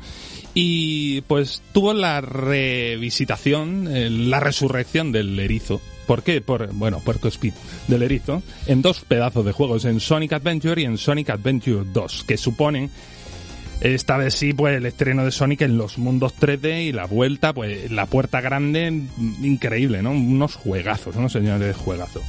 Y 0.53 1.21
pues 1.21 1.61
tuvo 1.71 1.93
la 1.93 2.19
revisitación, 2.19 3.87
eh, 3.89 4.09
la 4.09 4.39
resurrección 4.39 5.11
del 5.11 5.39
erizo. 5.39 5.79
¿Por 6.07 6.23
qué? 6.23 6.41
Por, 6.41 6.73
bueno, 6.73 6.99
Puerto 6.99 7.27
Speed 7.27 7.53
del 7.87 8.03
erizo, 8.03 8.41
en 8.65 8.81
dos 8.81 9.01
pedazos 9.01 9.45
de 9.45 9.51
juegos, 9.51 9.85
en 9.85 9.99
Sonic 9.99 10.33
Adventure 10.33 10.81
y 10.81 10.85
en 10.85 10.97
Sonic 10.97 11.29
Adventure 11.29 11.85
2, 11.93 12.23
que 12.23 12.37
suponen 12.37 12.89
esta 13.81 14.17
vez 14.17 14.33
sí, 14.35 14.53
pues 14.53 14.77
el 14.77 14.85
estreno 14.85 15.25
de 15.25 15.31
Sonic 15.31 15.61
en 15.61 15.77
los 15.77 15.97
mundos 15.97 16.33
3D 16.39 16.85
y 16.85 16.91
la 16.91 17.05
vuelta, 17.05 17.53
pues 17.53 17.91
la 17.91 18.05
puerta 18.05 18.39
grande, 18.41 18.91
mm, 18.91 19.43
increíble, 19.45 20.01
¿no? 20.01 20.11
Unos 20.11 20.55
juegazos, 20.55 21.15
unos 21.15 21.31
señores 21.31 21.75
juegazos. 21.75 22.23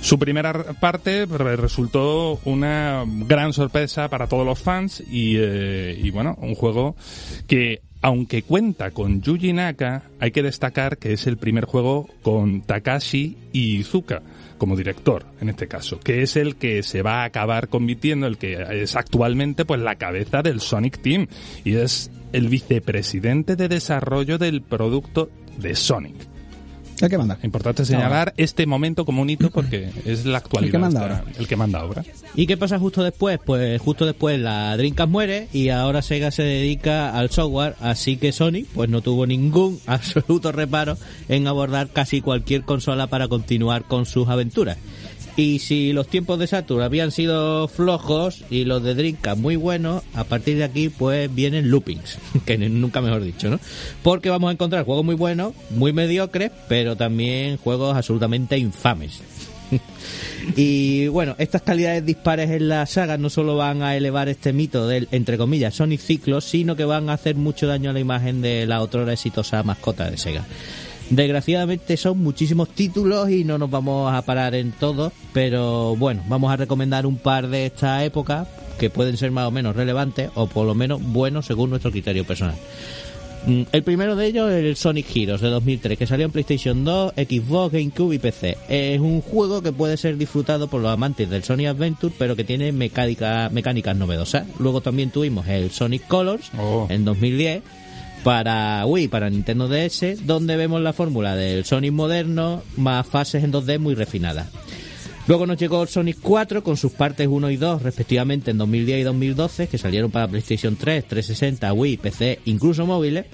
Su 0.00 0.18
primera 0.18 0.52
parte 0.74 1.26
re- 1.26 1.56
resultó 1.56 2.38
una 2.44 3.04
gran 3.06 3.52
sorpresa 3.52 4.08
para 4.08 4.26
todos 4.26 4.46
los 4.46 4.58
fans 4.58 5.02
y, 5.10 5.34
eh, 5.38 5.98
y 6.02 6.10
bueno, 6.10 6.36
un 6.40 6.54
juego 6.54 6.96
que 7.46 7.82
aunque 8.02 8.42
cuenta 8.42 8.90
con 8.92 9.20
Yuji 9.22 9.52
Naka, 9.54 10.02
hay 10.20 10.30
que 10.30 10.42
destacar 10.42 10.98
que 10.98 11.12
es 11.14 11.26
el 11.26 11.38
primer 11.38 11.64
juego 11.64 12.08
con 12.22 12.60
Takashi 12.60 13.36
Iizuka 13.52 14.22
como 14.58 14.76
director, 14.76 15.26
en 15.40 15.48
este 15.48 15.68
caso, 15.68 16.00
que 16.00 16.22
es 16.22 16.36
el 16.36 16.56
que 16.56 16.82
se 16.82 17.02
va 17.02 17.22
a 17.22 17.24
acabar 17.24 17.68
convirtiendo, 17.68 18.26
el 18.26 18.38
que 18.38 18.58
es 18.82 18.96
actualmente 18.96 19.64
pues 19.64 19.80
la 19.80 19.96
cabeza 19.96 20.42
del 20.42 20.60
Sonic 20.60 21.00
Team 21.00 21.26
y 21.64 21.76
es 21.76 22.10
el 22.32 22.48
vicepresidente 22.48 23.56
de 23.56 23.68
desarrollo 23.68 24.38
del 24.38 24.62
producto 24.62 25.30
de 25.58 25.74
Sonic. 25.74 26.35
Hay 27.00 27.08
que 27.08 27.18
mandar. 27.18 27.38
Importante 27.42 27.84
señalar 27.84 28.32
este 28.36 28.66
momento 28.66 29.04
como 29.04 29.22
un 29.22 29.30
hito 29.30 29.50
porque 29.50 29.90
es 30.04 30.24
la 30.24 30.38
actualidad. 30.38 30.68
El 30.68 30.72
que 30.72 30.78
manda 30.78 31.00
ahora. 31.00 31.24
El 31.38 31.48
que 31.48 31.56
manda 31.56 31.80
ahora. 31.80 32.04
¿Y 32.34 32.46
qué 32.46 32.56
pasa 32.56 32.78
justo 32.78 33.02
después? 33.02 33.38
Pues 33.44 33.80
justo 33.80 34.06
después 34.06 34.38
la 34.40 34.76
Dreamcast 34.76 35.10
muere 35.10 35.48
y 35.52 35.68
ahora 35.68 36.02
Sega 36.02 36.30
se 36.30 36.42
dedica 36.42 37.16
al 37.16 37.30
software, 37.30 37.74
así 37.80 38.16
que 38.16 38.32
Sony 38.32 38.64
pues 38.74 38.88
no 38.88 39.02
tuvo 39.02 39.26
ningún 39.26 39.78
absoluto 39.86 40.52
reparo 40.52 40.96
en 41.28 41.46
abordar 41.46 41.88
casi 41.88 42.20
cualquier 42.20 42.62
consola 42.62 43.06
para 43.06 43.28
continuar 43.28 43.84
con 43.84 44.06
sus 44.06 44.28
aventuras. 44.28 44.78
Y 45.36 45.58
si 45.58 45.92
los 45.92 46.08
tiempos 46.08 46.38
de 46.38 46.46
Saturn 46.46 46.82
habían 46.82 47.10
sido 47.10 47.68
flojos 47.68 48.42
y 48.48 48.64
los 48.64 48.82
de 48.82 48.94
Dreamcast 48.94 49.38
muy 49.38 49.56
buenos, 49.56 50.02
a 50.14 50.24
partir 50.24 50.56
de 50.56 50.64
aquí 50.64 50.88
pues 50.88 51.32
vienen 51.34 51.70
loopings, 51.70 52.18
que 52.46 52.56
nunca 52.56 53.02
mejor 53.02 53.22
dicho, 53.22 53.50
¿no? 53.50 53.60
Porque 54.02 54.30
vamos 54.30 54.48
a 54.48 54.52
encontrar 54.52 54.84
juegos 54.86 55.04
muy 55.04 55.14
buenos, 55.14 55.52
muy 55.70 55.92
mediocres, 55.92 56.50
pero 56.68 56.96
también 56.96 57.58
juegos 57.58 57.96
absolutamente 57.96 58.56
infames. 58.56 59.20
Y 60.54 61.08
bueno, 61.08 61.34
estas 61.38 61.62
calidades 61.62 62.06
dispares 62.06 62.50
en 62.50 62.68
la 62.68 62.86
saga 62.86 63.18
no 63.18 63.30
solo 63.30 63.56
van 63.56 63.82
a 63.82 63.96
elevar 63.96 64.28
este 64.28 64.52
mito 64.52 64.86
del, 64.86 65.08
entre 65.10 65.38
comillas, 65.38 65.74
Sonic 65.74 66.00
Ciclo, 66.00 66.40
sino 66.40 66.76
que 66.76 66.84
van 66.84 67.10
a 67.10 67.14
hacer 67.14 67.34
mucho 67.34 67.66
daño 67.66 67.90
a 67.90 67.92
la 67.92 67.98
imagen 67.98 68.42
de 68.42 68.64
la 68.64 68.80
otrora 68.80 69.12
exitosa 69.12 69.64
mascota 69.64 70.08
de 70.08 70.18
Sega. 70.18 70.44
Desgraciadamente 71.10 71.96
son 71.96 72.18
muchísimos 72.22 72.68
títulos 72.70 73.30
y 73.30 73.44
no 73.44 73.58
nos 73.58 73.70
vamos 73.70 74.12
a 74.12 74.22
parar 74.22 74.54
en 74.56 74.72
todos, 74.72 75.12
pero 75.32 75.94
bueno, 75.96 76.22
vamos 76.28 76.52
a 76.52 76.56
recomendar 76.56 77.06
un 77.06 77.16
par 77.16 77.48
de 77.48 77.66
esta 77.66 78.04
época 78.04 78.46
que 78.78 78.90
pueden 78.90 79.16
ser 79.16 79.30
más 79.30 79.46
o 79.46 79.50
menos 79.50 79.76
relevantes 79.76 80.30
o 80.34 80.46
por 80.48 80.66
lo 80.66 80.74
menos 80.74 81.00
buenos 81.02 81.46
según 81.46 81.70
nuestro 81.70 81.90
criterio 81.92 82.24
personal. 82.24 82.56
Mm, 83.46 83.62
El 83.70 83.82
primero 83.84 84.16
de 84.16 84.26
ellos 84.26 84.50
es 84.50 84.64
el 84.64 84.74
Sonic 84.76 85.06
Heroes 85.16 85.40
de 85.40 85.48
2003, 85.48 85.96
que 85.96 86.06
salió 86.08 86.26
en 86.26 86.32
PlayStation 86.32 86.84
2, 86.84 87.12
Xbox, 87.14 87.72
GameCube 87.72 88.14
y 88.16 88.18
PC. 88.18 88.56
Es 88.68 88.98
un 89.00 89.20
juego 89.20 89.62
que 89.62 89.70
puede 89.70 89.96
ser 89.96 90.16
disfrutado 90.18 90.66
por 90.66 90.80
los 90.82 90.90
amantes 90.90 91.30
del 91.30 91.44
Sonic 91.44 91.68
Adventure, 91.68 92.12
pero 92.18 92.34
que 92.34 92.42
tiene 92.42 92.72
mecánica, 92.72 93.48
mecánicas 93.52 93.96
novedosas. 93.96 94.44
Luego 94.58 94.80
también 94.80 95.10
tuvimos 95.10 95.46
el 95.46 95.70
Sonic 95.70 96.08
Colors 96.08 96.50
Oh. 96.58 96.88
en 96.90 97.04
2010 97.04 97.62
para 98.26 98.84
Wii, 98.86 99.06
para 99.06 99.30
Nintendo 99.30 99.68
DS, 99.68 100.26
donde 100.26 100.56
vemos 100.56 100.80
la 100.80 100.92
fórmula 100.92 101.36
del 101.36 101.64
Sonic 101.64 101.92
moderno 101.92 102.64
más 102.76 103.06
fases 103.06 103.44
en 103.44 103.52
2D 103.52 103.78
muy 103.78 103.94
refinadas. 103.94 104.48
Luego 105.28 105.46
nos 105.46 105.56
llegó 105.56 105.80
el 105.80 105.88
Sonic 105.88 106.18
4 106.20 106.64
con 106.64 106.76
sus 106.76 106.90
partes 106.90 107.28
1 107.28 107.50
y 107.50 107.56
2 107.56 107.82
respectivamente 107.82 108.50
en 108.50 108.58
2010 108.58 108.98
y 108.98 109.02
2012 109.04 109.68
que 109.68 109.78
salieron 109.78 110.10
para 110.10 110.26
PlayStation 110.26 110.74
3, 110.74 111.06
360, 111.06 111.72
Wii, 111.72 111.96
PC, 111.98 112.40
incluso 112.46 112.84
móviles. 112.84 113.26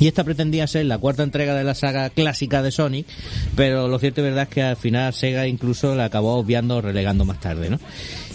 Y 0.00 0.06
esta 0.06 0.24
pretendía 0.24 0.66
ser 0.66 0.86
la 0.86 0.98
cuarta 0.98 1.22
entrega 1.22 1.54
de 1.54 1.64
la 1.64 1.74
saga 1.74 2.10
clásica 2.10 2.62
de 2.62 2.70
Sonic, 2.70 3.06
pero 3.56 3.88
lo 3.88 3.98
cierto 3.98 4.20
y 4.20 4.24
verdad 4.24 4.44
es 4.44 4.48
que 4.48 4.62
al 4.62 4.76
final 4.76 5.12
Sega 5.12 5.46
incluso 5.46 5.94
la 5.94 6.04
acabó 6.04 6.36
obviando 6.36 6.76
o 6.76 6.80
relegando 6.80 7.24
más 7.24 7.40
tarde, 7.40 7.70
¿no? 7.70 7.78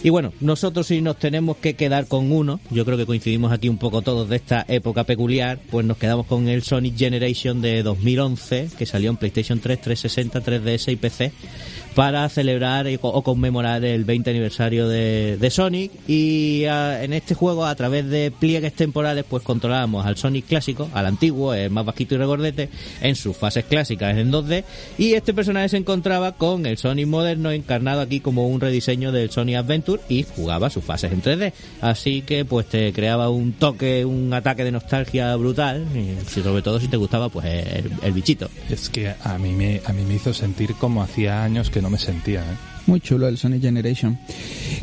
Y 0.03 0.09
bueno, 0.09 0.33
nosotros 0.41 0.87
si 0.87 1.01
nos 1.01 1.17
tenemos 1.17 1.55
que 1.57 1.75
quedar 1.75 2.07
con 2.07 2.29
uno, 2.33 2.59
yo 2.69 2.83
creo 2.83 2.97
que 2.97 3.05
coincidimos 3.05 3.53
aquí 3.53 3.69
un 3.69 3.77
poco 3.77 4.01
todos 4.01 4.27
de 4.27 4.35
esta 4.35 4.65
época 4.67 5.05
peculiar, 5.05 5.59
pues 5.71 5.85
nos 5.85 5.95
quedamos 5.95 6.25
con 6.25 6.49
el 6.49 6.61
Sonic 6.63 6.97
Generation 6.97 7.61
de 7.61 7.83
2011, 7.83 8.71
que 8.77 8.85
salió 8.85 9.09
en 9.09 9.15
PlayStation 9.15 9.61
3, 9.61 9.79
360, 9.79 10.43
3DS 10.43 10.91
y 10.91 10.95
PC, 10.97 11.31
para 11.95 12.27
celebrar 12.29 12.87
o 13.01 13.21
conmemorar 13.23 13.83
el 13.85 14.03
20 14.03 14.29
aniversario 14.29 14.87
de, 14.87 15.49
Sonic 15.51 15.91
y 16.07 16.65
ah, 16.65 17.03
en 17.03 17.13
este 17.13 17.35
juego 17.35 17.65
a 17.65 17.75
través 17.75 18.09
de 18.09 18.31
pliegues 18.31 18.73
temporales 18.73 19.25
pues 19.29 19.43
controlábamos 19.43 20.05
al 20.05 20.17
Sonic 20.17 20.47
clásico, 20.47 20.89
al 20.93 21.05
antiguo, 21.05 21.53
el 21.53 21.69
más 21.69 21.85
bajito 21.85 22.15
y 22.15 22.17
regordete, 22.17 22.69
en 23.01 23.15
sus 23.15 23.37
fases 23.37 23.65
clásicas 23.65 24.17
en 24.17 24.31
2D 24.31 24.63
y 24.97 25.13
este 25.13 25.33
personaje 25.33 25.69
se 25.69 25.77
encontraba 25.77 26.31
con 26.31 26.65
el 26.65 26.77
Sonic 26.77 27.07
moderno 27.07 27.51
encarnado 27.51 28.01
aquí 28.01 28.19
como 28.19 28.47
un 28.47 28.59
rediseño 28.59 29.11
del 29.11 29.29
Sonic 29.29 29.57
Adventure 29.57 30.01
y 30.09 30.23
jugaba 30.23 30.69
sus 30.69 30.83
fases 30.83 31.11
en 31.11 31.21
3D. 31.21 31.53
Así 31.81 32.21
que 32.21 32.45
pues 32.45 32.67
te 32.67 32.91
creaba 32.93 33.29
un 33.29 33.53
toque, 33.53 34.05
un 34.05 34.33
ataque 34.33 34.63
de 34.63 34.71
nostalgia 34.71 35.35
brutal 35.35 35.85
y 35.93 36.41
sobre 36.41 36.61
todo 36.61 36.79
si 36.79 36.87
te 36.87 36.97
gustaba 36.97 37.29
pues 37.29 37.45
el, 37.45 37.91
el 38.01 38.11
bichito. 38.13 38.49
Es 38.69 38.89
que 38.89 39.13
a 39.23 39.37
mí 39.37 39.51
me, 39.51 39.81
a 39.85 39.93
mí 39.93 40.03
me 40.03 40.15
hizo 40.15 40.33
sentir 40.33 40.73
como 40.75 41.03
hacía 41.03 41.43
años 41.43 41.69
que 41.69 41.82
no 41.83 41.89
me 41.89 41.99
sentía. 41.99 42.41
¿eh? 42.41 42.72
Muy 42.85 42.99
chulo 42.99 43.27
el 43.27 43.37
Sonic 43.37 43.61
Generation. 43.61 44.17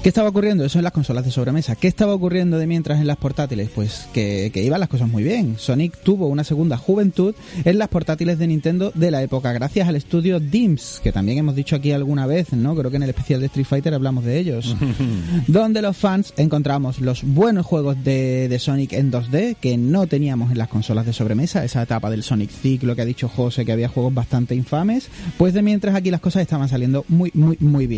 ¿Qué 0.02 0.08
estaba 0.08 0.30
ocurriendo? 0.30 0.64
Eso 0.64 0.78
en 0.78 0.84
las 0.84 0.92
consolas 0.92 1.24
de 1.24 1.30
sobremesa. 1.30 1.76
¿Qué 1.76 1.88
estaba 1.88 2.14
ocurriendo 2.14 2.58
de 2.58 2.66
mientras 2.66 3.00
en 3.00 3.06
las 3.06 3.18
portátiles? 3.18 3.68
Pues 3.74 4.08
que, 4.14 4.50
que 4.52 4.62
iban 4.62 4.80
las 4.80 4.88
cosas 4.88 5.08
muy 5.08 5.22
bien. 5.22 5.56
Sonic 5.58 5.98
tuvo 6.02 6.28
una 6.28 6.44
segunda 6.44 6.78
juventud 6.78 7.34
en 7.64 7.78
las 7.78 7.88
portátiles 7.88 8.38
de 8.38 8.46
Nintendo 8.46 8.92
de 8.94 9.10
la 9.10 9.22
época, 9.22 9.52
gracias 9.52 9.88
al 9.88 9.96
estudio 9.96 10.40
DIMS, 10.40 11.00
que 11.02 11.12
también 11.12 11.38
hemos 11.38 11.54
dicho 11.54 11.76
aquí 11.76 11.92
alguna 11.92 12.26
vez, 12.26 12.52
¿no? 12.52 12.74
Creo 12.74 12.90
que 12.90 12.96
en 12.96 13.02
el 13.02 13.10
especial 13.10 13.40
de 13.40 13.46
Street 13.46 13.66
Fighter 13.66 13.92
hablamos 13.92 14.24
de 14.24 14.38
ellos. 14.38 14.74
donde 15.46 15.82
los 15.82 15.96
fans 15.96 16.32
encontramos 16.36 17.00
los 17.00 17.22
buenos 17.22 17.66
juegos 17.66 18.02
de, 18.02 18.48
de 18.48 18.58
Sonic 18.58 18.94
en 18.94 19.12
2D 19.12 19.56
que 19.60 19.76
no 19.76 20.06
teníamos 20.06 20.50
en 20.50 20.58
las 20.58 20.68
consolas 20.68 21.06
de 21.06 21.12
sobremesa, 21.12 21.64
esa 21.64 21.82
etapa 21.82 22.10
del 22.10 22.22
Sonic 22.22 22.50
Ciclo 22.50 22.96
que 22.96 23.02
ha 23.02 23.06
dicho 23.06 23.28
José 23.28 23.64
que 23.64 23.72
había 23.72 23.88
juegos 23.88 24.14
bastante 24.14 24.54
infames, 24.54 25.08
pues 25.36 25.54
de 25.54 25.62
mientras 25.62 25.94
aquí 25.94 26.10
las 26.10 26.20
cosas 26.20 26.42
estaban 26.42 26.68
saliendo 26.68 27.04
muy, 27.08 27.30
muy, 27.34 27.56
muy 27.60 27.86
bien. 27.86 27.89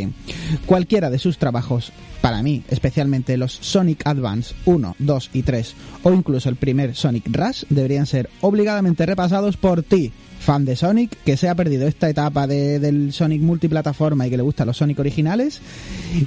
Cualquiera 0.66 1.10
de 1.10 1.18
sus 1.18 1.38
trabajos, 1.38 1.92
para 2.20 2.42
mí, 2.42 2.62
especialmente 2.68 3.36
los 3.36 3.52
Sonic 3.52 4.06
Advance 4.06 4.54
1, 4.64 4.96
2 4.98 5.30
y 5.34 5.42
3, 5.42 5.74
o 6.04 6.12
incluso 6.12 6.48
el 6.48 6.56
primer 6.56 6.94
Sonic 6.94 7.28
Rush, 7.30 7.64
deberían 7.68 8.06
ser 8.06 8.30
obligadamente 8.40 9.04
repasados 9.06 9.56
por 9.56 9.82
ti, 9.82 10.12
fan 10.40 10.64
de 10.64 10.74
Sonic, 10.76 11.16
que 11.24 11.36
se 11.36 11.48
ha 11.48 11.54
perdido 11.54 11.86
esta 11.86 12.08
etapa 12.10 12.46
de- 12.46 12.78
del 12.80 13.12
Sonic 13.12 13.42
multiplataforma 13.42 14.26
y 14.26 14.30
que 14.30 14.36
le 14.36 14.42
gustan 14.42 14.66
los 14.66 14.76
Sonic 14.76 14.98
originales. 14.98 15.60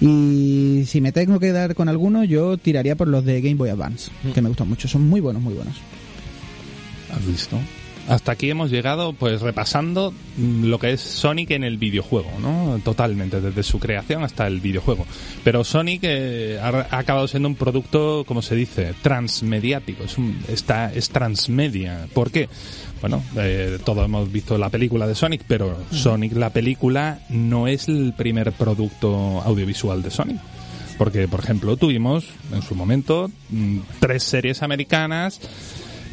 Y 0.02 0.84
si 0.88 1.02
me 1.02 1.12
tengo 1.12 1.40
que 1.40 1.52
dar 1.52 1.76
con 1.76 1.90
alguno, 1.90 2.24
yo 2.24 2.58
tiraría 2.58 2.96
por 2.96 3.08
los 3.08 3.26
de 3.26 3.42
Game 3.42 3.56
Boy 3.56 3.70
Advance, 3.70 4.12
que 4.34 4.42
me 4.42 4.50
gustan 4.50 4.70
mucho, 4.70 4.88
son 4.88 5.08
muy 5.10 5.20
buenos, 5.22 5.42
muy 5.42 5.54
buenos. 5.54 5.76
¿Has 7.14 7.26
visto? 7.26 7.58
Hasta 8.08 8.34
aquí 8.34 8.50
hemos 8.52 8.70
llegado, 8.70 9.14
pues 9.14 9.42
repasando 9.42 10.14
lo 10.38 10.78
que 10.78 10.92
es 10.92 11.02
Sonic 11.02 11.52
en 11.52 11.64
el 11.64 11.78
videojuego, 11.78 12.30
¿no? 12.40 12.80
Totalmente, 12.84 13.42
desde 13.42 13.64
su 13.64 13.80
creación 13.80 14.24
hasta 14.24 14.46
el 14.46 14.62
videojuego. 14.62 15.06
Pero 15.44 15.64
Sonic 15.64 16.02
eh, 16.04 16.60
ha, 16.62 16.88
ha 16.92 17.00
acabado 17.00 17.28
siendo 17.28 17.50
un 17.50 17.56
producto, 17.56 18.24
como 18.28 18.44
se 18.44 18.56
dice, 18.56 18.94
transmediático. 19.02 20.04
Es, 20.04 20.20
un, 20.20 20.38
está, 20.48 20.94
es 20.94 21.10
transmedia. 21.10 22.08
¿Por 22.14 22.30
qué? 22.30 22.48
Bueno, 23.02 23.24
eh, 23.38 23.80
todos 23.84 24.06
hemos 24.06 24.32
visto 24.32 24.58
la 24.58 24.70
película 24.70 25.08
de 25.08 25.16
Sonic, 25.16 25.44
pero 25.48 25.76
Sonic, 25.92 26.34
la 26.34 26.52
película, 26.52 27.20
no 27.30 27.68
es 27.68 27.88
el 27.88 28.14
primer 28.16 28.52
producto 28.52 29.42
audiovisual 29.42 30.04
de 30.04 30.12
Sonic. 30.12 30.38
Porque, 30.98 31.28
por 31.28 31.42
ejemplo, 31.42 31.76
tuvimos 31.76 32.26
en 32.54 32.62
su 32.62 32.76
momento 32.76 33.30
mm, 33.50 33.80
tres 34.00 34.24
series 34.24 34.64
americanas 34.64 35.42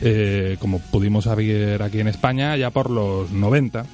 eh, 0.02 0.56
como 0.58 0.80
pudimos 0.80 1.26
ver 1.34 1.82
aquí 1.82 2.00
en 2.00 2.08
España 2.08 2.56
ya 2.56 2.70
por 2.70 2.90
los 2.90 3.30
90 3.30 3.86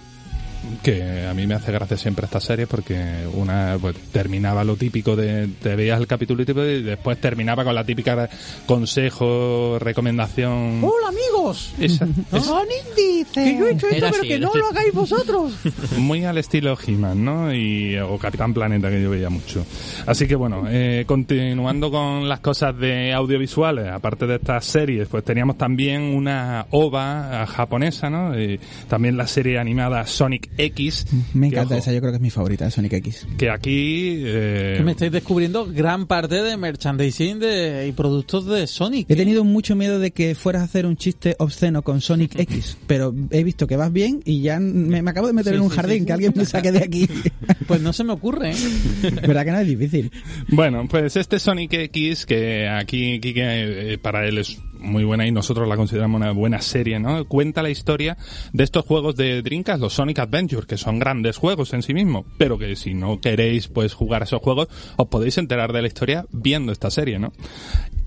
que 0.82 1.26
a 1.26 1.34
mí 1.34 1.46
me 1.46 1.54
hace 1.54 1.72
gracia 1.72 1.96
siempre 1.96 2.24
esta 2.24 2.40
serie 2.40 2.66
porque 2.66 3.26
una 3.34 3.76
pues, 3.80 3.96
terminaba 4.12 4.64
lo 4.64 4.76
típico 4.76 5.16
de 5.16 5.48
te 5.62 5.76
veías 5.76 6.00
el 6.00 6.06
capítulo 6.06 6.44
típico 6.44 6.64
y 6.64 6.82
después 6.82 7.20
terminaba 7.20 7.64
con 7.64 7.74
la 7.74 7.84
típica 7.84 8.28
consejo 8.66 9.78
recomendación 9.78 10.80
¡Hola, 10.82 11.08
amigos! 11.08 11.74
esa, 11.78 12.06
dice 12.96 13.44
que 13.44 13.58
yo 13.58 13.68
he 13.68 13.72
hecho 13.72 13.88
Era 13.88 14.08
así, 14.08 14.32
era 14.32 14.48
así. 14.48 14.58
hagáis 14.70 14.92
vosotros. 14.92 15.52
muy 15.96 16.24
al 16.24 16.38
estilo 16.38 16.76
He-Man 16.86 17.24
¿no? 17.24 17.54
y, 17.54 17.96
o 17.98 18.18
Capitán 18.18 18.52
Planeta 18.52 18.90
que 18.90 19.02
yo 19.02 19.10
veía 19.10 19.30
mucho 19.30 19.64
así 20.06 20.26
que 20.26 20.34
bueno 20.34 20.64
eh, 20.68 21.04
continuando 21.06 21.90
con 21.90 22.28
las 22.28 22.40
cosas 22.40 22.76
de 22.76 23.12
audiovisuales 23.12 23.88
aparte 23.88 24.26
de 24.26 24.36
estas 24.36 24.64
series 24.64 25.08
pues 25.08 25.24
teníamos 25.24 25.56
también 25.56 26.02
una 26.02 26.66
ova 26.70 27.46
japonesa 27.46 28.10
¿no? 28.10 28.38
Y 28.38 28.58
también 28.88 29.16
la 29.16 29.26
serie 29.26 29.58
animada 29.58 30.04
Sonic 30.06 30.47
X 30.56 31.06
Me 31.34 31.48
que, 31.50 31.56
encanta 31.56 31.74
ojo, 31.74 31.82
esa, 31.82 31.92
yo 31.92 32.00
creo 32.00 32.12
que 32.12 32.16
es 32.16 32.22
mi 32.22 32.30
favorita, 32.30 32.64
de 32.64 32.70
Sonic 32.70 32.92
X. 32.94 33.26
que 33.36 33.50
aquí 33.50 34.22
eh, 34.24 34.74
Que 34.78 34.84
me 34.84 34.92
estáis 34.92 35.12
descubriendo 35.12 35.66
gran 35.66 36.06
parte 36.06 36.42
de 36.42 36.56
merchandising 36.56 37.38
de, 37.38 37.86
y 37.88 37.92
productos 37.92 38.46
de 38.46 38.66
Sonic. 38.66 39.08
He 39.10 39.14
¿eh? 39.14 39.16
tenido 39.16 39.44
mucho 39.44 39.76
miedo 39.76 39.98
de 39.98 40.10
que 40.10 40.34
fueras 40.34 40.62
a 40.62 40.64
hacer 40.64 40.86
un 40.86 40.96
chiste 40.96 41.36
obsceno 41.38 41.82
con 41.82 42.00
Sonic 42.00 42.34
X, 42.38 42.78
pero 42.86 43.14
he 43.30 43.44
visto 43.44 43.66
que 43.66 43.76
vas 43.76 43.92
bien 43.92 44.20
y 44.24 44.42
ya 44.42 44.58
me, 44.60 45.02
me 45.02 45.10
acabo 45.10 45.26
de 45.26 45.32
meter 45.32 45.52
Sí, 45.52 45.56
en 45.56 45.62
un 45.62 45.70
sí, 45.70 45.76
jardín, 45.76 45.98
sí, 46.00 46.04
que 46.06 46.12
alguien 46.12 46.32
me 46.34 46.44
saque 46.44 46.72
de 46.72 46.84
aquí. 46.84 47.08
Pues 47.66 47.82
no 47.82 47.92
se 47.92 48.02
me 48.04 48.12
ocurre, 48.12 48.52
¿eh? 48.52 48.54
¿Verdad 49.02 49.44
que 49.44 49.52
no 49.52 49.58
es 49.58 49.66
difícil? 49.66 50.10
Bueno, 50.48 50.86
pues 50.88 51.16
este 51.16 51.38
Sonic 51.38 51.72
X, 51.74 52.24
que 52.24 52.66
aquí 52.68 53.20
eh, 53.22 53.98
para 54.00 54.26
él 54.26 54.38
es 54.38 54.58
muy 54.78 55.04
buena 55.04 55.26
y 55.26 55.32
nosotros 55.32 55.68
la 55.68 55.76
consideramos 55.76 56.20
una 56.20 56.32
buena 56.32 56.60
serie, 56.60 56.98
¿no? 56.98 57.24
Cuenta 57.26 57.62
la 57.62 57.70
historia 57.70 58.16
de 58.52 58.64
estos 58.64 58.84
juegos 58.84 59.16
de 59.16 59.42
Dreamcast, 59.42 59.80
los 59.80 59.94
Sonic 59.94 60.18
Adventure, 60.20 60.66
que 60.66 60.76
son 60.76 60.98
grandes 60.98 61.36
juegos 61.36 61.72
en 61.74 61.82
sí 61.82 61.94
mismos, 61.94 62.26
pero 62.38 62.58
que 62.58 62.76
si 62.76 62.94
no 62.94 63.20
queréis 63.20 63.68
pues 63.68 63.94
jugar 63.94 64.22
a 64.22 64.24
esos 64.24 64.40
juegos, 64.40 64.68
os 64.96 65.08
podéis 65.08 65.38
enterar 65.38 65.72
de 65.72 65.82
la 65.82 65.88
historia 65.88 66.26
viendo 66.30 66.72
esta 66.72 66.90
serie, 66.90 67.18
¿no? 67.18 67.32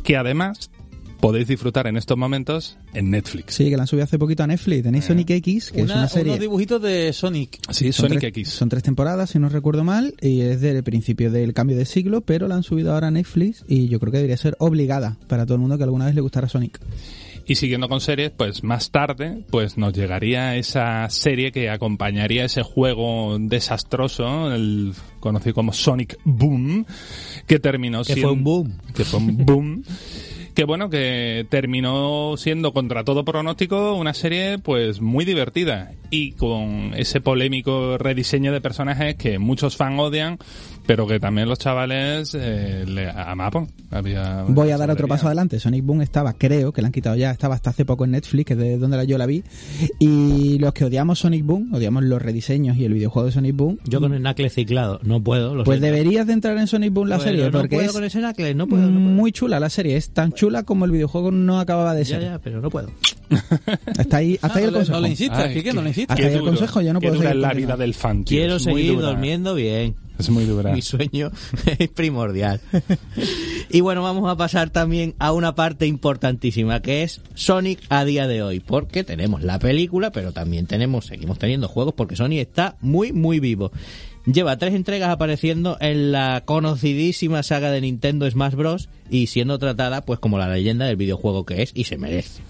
Que 0.03 0.17
además 0.17 0.71
podéis 1.21 1.47
disfrutar 1.47 1.87
en 1.87 1.97
estos 1.97 2.17
momentos 2.17 2.77
en 2.93 3.11
Netflix. 3.11 3.53
Sí, 3.55 3.69
que 3.69 3.77
la 3.77 3.83
han 3.83 3.87
subido 3.87 4.03
hace 4.05 4.17
poquito 4.19 4.43
a 4.43 4.47
Netflix. 4.47 4.83
Tenéis 4.83 5.05
Sonic 5.05 5.29
X, 5.29 5.71
que 5.71 5.83
Una- 5.83 5.93
es 5.93 5.97
una 5.99 6.07
serie... 6.09 6.31
Unos 6.33 6.41
dibujitos 6.41 6.81
de 6.81 7.13
Sonic. 7.13 7.59
Sí, 7.71 7.91
Son 7.93 8.07
Sonic 8.09 8.19
tres, 8.19 8.29
X. 8.29 8.49
Son 8.49 8.69
tres 8.69 8.83
temporadas, 8.83 9.29
si 9.29 9.39
no 9.39 9.47
recuerdo 9.49 9.83
mal, 9.83 10.13
y 10.21 10.41
es 10.41 10.59
del 10.61 10.83
principio 10.83 11.31
del 11.31 11.53
cambio 11.53 11.77
de 11.77 11.85
siglo, 11.85 12.21
pero 12.21 12.47
la 12.47 12.55
han 12.55 12.63
subido 12.63 12.93
ahora 12.93 13.07
a 13.07 13.11
Netflix 13.11 13.63
y 13.67 13.87
yo 13.87 13.99
creo 13.99 14.11
que 14.11 14.17
debería 14.17 14.37
ser 14.37 14.55
obligada 14.59 15.17
para 15.27 15.45
todo 15.45 15.55
el 15.55 15.61
mundo 15.61 15.77
que 15.77 15.83
alguna 15.83 16.05
vez 16.05 16.15
le 16.15 16.21
gustara 16.21 16.49
Sonic. 16.49 16.79
Y 17.45 17.55
siguiendo 17.55 17.89
con 17.89 17.99
series, 18.01 18.29
pues 18.31 18.63
más 18.63 18.91
tarde, 18.91 19.43
pues 19.49 19.75
nos 19.77 19.93
llegaría 19.93 20.55
esa 20.57 21.09
serie 21.09 21.51
que 21.51 21.69
acompañaría 21.69 22.45
ese 22.45 22.61
juego 22.61 23.35
desastroso, 23.39 24.53
el 24.53 24.93
conocido 25.19 25.55
como 25.55 25.73
Sonic 25.73 26.17
Boom, 26.23 26.85
que 27.47 27.59
terminó 27.59 27.99
Que 28.03 28.13
siendo 28.13 28.27
fue 28.29 28.37
un 28.37 28.43
boom. 28.43 28.77
que 28.93 29.03
fue 29.03 29.19
un 29.19 29.37
boom. 29.45 29.83
Que 30.53 30.65
bueno, 30.65 30.89
que 30.89 31.45
terminó 31.49 32.35
siendo 32.37 32.73
contra 32.73 33.03
todo 33.03 33.23
pronóstico 33.23 33.95
una 33.95 34.13
serie 34.13 34.57
pues 34.59 34.99
muy 34.99 35.23
divertida. 35.23 35.93
Y 36.09 36.33
con 36.33 36.93
ese 36.95 37.21
polémico 37.21 37.97
rediseño 37.97 38.51
de 38.51 38.59
personajes 38.59 39.15
que 39.15 39.39
muchos 39.39 39.77
fans 39.77 39.99
odian, 39.99 40.39
pero 40.91 41.07
que 41.07 41.21
también 41.21 41.47
los 41.47 41.57
chavales 41.57 42.35
eh, 42.37 42.83
le 42.85 43.09
amaban. 43.09 43.65
Había 43.91 44.43
Voy 44.49 44.71
a 44.71 44.77
dar 44.77 44.91
otro 44.91 45.07
paso 45.07 45.27
adelante. 45.27 45.57
Sonic 45.57 45.85
Boom 45.85 46.01
estaba, 46.01 46.33
creo, 46.33 46.73
que 46.73 46.81
la 46.81 46.87
han 46.87 46.91
quitado 46.91 47.15
ya, 47.15 47.31
estaba 47.31 47.55
hasta 47.55 47.69
hace 47.69 47.85
poco 47.85 48.03
en 48.03 48.11
Netflix, 48.11 48.45
que 48.45 48.53
es 48.55 48.59
de 48.59 48.77
donde 48.77 49.07
yo 49.07 49.17
la 49.17 49.25
vi. 49.25 49.41
Y 49.99 50.59
los 50.59 50.73
que 50.73 50.83
odiamos 50.83 51.19
Sonic 51.19 51.45
Boom, 51.45 51.73
odiamos 51.73 52.03
los 52.03 52.21
rediseños 52.21 52.75
y 52.75 52.83
el 52.83 52.93
videojuego 52.93 53.27
de 53.27 53.31
Sonic 53.31 53.55
Boom, 53.55 53.79
Yo 53.85 54.01
con 54.01 54.13
el 54.13 54.19
knuckle 54.21 54.49
ciclado, 54.49 54.99
no 55.03 55.23
puedo. 55.23 55.55
Lo 55.55 55.63
pues 55.63 55.79
siento. 55.79 55.95
deberías 55.95 56.27
de 56.27 56.33
entrar 56.33 56.57
en 56.57 56.67
Sonic 56.67 56.91
Boom 56.91 57.07
la 57.07 57.21
serie, 57.21 57.45
no 57.45 57.51
porque 57.51 57.77
puedo 57.77 57.87
es 57.87 57.93
con 57.93 58.03
ese 58.03 58.19
knuckle, 58.19 58.53
no 58.53 58.67
puedo, 58.67 58.89
no 58.89 58.99
puedo. 58.99 59.15
muy 59.15 59.31
chula 59.31 59.61
la 59.61 59.69
serie. 59.69 59.95
Es 59.95 60.09
tan 60.09 60.33
chula 60.33 60.63
como 60.63 60.83
el 60.83 60.91
videojuego 60.91 61.31
no 61.31 61.61
acababa 61.61 61.93
de 61.95 62.03
Ya, 62.03 62.15
ser. 62.19 62.21
ya, 62.23 62.39
pero 62.39 62.59
no 62.59 62.69
puedo. 62.69 62.91
Hasta 63.97 64.17
ahí, 64.17 64.37
hasta 64.41 64.47
Ah, 64.47 64.57
ahí 64.57 64.63
el 64.65 64.71
no, 64.71 64.77
consejo. 64.79 64.97
no 64.97 65.03
le 65.03 65.09
insistas, 65.09 65.39
Ay, 65.39 65.53
Quique, 65.53 65.71
no 65.71 65.81
le 65.81 65.87
insistas. 65.87 66.17
Hasta 66.19 66.27
ahí 66.27 66.33
el 66.35 66.41
consejo, 66.43 66.81
yo 66.81 66.91
no 66.91 66.99
puedo 66.99 67.13
seguir 67.15 67.29
es 67.29 67.35
la 67.37 67.53
vida 67.53 67.77
del 67.77 67.93
fan. 67.93 68.23
Quiero 68.23 68.59
seguir 68.59 68.99
durmiendo 68.99 69.55
bien. 69.55 69.95
Es 70.21 70.29
muy 70.29 70.45
dura. 70.45 70.71
Mi 70.71 70.81
sueño 70.81 71.31
es 71.79 71.89
primordial. 71.89 72.61
y 73.69 73.81
bueno, 73.81 74.01
vamos 74.03 74.29
a 74.31 74.35
pasar 74.37 74.69
también 74.69 75.13
a 75.19 75.31
una 75.33 75.55
parte 75.55 75.85
importantísima 75.87 76.81
que 76.81 77.03
es 77.03 77.21
Sonic 77.35 77.79
a 77.89 78.05
día 78.05 78.27
de 78.27 78.41
hoy, 78.43 78.59
porque 78.59 79.03
tenemos 79.03 79.43
la 79.43 79.59
película, 79.59 80.11
pero 80.11 80.31
también 80.31 80.65
tenemos, 80.67 81.05
seguimos 81.05 81.37
teniendo 81.39 81.67
juegos 81.67 81.93
porque 81.95 82.15
Sonic 82.15 82.39
está 82.39 82.77
muy 82.81 83.11
muy 83.13 83.39
vivo. 83.39 83.71
Lleva 84.25 84.57
tres 84.57 84.75
entregas 84.75 85.09
apareciendo 85.09 85.77
en 85.81 86.11
la 86.11 86.43
conocidísima 86.45 87.41
saga 87.41 87.71
de 87.71 87.81
Nintendo 87.81 88.29
Smash 88.29 88.53
Bros. 88.53 88.87
y 89.09 89.27
siendo 89.27 89.57
tratada 89.57 90.01
pues 90.05 90.19
como 90.19 90.37
la 90.37 90.47
leyenda 90.47 90.85
del 90.85 90.95
videojuego 90.95 91.43
que 91.43 91.63
es 91.63 91.71
y 91.73 91.85
se 91.85 91.97
merece. 91.97 92.41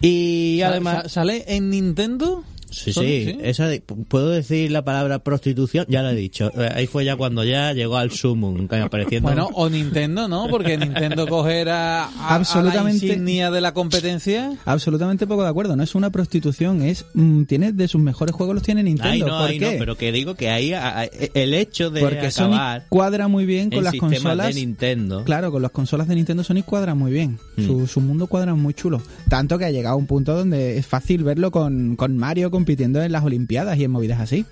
Y 0.00 0.62
además 0.62 1.02
sa- 1.04 1.08
¿Sale 1.10 1.44
en 1.48 1.68
Nintendo? 1.70 2.42
Sí, 2.74 2.92
sí, 2.92 3.24
sí. 3.24 3.38
esa 3.42 3.66
de- 3.68 3.80
puedo 3.80 4.30
decir 4.30 4.70
la 4.70 4.84
palabra 4.84 5.20
prostitución, 5.20 5.86
ya 5.88 6.02
lo 6.02 6.10
he 6.10 6.14
dicho. 6.14 6.50
Eh, 6.60 6.70
Ahí 6.74 6.86
fue 6.86 7.04
ya 7.04 7.16
cuando 7.16 7.44
ya 7.44 7.72
llegó 7.72 7.96
al 7.96 8.10
sumum, 8.10 8.66
apareciendo. 8.82 9.28
Bueno, 9.28 9.48
o 9.54 9.68
Nintendo, 9.70 10.28
¿no? 10.28 10.48
Porque 10.48 10.76
Nintendo 10.76 11.26
cogerá 11.28 12.04
a, 12.04 12.08
a 12.08 12.10
la 12.30 12.34
Absolutamente. 12.36 13.06
insignia 13.06 13.50
de 13.50 13.60
la 13.60 13.72
competencia. 13.74 14.56
Absolutamente 14.64 15.26
poco 15.26 15.42
de 15.42 15.48
acuerdo. 15.48 15.76
No 15.76 15.82
es 15.82 15.94
una 15.94 16.10
prostitución, 16.10 16.82
es 16.82 17.04
mm, 17.14 17.44
tiene 17.44 17.72
de 17.72 17.88
sus 17.88 18.00
mejores 18.00 18.34
juegos 18.34 18.54
los 18.54 18.62
tiene 18.64 18.82
Nintendo. 18.82 19.26
No, 19.26 19.38
¿Por 19.38 19.50
qué? 19.50 19.72
no, 19.72 19.78
pero 19.78 19.96
que 19.96 20.12
digo 20.12 20.34
que 20.34 20.50
ahí 20.50 20.72
a- 20.72 21.00
a- 21.00 21.04
el 21.04 21.54
hecho 21.54 21.90
de 21.90 22.00
Porque 22.00 22.26
acabar 22.26 22.86
cuadra 22.88 23.28
muy 23.28 23.46
bien 23.46 23.70
con 23.70 23.84
las 23.84 23.94
consolas. 23.94 24.48
de 24.48 24.54
Nintendo. 24.54 25.24
Claro, 25.24 25.52
con 25.52 25.62
las 25.62 25.70
consolas 25.70 26.08
de 26.08 26.14
Nintendo 26.14 26.42
Sonic 26.44 26.64
cuadra 26.64 26.94
muy 26.94 27.12
bien. 27.12 27.38
Mm. 27.56 27.66
Su, 27.66 27.86
su 27.86 28.00
mundo 28.00 28.26
cuadra 28.26 28.54
muy 28.54 28.74
chulo. 28.74 29.00
Tanto 29.28 29.58
que 29.58 29.64
ha 29.64 29.70
llegado 29.70 29.94
a 29.94 29.98
un 29.98 30.06
punto 30.06 30.34
donde 30.36 30.78
es 30.78 30.86
fácil 30.86 31.22
verlo 31.24 31.50
con, 31.50 31.96
con 31.96 32.16
Mario 32.16 32.50
compitiendo 32.64 33.02
en 33.02 33.12
las 33.12 33.22
Olimpiadas 33.22 33.76
y 33.78 33.84
en 33.84 33.90
movidas 33.90 34.20
así. 34.20 34.46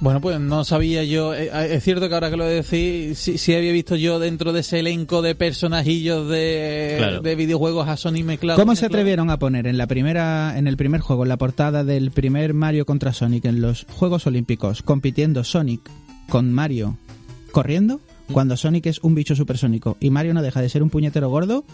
Bueno, 0.00 0.20
pues 0.20 0.38
no 0.38 0.64
sabía 0.64 1.02
yo. 1.02 1.34
eh, 1.34 1.50
Es 1.74 1.82
cierto 1.82 2.08
que 2.08 2.14
ahora 2.14 2.30
que 2.30 2.36
lo 2.36 2.44
decís, 2.44 3.18
sí, 3.18 3.36
sí 3.38 3.52
había 3.54 3.72
visto 3.72 3.96
yo 3.96 4.18
dentro 4.20 4.52
de 4.52 4.60
ese 4.60 4.78
elenco 4.80 5.20
de 5.22 5.34
personajillos 5.34 6.28
de, 6.28 6.94
Claro. 6.98 7.20
de 7.20 7.34
videojuegos 7.34 7.88
a 7.88 7.96
Sonic 7.96 8.24
mezclado. 8.24 8.60
¿Cómo 8.60 8.76
se 8.76 8.86
atrevieron 8.86 9.28
a 9.30 9.38
poner 9.40 9.66
en 9.66 9.76
la 9.76 9.86
primera, 9.88 10.56
en 10.56 10.68
el 10.68 10.76
primer 10.76 11.00
juego, 11.00 11.24
en 11.24 11.30
la 11.30 11.36
portada 11.36 11.82
del 11.84 12.12
primer 12.12 12.54
Mario 12.54 12.86
contra 12.86 13.12
Sonic 13.12 13.44
en 13.46 13.60
los 13.60 13.86
Juegos 13.90 14.26
Olímpicos, 14.28 14.82
compitiendo 14.82 15.42
Sonic 15.42 15.80
con 16.28 16.52
Mario 16.52 16.96
corriendo? 17.50 18.00
Cuando 18.32 18.56
Sonic 18.56 18.86
es 18.86 19.00
un 19.00 19.14
bicho 19.14 19.36
supersónico 19.36 19.96
y 20.00 20.08
Mario 20.10 20.32
no 20.34 20.40
deja 20.42 20.62
de 20.62 20.68
ser 20.70 20.82
un 20.82 20.88
puñetero 20.90 21.28
gordo, 21.28 21.64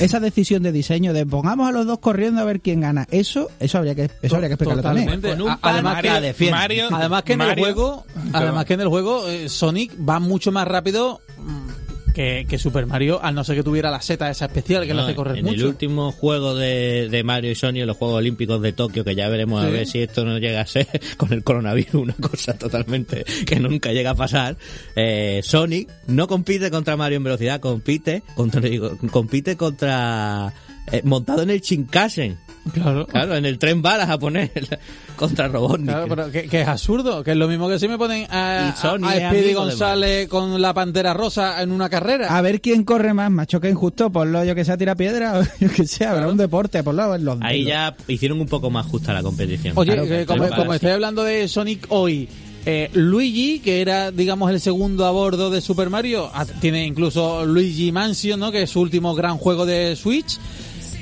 esa 0.00 0.20
decisión 0.20 0.62
de 0.62 0.70
diseño 0.70 1.12
de 1.14 1.24
pongamos 1.24 1.66
a 1.68 1.72
los 1.72 1.86
dos 1.86 1.98
corriendo 1.98 2.40
a 2.40 2.44
ver 2.44 2.60
quién 2.60 2.80
gana, 2.82 3.06
eso, 3.10 3.48
eso 3.58 3.78
habría 3.78 3.94
que, 3.94 4.10
eso 4.22 4.34
habría 4.34 4.48
que 4.48 4.54
explicarlo 4.54 4.82
también. 4.82 5.20
Con 5.20 5.40
un 5.42 5.48
pan 5.58 5.58
además 5.62 6.02
que. 6.02 6.50
Mario, 6.50 6.88
además 6.92 7.22
que 7.22 7.32
en 7.32 7.40
el 7.40 7.46
Mario- 7.48 7.64
juego, 7.64 8.04
además 8.34 8.64
que 8.66 8.74
en 8.74 8.80
el 8.82 8.88
juego 8.88 9.28
eh, 9.28 9.48
Sonic 9.48 9.92
va 10.06 10.20
mucho 10.20 10.52
más 10.52 10.68
rápido 10.68 11.20
mm, 11.38 11.68
que, 12.14 12.46
que 12.48 12.58
Super 12.58 12.86
Mario, 12.86 13.20
al 13.22 13.34
no 13.34 13.44
ser 13.44 13.56
que 13.56 13.62
tuviera 13.62 13.90
la 13.90 14.00
seta 14.00 14.30
esa 14.30 14.46
especial 14.46 14.86
que 14.86 14.94
No, 14.94 15.00
le 15.00 15.02
hace 15.02 15.14
correr 15.14 15.38
en 15.38 15.46
el 15.46 15.52
mucho. 15.54 15.68
último 15.68 16.12
juego 16.12 16.54
de, 16.54 17.08
de 17.10 17.24
Mario 17.24 17.50
y 17.50 17.54
Sony, 17.54 17.80
en 17.80 17.86
los 17.86 17.96
Juegos 17.96 18.18
Olímpicos 18.18 18.62
de 18.62 18.72
Tokio, 18.72 19.04
que 19.04 19.14
ya 19.14 19.28
veremos 19.28 19.62
a 19.62 19.68
ver 19.68 19.86
si 19.86 20.00
esto 20.00 20.24
no 20.24 20.38
llega 20.38 20.60
a 20.62 20.66
ser 20.66 20.88
con 21.18 21.32
el 21.32 21.44
coronavirus 21.44 21.94
una 21.94 22.14
cosa 22.14 22.56
totalmente 22.56 23.24
que 23.44 23.60
nunca 23.60 23.92
llega 23.92 24.10
a 24.10 24.14
pasar, 24.14 24.56
eh, 24.96 25.40
Sonic 25.42 25.90
no 26.06 26.28
compite 26.28 26.70
contra 26.70 26.96
Mario 26.96 27.16
en 27.18 27.24
velocidad, 27.24 27.60
compite 27.60 28.22
contra, 28.36 28.62
compite 29.10 29.56
contra 29.56 30.52
eh, 30.92 31.00
montado 31.04 31.42
en 31.42 31.50
el 31.50 31.60
Shinkansen. 31.60 32.38
Claro. 32.72 33.06
Claro, 33.06 33.36
en 33.36 33.44
el 33.44 33.58
tren 33.58 33.82
balas 33.82 34.08
a 34.08 34.18
poner 34.18 34.50
contra 35.16 35.48
Robotnik. 35.48 35.88
Claro, 35.88 36.06
pero 36.08 36.30
que, 36.30 36.48
que 36.48 36.62
es 36.62 36.68
absurdo, 36.68 37.22
que 37.22 37.32
es 37.32 37.36
lo 37.36 37.46
mismo 37.46 37.68
que 37.68 37.78
si 37.78 37.88
me 37.88 37.98
ponen 37.98 38.26
a, 38.30 38.74
Sony 38.80 39.08
Speedy 39.10 39.52
González 39.52 40.28
con 40.28 40.60
la 40.60 40.72
pantera 40.72 41.14
rosa 41.14 41.62
en 41.62 41.72
una 41.72 41.88
carrera. 41.88 42.36
A 42.36 42.40
ver 42.40 42.60
quién 42.60 42.84
corre 42.84 43.12
más, 43.12 43.30
macho 43.30 43.60
que 43.60 43.68
injusto, 43.68 44.10
por 44.10 44.26
lo 44.26 44.44
yo 44.44 44.54
que 44.54 44.64
sea 44.64 44.76
tira 44.76 44.94
piedra, 44.94 45.38
o 45.38 45.42
yo 45.60 45.70
que 45.70 45.86
sea, 45.86 46.12
habrá 46.12 46.28
un 46.28 46.36
deporte, 46.36 46.82
por 46.82 46.94
lo 46.94 47.16
los 47.18 47.38
Ahí 47.42 47.64
ya 47.64 47.94
hicieron 48.08 48.40
un 48.40 48.46
poco 48.46 48.70
más 48.70 48.86
justa 48.86 49.12
la 49.12 49.22
competición. 49.22 49.74
Oye, 49.76 49.92
Claro, 49.92 50.08
que 50.08 50.20
el 50.22 50.26
como, 50.26 50.74
estoy 50.74 50.90
hablando 50.90 51.22
de 51.22 51.46
Sonic 51.48 51.86
hoy, 51.90 52.28
eh, 52.66 52.90
Luigi, 52.94 53.60
que 53.60 53.80
era, 53.80 54.10
digamos, 54.10 54.50
el 54.50 54.60
segundo 54.60 55.04
a 55.06 55.10
bordo 55.10 55.50
de 55.50 55.60
Super 55.60 55.90
Mario, 55.90 56.30
ah, 56.32 56.46
tiene 56.60 56.86
incluso 56.86 57.44
Luigi 57.44 57.92
Mansion, 57.92 58.40
¿no? 58.40 58.50
Que 58.50 58.62
es 58.62 58.70
su 58.70 58.80
último 58.80 59.14
gran 59.14 59.36
juego 59.36 59.66
de 59.66 59.96
Switch. 59.96 60.38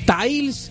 Tiles, 0.06 0.70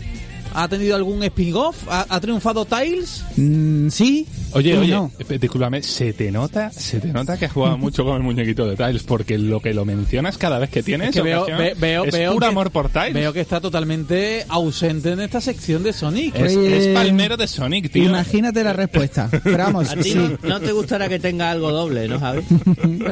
¿ha 0.54 0.68
tenido 0.68 0.96
algún 0.96 1.24
spin-off? 1.24 1.88
¿Ha, 1.88 2.20
triunfado 2.20 2.66
Tiles? 2.66 3.24
Mm, 3.38 3.90
sí. 3.90 4.28
Oye, 4.54 4.78
oye, 4.78 4.92
no. 4.94 5.12
eh, 5.30 5.38
discúlpame, 5.40 5.82
se 5.84 6.14
te 6.14 6.32
nota, 6.32 6.72
se 6.72 7.00
te 7.00 7.08
nota 7.08 7.38
que 7.38 7.46
has 7.46 7.52
jugado 7.52 7.78
mucho 7.78 8.04
con 8.04 8.16
el 8.18 8.24
muñequito 8.24 8.66
de 8.68 8.76
Tiles, 8.76 9.04
porque 9.04 9.38
lo 9.38 9.60
que 9.60 9.74
lo 9.74 9.86
mencionas 9.86 10.38
cada 10.38 10.60
vez 10.60 10.70
que 10.70 10.84
tienes 10.84 11.10
Es 11.10 11.16
que 11.16 11.22
veo, 11.22 11.44
ocasión, 11.44 11.58
ve- 11.60 11.74
veo, 11.78 12.04
es 12.06 12.12
veo 12.14 12.34
puro 12.34 12.46
que, 12.46 12.52
amor 12.52 12.72
por 12.72 12.90
Tiles. 12.90 13.14
Veo 13.14 13.34
que 13.34 13.42
está 13.42 13.62
totalmente 13.62 14.46
ausente 14.50 15.12
en 15.12 15.22
esta 15.22 15.42
sección 15.42 15.84
de 15.84 15.94
Sonic. 15.94 16.36
es, 16.36 16.56
Oye, 16.58 16.78
es 16.78 16.88
palmero 16.96 17.38
de 17.38 17.48
Sonic, 17.48 17.92
tío. 17.92 18.04
Imagínate 18.06 18.64
la 18.64 18.74
respuesta. 18.74 19.30
Pero 19.44 19.58
vamos, 19.58 19.90
A 19.92 19.96
ti 19.96 20.04
sí. 20.12 20.16
no, 20.16 20.38
no 20.48 20.60
te 20.60 20.72
gustará 20.72 21.08
que 21.10 21.20
tenga 21.20 21.52
algo 21.52 21.72
doble, 21.72 22.08
¿no, 22.08 22.20
Javi? 22.20 22.42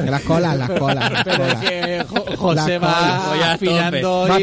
las 0.06 0.22
colas, 0.22 0.56
las 0.56 0.70
colas, 0.70 1.10
las 1.12 1.24
Pero 1.24 1.36
colas. 1.38 1.56
que 1.64 2.04
Jo- 2.08 2.36
José 2.36 2.72
La 2.72 2.78
va 2.78 2.94
cola, 2.94 3.24
voy 3.28 3.38
a 3.42 3.52
afinando 3.52 4.26
Va 4.28 4.36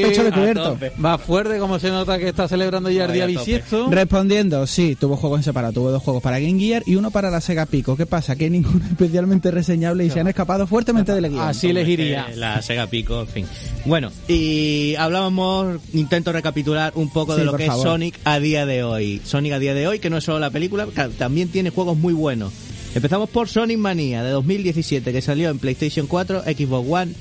pecho 1.17 1.23
fuerte, 1.25 1.59
como 1.59 1.79
se 1.79 1.89
nota 1.89 2.17
que 2.17 2.29
está 2.29 2.47
celebrando 2.47 2.89
ya 2.89 3.05
el 3.05 3.13
día 3.13 3.25
bisiesto. 3.25 3.87
Respondiendo, 3.89 4.65
sí, 4.67 4.95
tuvo 4.99 5.15
juegos 5.17 5.39
en 5.39 5.43
separado. 5.43 5.73
Tuvo 5.73 5.91
dos 5.91 6.01
juegos 6.03 6.23
para 6.23 6.39
Game 6.39 6.59
Gear 6.59 6.83
y 6.87 6.95
uno 6.95 7.11
para 7.11 7.29
la 7.29 7.41
Sega 7.41 7.65
Pico. 7.65 7.95
¿Qué 7.95 8.05
pasa? 8.05 8.35
Que 8.35 8.49
ninguno 8.49 8.83
especialmente 8.89 9.51
reseñable 9.51 10.05
y 10.05 10.09
se 10.09 10.19
han 10.19 10.27
escapado 10.27 10.65
fuertemente 10.65 11.11
del 11.13 11.29
guion. 11.29 11.41
Así 11.41 11.71
les 11.73 11.87
iría. 11.87 12.27
La 12.35 12.61
Sega 12.61 12.87
Pico, 12.87 13.21
en 13.21 13.27
fin. 13.27 13.45
Bueno, 13.85 14.09
y 14.27 14.95
hablábamos, 14.97 15.79
intento 15.93 16.31
recapitular 16.31 16.93
un 16.95 17.09
poco 17.09 17.33
Sí, 17.33 17.39
de 17.39 17.45
lo 17.45 17.53
que 17.57 17.67
favor. 17.67 17.85
es 17.85 17.91
Sonic 17.91 18.19
a 18.23 18.39
día 18.39 18.65
de 18.65 18.83
hoy. 18.83 19.21
Sonic 19.23 19.53
a 19.53 19.59
día 19.59 19.73
de 19.73 19.87
hoy, 19.87 19.99
que 19.99 20.09
no 20.09 20.17
es 20.17 20.23
solo 20.23 20.39
la 20.39 20.49
película, 20.49 20.87
también 21.17 21.49
tiene 21.49 21.69
juegos 21.69 21.97
muy 21.97 22.13
buenos. 22.13 22.53
Empezamos 22.95 23.29
por 23.29 23.47
Sonic 23.49 23.77
Mania 23.77 24.23
de 24.23 24.31
2017, 24.31 25.11
que 25.11 25.21
salió 25.21 25.49
en 25.49 25.59
PlayStation 25.59 26.07
4, 26.07 26.43
Xbox 26.43 26.87
One, 26.89 27.13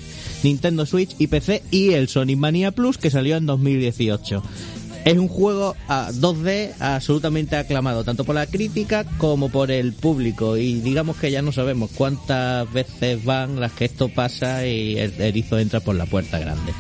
Nintendo 0.43 0.87
Switch 0.87 1.15
y 1.19 1.27
PC, 1.27 1.63
y 1.71 1.91
el 1.91 2.09
Sonic 2.09 2.39
Mania 2.39 2.71
Plus, 2.71 2.97
que 2.99 3.11
salió 3.11 3.37
en 3.37 3.45
2018. 3.47 4.43
Es 5.07 5.17
un 5.17 5.29
juego 5.29 5.77
a 5.87 6.11
2D 6.11 6.73
absolutamente 6.81 7.55
aclamado, 7.55 8.03
tanto 8.03 8.25
por 8.25 8.35
la 8.35 8.49
crítica 8.49 9.05
como 9.19 9.51
por 9.51 9.71
el 9.71 9.93
público. 9.93 10.57
Y 10.57 10.81
digamos 10.81 11.17
que 11.17 11.31
ya 11.31 11.43
no 11.43 11.53
sabemos 11.53 11.91
cuántas 11.95 12.73
veces 12.73 13.25
van 13.25 13.61
las 13.61 13.71
que 13.71 13.85
esto 13.85 14.09
pasa 14.09 14.67
y 14.67 14.99
el 14.99 15.13
erizo 15.21 15.61
entra 15.61 15.79
por 15.79 15.95
la 15.95 16.07
puerta 16.07 16.41
grande. 16.41 16.73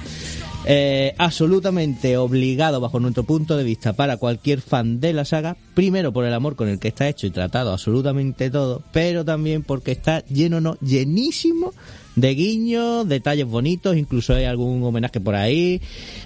Eh, 0.68 1.14
absolutamente 1.18 2.16
obligado 2.16 2.80
bajo 2.80 2.98
nuestro 2.98 3.22
punto 3.22 3.56
de 3.56 3.62
vista 3.62 3.92
para 3.92 4.16
cualquier 4.16 4.60
fan 4.60 4.98
de 4.98 5.12
la 5.12 5.24
saga, 5.24 5.56
primero 5.74 6.12
por 6.12 6.24
el 6.24 6.34
amor 6.34 6.56
con 6.56 6.68
el 6.68 6.80
que 6.80 6.88
está 6.88 7.08
hecho 7.08 7.28
y 7.28 7.30
tratado 7.30 7.70
absolutamente 7.70 8.50
todo, 8.50 8.82
pero 8.90 9.24
también 9.24 9.62
porque 9.62 9.92
está 9.92 10.24
lleno, 10.26 10.60
no, 10.60 10.76
llenísimo 10.80 11.72
de 12.16 12.34
guiños, 12.34 13.06
detalles 13.08 13.46
bonitos, 13.46 13.96
incluso 13.96 14.34
hay 14.34 14.44
algún 14.44 14.82
homenaje 14.82 15.20
por 15.20 15.36
ahí, 15.36 15.80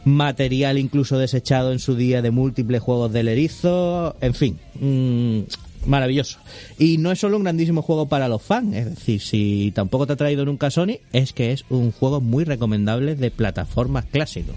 material 0.06 0.78
incluso 0.78 1.18
desechado 1.18 1.70
en 1.72 1.78
su 1.78 1.94
día 1.94 2.22
de 2.22 2.30
múltiples 2.30 2.80
juegos 2.80 3.12
del 3.12 3.28
erizo, 3.28 4.16
en 4.22 4.32
fin, 4.32 4.58
mm, 4.80 5.69
maravilloso. 5.86 6.38
Y 6.78 6.98
no 6.98 7.10
es 7.10 7.20
solo 7.20 7.36
un 7.36 7.44
grandísimo 7.44 7.82
juego 7.82 8.08
para 8.08 8.28
los 8.28 8.42
fans, 8.42 8.74
es 8.74 8.84
decir, 8.86 9.20
si 9.20 9.72
tampoco 9.74 10.06
te 10.06 10.14
ha 10.14 10.16
traído 10.16 10.44
nunca 10.44 10.70
Sony, 10.70 10.98
es 11.12 11.32
que 11.32 11.52
es 11.52 11.64
un 11.70 11.92
juego 11.92 12.20
muy 12.20 12.44
recomendable 12.44 13.14
de 13.14 13.30
plataformas 13.30 14.04
clásicos. 14.06 14.56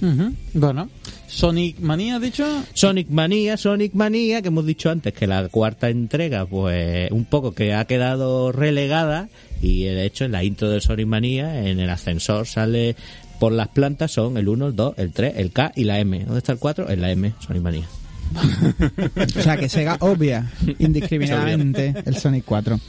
Ujú. 0.00 0.32
Bueno, 0.54 0.90
Sonic 1.26 1.80
Manía, 1.80 2.16
¿has 2.16 2.22
dicho? 2.22 2.44
Sonic 2.74 3.08
Manía, 3.08 3.56
Sonic 3.56 3.94
Manía, 3.94 4.42
que 4.42 4.48
hemos 4.48 4.66
dicho 4.66 4.90
antes 4.90 5.12
que 5.12 5.26
la 5.26 5.48
cuarta 5.48 5.88
entrega, 5.88 6.46
pues 6.46 7.10
un 7.10 7.24
poco 7.24 7.52
que 7.52 7.74
ha 7.74 7.84
quedado 7.86 8.52
relegada 8.52 9.28
y 9.60 9.84
de 9.84 10.04
hecho 10.04 10.24
en 10.24 10.32
la 10.32 10.44
intro 10.44 10.68
del 10.70 10.82
Sonic 10.82 11.06
Manía, 11.06 11.66
en 11.66 11.80
el 11.80 11.90
ascensor 11.90 12.46
sale 12.46 12.96
por 13.38 13.52
las 13.52 13.68
plantas 13.68 14.12
son 14.12 14.36
el 14.36 14.48
1, 14.48 14.68
el 14.68 14.76
2, 14.76 14.94
el 14.98 15.12
3, 15.12 15.34
el 15.36 15.52
K 15.52 15.72
y 15.76 15.84
la 15.84 15.98
M. 15.98 16.20
¿Dónde 16.20 16.38
está 16.38 16.52
el 16.52 16.58
4? 16.58 16.90
En 16.90 17.00
la 17.00 17.10
M, 17.10 17.32
Sonic 17.40 17.62
Manía. 17.62 17.86
O 19.36 19.40
sea, 19.42 19.56
que 19.56 19.68
Sega 19.68 19.96
obvia 20.00 20.50
indiscriminadamente 20.78 21.94
el 22.04 22.16
Sonic 22.16 22.44
4. 22.44 22.80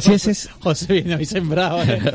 Sí, 0.00 0.12
ese 0.12 0.30
es- 0.30 0.48
José 0.60 0.92
viene 0.94 1.16
hoy 1.16 1.24
sembrado. 1.24 1.82
¿eh? 1.82 2.00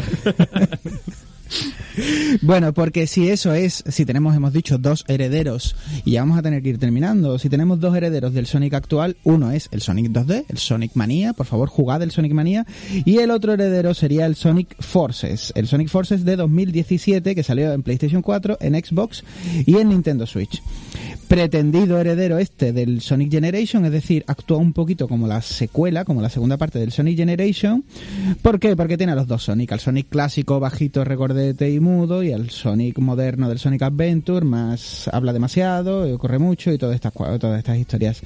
Bueno, 2.42 2.74
porque 2.74 3.08
si 3.08 3.30
eso 3.30 3.54
es, 3.54 3.84
si 3.88 4.06
tenemos, 4.06 4.36
hemos 4.36 4.54
dicho, 4.54 4.78
dos 4.78 5.06
herederos, 5.08 5.76
y 6.04 6.12
ya 6.12 6.22
vamos 6.22 6.40
a 6.40 6.42
tener 6.42 6.64
que 6.64 6.70
ir 6.70 6.80
terminando, 6.80 7.38
si 7.38 7.50
tenemos 7.50 7.80
dos 7.80 7.96
herederos 7.96 8.34
del 8.34 8.48
Sonic 8.48 8.74
actual, 8.74 9.18
uno 9.24 9.52
es 9.52 9.70
el 9.72 9.82
Sonic 9.82 10.08
2D, 10.08 10.46
el 10.50 10.58
Sonic 10.58 10.92
Mania, 10.96 11.34
por 11.34 11.46
favor, 11.46 11.70
jugad 11.70 12.02
el 12.02 12.12
Sonic 12.12 12.34
Mania, 12.34 12.66
y 13.06 13.20
el 13.20 13.32
otro 13.32 13.54
heredero 13.54 13.94
sería 13.94 14.26
el 14.26 14.36
Sonic 14.36 14.76
Forces, 14.82 15.54
el 15.56 15.68
Sonic 15.68 15.90
Forces 15.90 16.26
de 16.26 16.36
2017, 16.36 17.36
que 17.36 17.44
salió 17.44 17.72
en 17.74 17.84
PlayStation 17.84 18.22
4, 18.22 18.58
en 18.60 18.74
Xbox 18.84 19.24
y 19.66 19.78
en 19.78 19.90
Nintendo 19.90 20.26
Switch. 20.26 20.62
Pretendido 21.28 22.00
heredero 22.00 22.38
este 22.38 22.74
del 22.74 23.02
Sonic 23.02 23.32
Generation, 23.32 23.86
es 23.86 23.92
decir, 23.92 24.24
actúa 24.28 24.58
un 24.58 24.74
poquito 24.74 25.08
como 25.08 25.28
la 25.28 25.42
secuela, 25.42 26.06
como 26.06 26.22
la 26.22 26.30
segunda 26.30 26.58
parte 26.58 26.80
del 26.80 26.92
Sonic 26.92 27.18
Generation. 27.18 27.84
¿Por 28.42 28.60
qué? 28.60 28.76
Porque 28.76 28.98
tiene 28.98 29.14
a 29.14 29.16
los 29.16 29.28
dos 29.28 29.44
Sonic, 29.44 29.72
al 29.72 29.80
Sonic 29.80 30.10
clásico, 30.10 30.60
bajito, 30.60 31.04
recordete 31.34 31.72
y 31.72 31.80
mudo, 31.80 32.22
y 32.22 32.32
al 32.32 32.52
Sonic 32.52 33.00
moderno 33.00 33.50
del 33.50 33.58
Sonic 33.58 33.82
Adventure, 33.82 34.46
más 34.46 35.10
habla 35.12 35.34
demasiado, 35.34 36.08
y 36.08 36.16
corre 36.20 36.38
mucho 36.38 36.72
y 36.72 36.78
todas 36.78 36.94
estas, 36.94 37.12
todas 37.14 37.58
estas 37.58 37.78
historias. 37.78 38.22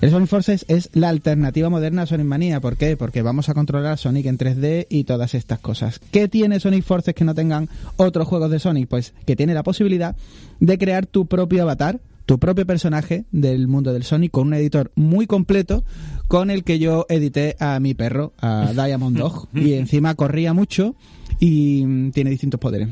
El 0.00 0.10
Sonic 0.10 0.28
Forces 0.28 0.64
es 0.68 0.88
la 0.94 1.10
alternativa 1.10 1.68
moderna 1.68 2.02
a 2.02 2.06
Sonic 2.06 2.26
Mania. 2.26 2.60
¿Por 2.60 2.78
qué? 2.78 2.96
Porque 2.96 3.20
vamos 3.20 3.50
a 3.50 3.54
controlar 3.54 3.92
a 3.92 3.96
Sonic 3.98 4.24
en 4.24 4.38
3D 4.38 4.86
y 4.88 5.04
todas 5.04 5.34
estas 5.34 5.58
cosas. 5.58 6.00
¿Qué 6.10 6.28
tiene 6.28 6.58
Sonic 6.58 6.82
Forces 6.82 7.14
que 7.14 7.24
no 7.24 7.34
tengan 7.34 7.68
otros 7.96 8.26
juegos 8.26 8.50
de 8.50 8.58
Sonic? 8.58 8.88
Pues 8.88 9.12
que 9.26 9.36
tiene 9.36 9.52
la 9.52 9.62
posibilidad 9.62 10.16
de 10.58 10.78
crear 10.78 11.04
tu 11.04 11.26
propio 11.26 11.62
avatar 11.62 12.00
tu 12.24 12.40
propio 12.40 12.66
personaje 12.66 13.24
del 13.30 13.68
mundo 13.68 13.92
del 13.92 14.02
Sonic 14.02 14.32
con 14.32 14.48
un 14.48 14.54
editor 14.54 14.90
muy 14.96 15.28
completo 15.28 15.84
con 16.26 16.50
el 16.50 16.64
que 16.64 16.80
yo 16.80 17.06
edité 17.08 17.54
a 17.60 17.78
mi 17.78 17.94
perro, 17.94 18.32
a 18.38 18.72
Diamond 18.74 19.16
Dog, 19.16 19.48
y 19.54 19.74
encima 19.74 20.16
corría 20.16 20.52
mucho 20.52 20.96
y 21.40 21.84
mm, 21.84 22.10
tiene 22.12 22.30
distintos 22.30 22.60
poderes. 22.60 22.88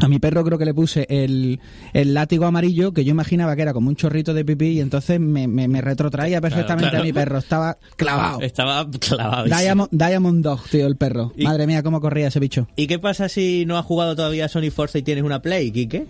A 0.00 0.08
mi 0.08 0.18
perro 0.18 0.42
creo 0.42 0.56
que 0.56 0.64
le 0.64 0.72
puse 0.72 1.06
el, 1.10 1.60
el 1.92 2.14
látigo 2.14 2.46
amarillo 2.46 2.92
que 2.92 3.04
yo 3.04 3.10
imaginaba 3.10 3.54
que 3.54 3.60
era 3.62 3.74
como 3.74 3.90
un 3.90 3.94
chorrito 3.96 4.32
de 4.32 4.42
pipí 4.42 4.68
y 4.68 4.80
entonces 4.80 5.20
me, 5.20 5.46
me, 5.46 5.68
me 5.68 5.82
retrotraía 5.82 6.40
perfectamente 6.40 6.88
claro. 6.88 7.02
a 7.02 7.04
mi 7.04 7.12
perro. 7.12 7.36
Estaba 7.38 7.76
clavado. 7.96 8.40
Estaba 8.40 8.88
clavado. 8.90 9.44
Diamond, 9.44 9.90
Diamond 9.92 10.42
Dog, 10.42 10.62
tío, 10.70 10.86
el 10.86 10.96
perro. 10.96 11.32
Y- 11.36 11.44
Madre 11.44 11.66
mía, 11.66 11.82
cómo 11.82 12.00
corría 12.00 12.28
ese 12.28 12.40
bicho. 12.40 12.68
¿Y 12.74 12.86
qué 12.86 12.98
pasa 12.98 13.28
si 13.28 13.66
no 13.66 13.76
has 13.76 13.84
jugado 13.84 14.16
todavía 14.16 14.46
a 14.46 14.48
Sonic 14.48 14.72
Forza 14.72 14.98
y 14.98 15.02
tienes 15.02 15.24
una 15.24 15.42
Play, 15.42 15.70
Kike? 15.70 16.06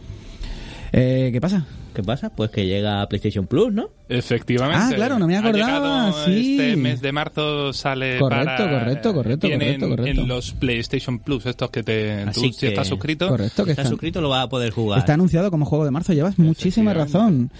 Eh, 0.92 1.30
¿Qué 1.32 1.40
pasa? 1.40 1.66
¿Qué 1.94 2.02
pasa? 2.02 2.30
Pues 2.30 2.50
que 2.50 2.66
llega 2.66 3.02
a 3.02 3.08
PlayStation 3.08 3.46
Plus, 3.46 3.72
¿no? 3.72 3.90
Efectivamente. 4.08 4.84
Ah, 4.84 4.92
claro, 4.94 5.18
no 5.18 5.26
me 5.26 5.36
Ha 5.36 5.40
acordaba, 5.40 6.06
llegado 6.10 6.24
sí. 6.26 6.58
Este 6.58 6.76
mes 6.76 7.00
de 7.00 7.12
marzo 7.12 7.72
sale 7.72 8.18
Correcto, 8.18 8.44
para... 8.46 8.78
correcto, 8.80 9.14
correcto, 9.14 9.48
correcto, 9.48 9.84
en- 9.84 9.90
correcto. 9.90 10.20
En 10.22 10.28
los 10.28 10.52
PlayStation 10.52 11.18
Plus, 11.18 11.46
estos 11.46 11.70
que 11.70 11.82
te... 11.82 12.22
Así 12.22 12.48
tú, 12.48 12.52
si 12.52 12.60
que- 12.60 12.68
estás 12.68 12.88
suscrito... 12.88 13.28
Correcto, 13.28 13.64
que 13.64 13.70
Estás 13.70 13.84
está, 13.84 13.90
suscrito, 13.90 14.20
lo 14.20 14.28
vas 14.28 14.44
a 14.44 14.48
poder 14.48 14.70
jugar. 14.72 14.98
está 14.98 15.14
anunciado 15.14 15.50
como 15.50 15.64
juego 15.64 15.84
de 15.84 15.90
marzo. 15.90 16.12
Llevas 16.12 16.38
muchísima 16.38 16.92
razón. 16.94 17.50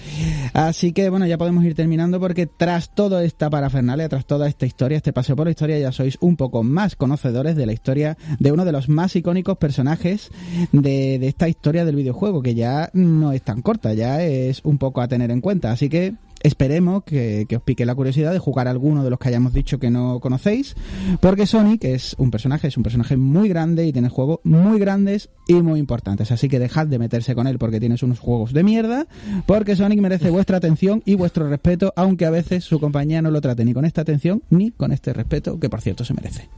Así 0.53 0.93
que, 0.93 1.09
bueno, 1.11 1.27
ya 1.27 1.39
podemos 1.39 1.65
ir 1.65 1.75
terminando 1.75 2.21
porque 2.21 2.47
tras 2.47 2.95
toda 2.95 3.25
esta 3.25 3.49
parafernalia, 3.51 4.09
tras 4.09 4.27
toda 4.27 4.47
esta 4.49 4.67
historia, 4.67 4.97
este 4.97 5.13
paseo 5.13 5.37
por 5.37 5.47
la 5.47 5.51
historia, 5.53 5.79
ya 5.79 5.93
sois 5.93 6.19
un 6.21 6.37
poco 6.37 6.63
más 6.63 6.97
conocedores 6.97 7.57
de 7.57 7.67
la 7.67 7.73
historia 7.73 8.17
de 8.39 8.53
uno 8.53 8.65
de 8.65 8.73
los 8.73 8.89
más 8.89 9.17
icónicos 9.17 9.57
personajes 9.59 10.31
de, 10.73 11.19
de 11.19 11.29
esta 11.29 11.49
historia 11.49 11.85
del 11.85 11.97
videojuego, 11.97 12.43
que 12.43 12.55
ya 12.55 12.91
no 12.93 13.33
es 13.33 13.43
tan 13.43 13.63
corta, 13.63 13.95
ya 13.95 14.22
es 14.23 14.61
un 14.65 14.79
poco 14.79 15.01
a 15.01 15.09
tener 15.09 15.31
en 15.31 15.41
cuenta. 15.41 15.71
Así 15.73 15.89
que 15.89 16.15
esperemos 16.43 17.05
que, 17.05 17.47
que 17.49 17.57
os 17.57 17.63
pique 17.63 17.87
la 17.87 17.95
curiosidad 17.95 18.33
de 18.33 18.41
jugar 18.41 18.67
alguno 18.67 19.05
de 19.05 19.11
los 19.11 19.19
que 19.21 19.29
hayamos 19.29 19.53
dicho 19.53 19.79
que 19.79 19.91
no 19.91 20.19
conocéis, 20.19 20.75
porque 21.21 21.47
Sonic 21.47 21.85
es 21.85 22.17
un 22.19 22.33
personaje, 22.33 22.67
es 22.67 22.77
un 22.77 22.83
personaje 22.83 23.17
muy 23.17 23.49
grande 23.49 23.87
y 23.87 23.93
tiene 23.93 24.09
juegos 24.09 24.41
muy 24.43 24.81
grandes 24.81 25.31
y 25.47 25.55
muy 25.55 25.79
importantes. 25.79 26.33
Así 26.33 26.49
que 26.49 26.59
dejad 26.59 26.89
de 26.89 26.99
meterse 26.99 27.35
con 27.37 27.47
él 27.47 27.59
porque 27.59 27.79
tienes 27.79 28.03
unos 28.03 28.19
juegos 28.19 28.53
de 28.53 28.65
mierda, 28.65 29.07
porque 29.47 29.77
Sonic 29.77 30.01
merece 30.01 30.31
vuestra 30.31 30.57
atención 30.57 31.03
y 31.05 31.15
vuestro 31.15 31.49
respeto, 31.49 31.93
aunque 31.97 32.27
a 32.27 32.31
veces 32.31 32.65
su 32.65 32.81
compañía 32.81 33.23
no 33.23 33.31
lo 33.31 33.41
trate 33.41 33.65
ni 33.65 33.73
con 33.73 33.85
esta 33.85 34.01
atención 34.01 34.43
ni 34.51 34.73
con 34.73 34.91
este 34.93 35.13
respeto, 35.13 35.61
que 35.61 35.69
por 35.71 35.81
cierto 35.81 36.05
se 36.05 36.13
merece. 36.15 36.49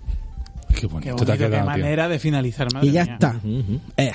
Qué 0.74 0.86
bonito, 0.86 1.14
Qué 1.16 1.24
te 1.24 1.24
bonito, 1.24 1.32
ha 1.32 1.36
qué 1.36 1.44
quedado, 1.44 1.56
tío. 1.56 1.64
manera 1.84 2.08
de 2.08 2.18
finalizar, 2.18 2.72
madre 2.72 2.88
y 2.88 2.92
ya 2.92 3.04
mía. 3.04 3.12
está. 3.14 3.36
Ujú. 3.44 3.80
Ea. 3.98 4.14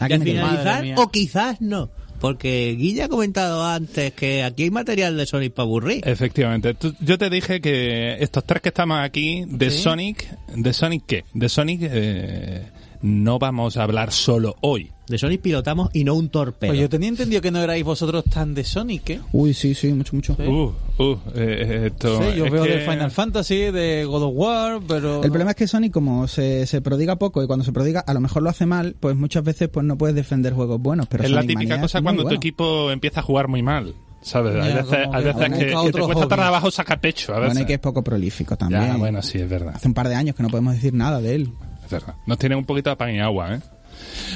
Aquí 0.00 0.12
¿De 0.12 0.18
me 0.18 0.24
quedo. 0.26 0.46
finalizar 0.46 0.84
o 0.96 1.08
quizás 1.08 1.60
no? 1.60 1.88
Porque 2.20 2.74
Guilla 2.78 3.04
ha 3.04 3.08
comentado 3.08 3.64
antes 3.64 4.12
que 4.12 4.42
aquí 4.42 4.64
hay 4.64 4.70
material 4.70 5.16
de 5.16 5.26
Sonic 5.26 5.52
para 5.52 5.64
aburrir. 5.64 6.06
Efectivamente. 6.06 6.74
Tú- 6.74 6.94
yo 7.00 7.16
te 7.18 7.30
dije 7.30 7.60
que 7.60 8.16
estos 8.20 8.44
tres 8.44 8.60
que 8.62 8.68
estamos 8.70 8.98
aquí, 9.00 9.44
de 9.46 9.70
¿Sí? 9.70 9.82
Sonic, 9.82 10.28
¿de 10.54 10.72
Sonic 10.72 11.04
qué? 11.06 11.24
De 11.34 11.48
Sonic 11.48 11.80
eh, 11.84 12.62
no 13.02 13.38
vamos 13.38 13.76
a 13.76 13.84
hablar 13.84 14.10
solo 14.12 14.56
hoy. 14.60 14.90
De 15.08 15.16
Sonic 15.18 15.40
pilotamos 15.40 15.88
y 15.94 16.04
no 16.04 16.14
un 16.14 16.28
torpedo. 16.28 16.70
Pues 16.70 16.80
yo 16.80 16.88
tenía 16.88 17.08
entendido 17.08 17.40
que 17.40 17.50
no 17.50 17.60
erais 17.60 17.82
vosotros 17.82 18.24
tan 18.24 18.54
de 18.54 18.62
Sonic, 18.64 19.10
¿eh? 19.10 19.20
Uy, 19.32 19.54
sí, 19.54 19.74
sí, 19.74 19.92
mucho, 19.92 20.14
mucho. 20.14 20.36
Sí. 20.36 20.42
Uh, 20.42 20.74
uh, 21.02 21.18
eh, 21.34 21.86
esto, 21.86 22.18
Sí, 22.18 22.36
yo 22.36 22.44
es 22.46 22.52
veo 22.52 22.64
que- 22.64 22.70
de 22.76 22.80
Final 22.80 23.10
Fantasy, 23.10 23.56
de 23.70 24.04
God 24.04 24.22
of 24.24 24.32
War, 24.34 24.80
pero... 24.86 25.16
El 25.22 25.30
problema 25.30 25.52
es 25.52 25.56
que 25.56 25.66
Sonic, 25.66 25.92
como 25.92 26.28
se, 26.28 26.66
se 26.66 26.80
prodiga 26.82 27.16
poco 27.16 27.42
y 27.42 27.46
cuando 27.46 27.64
se 27.64 27.72
prodiga 27.72 28.00
a 28.00 28.12
lo 28.12 28.20
mejor 28.20 28.42
lo 28.42 28.50
hace 28.50 28.66
mal, 28.66 28.96
pues 29.00 29.16
muchas 29.16 29.42
veces 29.44 29.68
pues 29.68 29.86
no 29.86 29.96
puedes 29.96 30.14
defender 30.14 30.52
juegos 30.52 30.80
buenos. 30.80 31.06
Pero 31.08 31.24
es 31.24 31.30
la 31.30 31.40
típica 31.40 31.60
Mania 31.60 31.80
cosa 31.80 32.02
cuando 32.02 32.24
tu 32.24 32.34
equipo 32.34 32.90
empieza 32.90 33.20
a 33.20 33.22
jugar 33.22 33.48
muy 33.48 33.62
mal. 33.62 33.94
¿Sabes? 34.20 34.56
hay 34.62 34.74
veces, 34.74 34.92
hay 35.12 35.22
que 35.22 35.32
veces 35.32 35.48
que, 35.50 35.58
que 35.66 35.92
te 35.92 36.00
cuesta 36.00 36.14
hobby. 36.14 36.28
trabajo 36.28 36.70
sacar 36.72 37.00
pecho. 37.00 37.32
A 37.32 37.38
veces. 37.38 37.54
Bueno, 37.54 37.64
y 37.64 37.66
que 37.66 37.74
es 37.74 37.78
poco 37.78 38.02
prolífico 38.02 38.56
también. 38.56 38.82
Ya, 38.88 38.96
bueno, 38.96 39.22
sí, 39.22 39.38
es 39.38 39.48
verdad. 39.48 39.74
Hace 39.76 39.86
un 39.86 39.94
par 39.94 40.08
de 40.08 40.16
años 40.16 40.34
que 40.34 40.42
no 40.42 40.48
podemos 40.48 40.74
decir 40.74 40.92
nada 40.92 41.20
de 41.20 41.36
él. 41.36 41.52
Es 41.84 41.90
verdad. 41.90 42.16
Nos 42.26 42.36
tiene 42.36 42.56
un 42.56 42.64
poquito 42.64 42.90
de 42.90 42.96
pan 42.96 43.14
y 43.14 43.20
agua, 43.20 43.54
¿eh? 43.54 43.60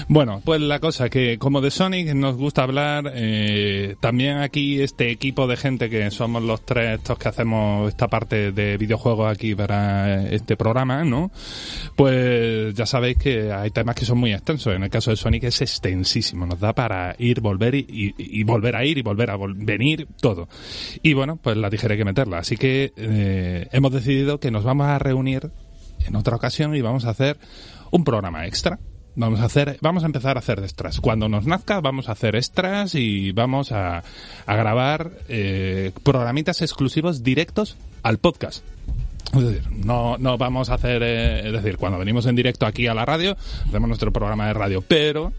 Bueno, 0.09 0.41
pues 0.45 0.61
la 0.61 0.79
cosa 0.81 1.09
que 1.09 1.39
como 1.39 1.61
de 1.61 1.71
Sonic 1.71 2.15
nos 2.15 2.37
gusta 2.37 2.63
hablar, 2.63 3.11
eh, 3.15 3.97
también 4.01 4.39
aquí 4.39 4.81
este 4.81 5.11
equipo 5.11 5.47
de 5.47 5.57
gente 5.57 5.89
que 5.89 6.11
somos 6.11 6.43
los 6.43 6.65
tres 6.65 6.99
estos 6.99 7.19
que 7.19 7.29
hacemos 7.29 7.89
esta 7.89 8.09
parte 8.09 8.53
de 8.53 8.77
videojuegos 8.77 9.31
aquí 9.31 9.55
para 9.55 10.25
este 10.29 10.57
programa, 10.57 11.05
¿no? 11.05 11.31
Pues 11.97 12.75
ya 12.75 12.87
sabéis 12.87 13.19
que 13.19 13.53
hay 13.53 13.71
temas 13.71 13.95
que 13.95 14.05
son 14.05 14.19
muy 14.19 14.33
extensos. 14.33 14.75
En 14.75 14.83
el 14.83 14.91
caso 14.91 15.11
de 15.11 15.17
Sonic 15.17 15.45
es 15.45 15.61
extensísimo, 15.63 16.47
nos 16.47 16.61
da 16.61 16.73
para 16.75 17.15
ir, 17.19 17.41
volver 17.41 17.75
y, 17.75 17.87
y- 18.19 18.43
volver 18.45 18.77
a 18.77 18.85
ir 18.85 18.99
y 18.99 19.03
volver 19.03 19.31
a 19.31 19.37
venir, 19.37 20.09
todo. 20.21 20.49
Y 21.03 21.13
bueno, 21.15 21.37
pues 21.37 21.57
la 21.57 21.71
tijera 21.71 21.97
que 21.97 22.05
meterla. 22.05 22.39
Así 22.39 22.57
que 22.57 22.93
eh, 22.97 23.69
hemos 23.73 23.93
decidido 23.93 24.41
que 24.41 24.51
nos 24.51 24.65
vamos 24.65 24.87
a 24.87 24.99
reunir 24.99 25.51
en 26.07 26.17
otra 26.17 26.37
ocasión 26.37 26.75
y 26.75 26.81
vamos 26.81 27.05
a 27.05 27.11
hacer 27.11 27.39
un 27.91 28.05
programa 28.05 28.47
extra. 28.47 28.79
Vamos 29.15 29.41
a 29.41 29.45
hacer, 29.45 29.77
vamos 29.83 30.05
a 30.05 30.07
empezar 30.07 30.37
a 30.37 30.41
hacer 30.41 30.59
extras. 30.61 31.01
Cuando 31.01 31.29
nos 31.29 31.47
nazca, 31.47 31.81
vamos 31.81 32.09
a 32.09 32.13
hacer 32.13 32.35
extras 32.35 32.95
y 32.95 33.33
vamos 33.33 33.71
a, 33.71 34.03
a 34.47 34.57
grabar 34.57 35.11
eh, 35.29 35.93
programitas 36.03 36.63
exclusivos 36.63 37.23
directos 37.23 37.77
al 38.03 38.19
podcast. 38.19 38.65
Es 39.35 39.43
decir, 39.43 39.71
no, 39.71 40.19
no 40.19 40.37
vamos 40.37 40.71
a 40.71 40.75
hacer, 40.75 41.03
eh, 41.03 41.47
es 41.47 41.53
decir, 41.53 41.77
cuando 41.77 41.99
venimos 41.99 42.27
en 42.27 42.37
directo 42.37 42.67
aquí 42.67 42.87
a 42.87 42.95
la 42.95 43.05
radio, 43.05 43.37
hacemos 43.67 43.89
nuestro 43.89 44.13
programa 44.13 44.47
de 44.47 44.55
radio, 44.55 44.83
pero 44.83 45.33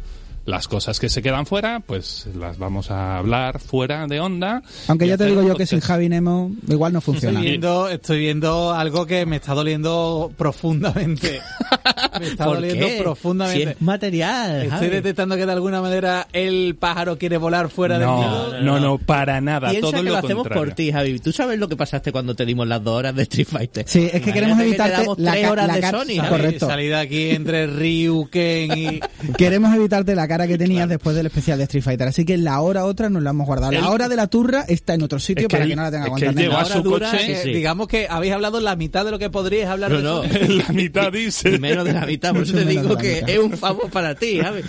las 0.45 0.67
cosas 0.67 0.99
que 0.99 1.07
se 1.09 1.21
quedan 1.21 1.45
fuera, 1.45 1.79
pues 1.79 2.27
las 2.37 2.57
vamos 2.57 2.91
a 2.91 3.17
hablar 3.17 3.59
fuera 3.59 4.07
de 4.07 4.19
onda. 4.19 4.61
Aunque 4.87 5.07
ya 5.07 5.17
te 5.17 5.25
digo 5.25 5.41
yo 5.41 5.55
que 5.55 5.65
sin. 5.65 5.79
Javi 5.79 6.09
Nemo 6.09 6.51
igual 6.67 6.91
no 6.93 7.01
funciona. 7.01 7.39
Estoy 7.39 7.49
viendo, 7.49 7.89
estoy 7.89 8.19
viendo 8.19 8.73
algo 8.73 9.05
que 9.05 9.25
me 9.25 9.37
está 9.37 9.53
doliendo 9.53 10.31
profundamente. 10.37 11.39
Me 12.19 12.27
está 12.27 12.45
¿Por 12.45 12.55
doliendo 12.57 12.85
qué? 12.85 12.99
profundamente. 13.01 13.63
Si 13.63 13.69
es 13.71 13.81
material. 13.81 14.61
Estoy 14.63 14.89
detectando 14.89 15.35
que 15.35 15.47
de 15.47 15.51
alguna 15.51 15.81
manera 15.81 16.27
el 16.31 16.75
pájaro 16.79 17.17
quiere 17.17 17.37
volar 17.37 17.69
fuera 17.69 17.97
del 17.97 18.07
No, 18.07 18.17
nido. 18.17 18.61
no, 18.61 18.79
no, 18.79 18.97
para 18.99 19.41
nada. 19.41 19.71
Piensa 19.71 19.81
todo 19.89 19.93
que 19.93 20.03
lo, 20.03 20.11
lo 20.11 20.17
hacemos 20.17 20.43
contrario. 20.43 20.63
por 20.65 20.75
ti, 20.75 20.91
Javi. 20.91 21.17
¿Tú 21.19 21.31
sabes 21.31 21.57
lo 21.57 21.67
que 21.67 21.75
pasaste 21.75 22.11
cuando 22.11 22.35
te 22.35 22.45
dimos 22.45 22.67
las 22.67 22.83
dos 22.83 22.99
horas 22.99 23.15
de 23.15 23.23
Street 23.23 23.47
Fighter? 23.49 23.85
Sí, 23.87 24.09
es 24.13 24.21
que 24.21 24.31
queremos 24.31 24.59
Imagínate 24.59 24.63
que 24.63 24.65
evitarte 24.93 25.01
damos 25.01 25.19
la, 25.19 25.51
horas 25.51 25.67
la 25.67 25.73
de 25.73 25.81
cara- 25.81 25.99
Sony, 25.99 26.29
correcto. 26.29 26.67
Salida 26.67 26.99
aquí 26.99 27.29
entre 27.31 27.65
Ryu, 27.67 28.29
Ken 28.29 28.77
y... 28.77 28.99
Queremos 29.37 29.75
evitarte 29.75 30.13
la 30.13 30.27
cara 30.33 30.47
que 30.47 30.57
tenías 30.57 30.89
después 30.89 31.15
del 31.15 31.27
especial 31.27 31.57
de 31.57 31.63
Street 31.65 31.83
Fighter. 31.83 32.07
Así 32.07 32.25
que 32.25 32.37
la 32.37 32.59
hora 32.61 32.85
otra 32.85 33.09
nos 33.09 33.21
la 33.23 33.29
hemos 33.29 33.45
guardado. 33.45 33.71
La 33.71 33.79
Él- 33.79 33.85
hora 33.85 34.09
de 34.09 34.15
la 34.15 34.27
turra 34.27 34.65
está 34.67 34.93
en 34.95 35.03
otro 35.03 35.19
sitio 35.19 35.41
Es 35.43 35.47
que 35.47 35.51
para 35.53 35.63
él- 35.63 35.69
que 35.69 35.75
no 35.75 35.81
la 35.83 35.91
tenga 35.91 36.05
que 36.05 36.11
es 36.11 36.19
que 36.19 36.25
él 36.29 36.35
llegó 36.35 36.57
a 36.57 36.65
su 36.65 36.81
dura, 36.81 37.11
coche 37.11 37.23
sí, 37.25 37.31
Eh, 37.31 37.39
sí. 37.43 37.53
Digamos 37.53 37.87
que 37.87 38.07
habéis 38.09 38.33
hablado 38.33 38.59
la 38.59 38.75
mitad 38.75 39.05
de 39.05 39.11
lo 39.11 39.19
que 39.19 39.29
podríais 39.29 39.67
hablar 39.67 39.91
No, 39.91 39.97
de 39.97 40.03
no. 40.03 40.23
En 40.23 40.57
la 40.57 40.67
mitad 40.69 41.11
dice. 41.11 41.51
Y 41.55 41.59
menos 41.59 41.85
de 41.85 41.93
la 41.93 42.05
mitad, 42.05 42.33
por 42.33 42.43
eso 42.43 42.53
te 42.53 42.65
de 42.65 42.71
digo 42.71 42.97
que 42.97 43.15
mitad. 43.15 43.29
es 43.29 43.39
un 43.39 43.51
favor 43.53 43.89
para 43.91 44.15
ti. 44.15 44.39
A 44.39 44.51
ver. 44.51 44.63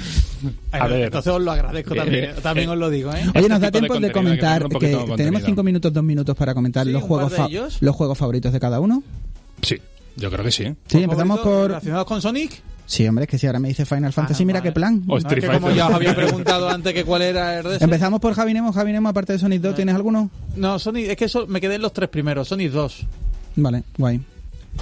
Entonces 1.04 1.32
os 1.32 1.40
lo 1.42 1.52
agradezco 1.52 1.94
también. 1.94 2.32
También 2.42 2.68
os 2.68 2.76
lo 2.76 2.90
digo, 2.90 3.10
¿eh? 3.12 3.22
Oye, 3.34 3.48
nos 3.48 3.60
da 3.60 3.70
de 3.70 3.78
tiempo 3.80 3.94
de, 3.98 4.08
que 4.08 4.12
comentar 4.12 4.68
que, 4.68 4.86
de 4.88 5.12
tenemos 5.16 5.42
cinco 5.44 5.62
minutos, 5.62 5.92
dos 5.92 6.04
minutos 6.04 6.36
para 6.36 6.52
comentar 6.54 6.84
Sí, 6.86 6.92
los 6.92 7.02
juegos 7.02 7.32
de 7.32 7.68
los 7.80 7.96
juegos 7.96 8.18
favoritos 8.18 8.52
de 8.52 8.60
cada 8.60 8.80
uno. 8.80 9.02
Sí, 9.62 9.76
yo 10.16 10.30
creo 10.30 10.44
que 10.44 10.50
sí. 10.50 10.64
Sí, 10.86 11.02
empezamos 11.02 11.38
¿Favoritos 11.40 11.42
por 11.60 11.68
¿Relacionados 11.68 12.06
con 12.06 12.20
Sonic? 12.22 12.60
Sí, 12.86 13.06
hombre, 13.08 13.24
es 13.24 13.30
que 13.30 13.38
si 13.38 13.46
ahora 13.46 13.58
me 13.58 13.68
dice 13.68 13.86
Final 13.86 14.12
Fantasy, 14.12 14.42
Ah, 14.42 14.46
mira 14.46 14.60
vale. 14.60 14.70
qué 14.70 14.74
plan. 14.74 15.02
O 15.06 15.12
No, 15.12 15.16
es 15.18 15.24
Street 15.24 15.42
que 15.42 15.50
como 15.50 15.70
ya 15.70 15.88
os 15.88 15.94
había 15.94 16.14
preguntado 16.14 16.68
antes 16.68 16.92
que 16.92 17.04
cuál 17.04 17.22
era 17.22 17.58
el 17.58 17.64
de 17.64 17.76
ese. 17.76 17.84
Empezamos 17.84 18.20
por 18.20 18.34
Javi 18.34 18.52
Nemo. 18.52 18.72
Javi 18.72 18.92
Nemo, 18.92 19.08
aparte 19.08 19.32
de 19.32 19.38
Sonic 19.38 19.62
2, 19.62 19.74
¿tienes 19.74 19.94
alguno? 19.94 20.30
No, 20.56 20.78
Sonic, 20.78 21.08
es 21.08 21.16
que 21.16 21.24
eso, 21.24 21.46
me 21.46 21.60
quedé 21.60 21.76
en 21.76 21.82
los 21.82 21.92
tres 21.94 22.08
primeros, 22.10 22.48
Sonic 22.48 22.70
2. 22.72 23.06
Vale, 23.56 23.84
guay. 23.96 24.20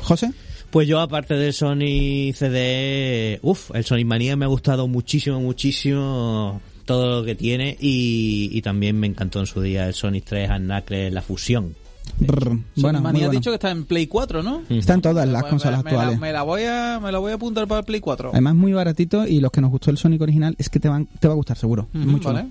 ¿José? 0.03 0.33
Pues 0.71 0.89
yo, 0.89 1.01
aparte 1.01 1.35
del 1.35 1.53
Sonic 1.53 2.35
CD, 2.35 3.39
uff, 3.43 3.71
el 3.75 3.85
Sonic 3.85 4.07
Mania 4.07 4.37
me 4.37 4.47
ha 4.47 4.49
gustado 4.49 4.89
muchísimo, 4.89 5.39
muchísimo 5.41 6.61
todo 6.87 7.21
lo 7.21 7.25
que 7.27 7.35
tiene 7.35 7.77
y, 7.81 8.49
y 8.53 8.63
también 8.63 8.99
me 8.99 9.07
encantó 9.07 9.39
en 9.41 9.47
su 9.47 9.61
día 9.61 9.87
el 9.87 9.95
Sonic 9.95 10.25
3 10.25 10.51
and 10.51 10.65
Knuckles, 10.67 11.13
la 11.13 11.23
fusión. 11.23 11.75
Brr, 12.19 12.59
bueno, 12.77 12.99
ha 12.99 13.03
bueno. 13.13 13.31
dicho 13.31 13.51
que 13.51 13.55
está 13.55 13.71
en 13.71 13.85
Play 13.85 14.07
4, 14.07 14.43
¿no? 14.43 14.63
Están 14.69 15.01
todas 15.03 15.27
las 15.29 15.43
Pues 15.43 15.51
consolas 15.51 15.83
me, 15.83 15.91
me 15.91 15.97
la- 15.97 15.99
actuales. 16.03 16.21
Me 16.21 16.33
la, 16.33 16.43
voy 16.43 16.63
a, 16.65 17.01
me 17.03 17.11
la 17.11 17.19
voy 17.19 17.33
a 17.33 17.35
apuntar 17.35 17.67
para 17.67 17.81
el 17.81 17.85
Play 17.87 18.01
4. 18.01 18.31
Además, 18.33 18.55
muy 18.55 18.73
baratito 18.73 19.27
y 19.27 19.41
los 19.41 19.51
que 19.51 19.61
nos 19.61 19.71
gustó 19.71 19.91
el 19.91 19.99
Sonic 19.99 20.21
original 20.21 20.55
es 20.59 20.69
que 20.69 20.79
te, 20.79 20.89
van, 20.89 21.07
te 21.19 21.27
va 21.29 21.35
a 21.35 21.37
gustar 21.37 21.57
seguro. 21.57 21.89
Chulo. 21.93 22.19
vale. 22.21 22.47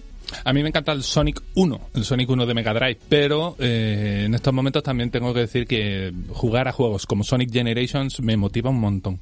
A 0.45 0.53
mí 0.53 0.61
me 0.63 0.69
encanta 0.69 0.91
el 0.93 1.03
Sonic 1.03 1.41
1, 1.55 1.79
el 1.93 2.03
Sonic 2.05 2.29
1 2.29 2.45
de 2.45 2.53
Mega 2.53 2.73
Drive, 2.73 2.99
pero 3.09 3.55
eh, 3.59 4.23
en 4.25 4.33
estos 4.33 4.53
momentos 4.53 4.81
también 4.81 5.09
tengo 5.11 5.33
que 5.33 5.41
decir 5.41 5.67
que 5.67 6.13
jugar 6.29 6.67
a 6.67 6.71
juegos 6.71 7.05
como 7.05 7.23
Sonic 7.23 7.51
Generations 7.51 8.21
me 8.21 8.37
motiva 8.37 8.69
un 8.69 8.79
montón. 8.79 9.19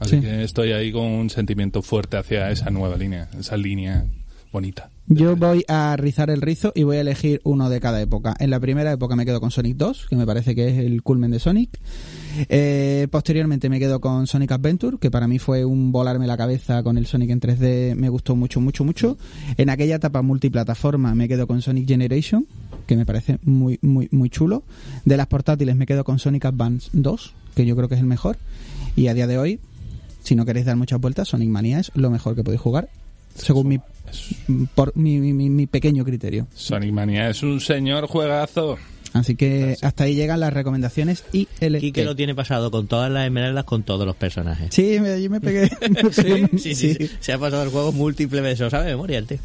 Así 0.00 0.16
Sí. 0.16 0.22
que 0.22 0.42
estoy 0.42 0.72
ahí 0.72 0.90
con 0.90 1.04
un 1.04 1.30
sentimiento 1.30 1.82
fuerte 1.82 2.16
hacia 2.16 2.50
esa 2.50 2.68
nueva 2.70 2.96
línea, 2.96 3.28
esa 3.38 3.56
línea 3.56 4.04
bonita. 4.52 4.90
Yo 5.06 5.36
voy 5.36 5.66
a 5.68 5.94
rizar 5.98 6.30
el 6.30 6.40
rizo 6.40 6.72
y 6.74 6.82
voy 6.82 6.96
a 6.96 7.02
elegir 7.02 7.42
uno 7.44 7.68
de 7.68 7.78
cada 7.78 8.00
época. 8.00 8.34
En 8.38 8.48
la 8.48 8.58
primera 8.58 8.90
época 8.90 9.16
me 9.16 9.26
quedo 9.26 9.38
con 9.38 9.50
Sonic 9.50 9.76
2, 9.76 10.06
que 10.08 10.16
me 10.16 10.24
parece 10.24 10.54
que 10.54 10.68
es 10.68 10.78
el 10.78 11.02
culmen 11.02 11.30
de 11.30 11.38
Sonic. 11.38 11.78
Eh, 12.48 13.06
posteriormente 13.10 13.68
me 13.68 13.78
quedo 13.78 14.00
con 14.00 14.26
Sonic 14.26 14.52
Adventure, 14.52 14.96
que 14.98 15.10
para 15.10 15.28
mí 15.28 15.38
fue 15.38 15.66
un 15.66 15.92
volarme 15.92 16.26
la 16.26 16.38
cabeza 16.38 16.82
con 16.82 16.96
el 16.96 17.04
Sonic 17.04 17.30
en 17.30 17.40
3D, 17.40 17.96
me 17.96 18.08
gustó 18.08 18.34
mucho, 18.34 18.62
mucho, 18.62 18.82
mucho. 18.82 19.18
En 19.58 19.68
aquella 19.68 19.96
etapa 19.96 20.22
multiplataforma 20.22 21.14
me 21.14 21.28
quedo 21.28 21.46
con 21.46 21.60
Sonic 21.60 21.86
Generation, 21.86 22.46
que 22.86 22.96
me 22.96 23.04
parece 23.04 23.38
muy, 23.42 23.78
muy, 23.82 24.08
muy 24.10 24.30
chulo. 24.30 24.62
De 25.04 25.18
las 25.18 25.26
portátiles 25.26 25.76
me 25.76 25.84
quedo 25.84 26.04
con 26.04 26.18
Sonic 26.18 26.46
Advance 26.46 26.88
2, 26.94 27.34
que 27.54 27.66
yo 27.66 27.76
creo 27.76 27.90
que 27.90 27.96
es 27.96 28.00
el 28.00 28.06
mejor. 28.06 28.38
Y 28.96 29.08
a 29.08 29.14
día 29.14 29.26
de 29.26 29.36
hoy, 29.36 29.60
si 30.22 30.34
no 30.34 30.46
queréis 30.46 30.64
dar 30.64 30.76
muchas 30.76 30.98
vueltas, 30.98 31.28
Sonic 31.28 31.50
Mania 31.50 31.80
es 31.80 31.92
lo 31.94 32.08
mejor 32.08 32.34
que 32.34 32.42
podéis 32.42 32.62
jugar, 32.62 32.88
según 33.36 33.68
mi, 33.68 33.80
por 34.74 34.96
mi, 34.96 35.18
mi- 35.18 35.32
mi- 35.32 35.50
mi 35.50 35.66
pequeño 35.66 36.04
criterio. 36.04 36.46
Sonic 36.54 36.92
Mania 36.92 37.28
es 37.30 37.42
un 37.42 37.60
señor 37.60 38.06
juegazo. 38.06 38.78
Así 39.12 39.36
que 39.36 39.76
hasta 39.80 40.04
ahí 40.04 40.16
llegan 40.16 40.40
las 40.40 40.52
recomendaciones 40.52 41.24
ILT. 41.32 41.78
Quique 41.78 42.04
lo 42.04 42.16
tiene 42.16 42.34
pasado 42.34 42.72
con 42.72 42.88
todas 42.88 43.12
las 43.12 43.24
esmeraldas, 43.26 43.62
con 43.64 43.84
todos 43.84 44.04
los 44.04 44.16
personajes. 44.16 44.74
Sí, 44.74 44.98
me, 45.00 45.22
yo 45.22 45.30
me 45.30 45.40
pegué. 45.40 45.70
me 45.82 46.02
pegué- 46.10 46.48
Sí, 46.58 46.74
sí, 46.74 46.94
sí. 46.96 47.10
Se 47.20 47.32
ha 47.32 47.38
pasado 47.38 47.62
el 47.62 47.68
juego 47.70 47.92
múltiples 47.92 48.42
veces, 48.42 48.60
lo 48.60 48.70
sabe 48.70 48.86
de 48.86 48.90
memoria 48.92 49.18
el 49.18 49.26
tío. 49.26 49.38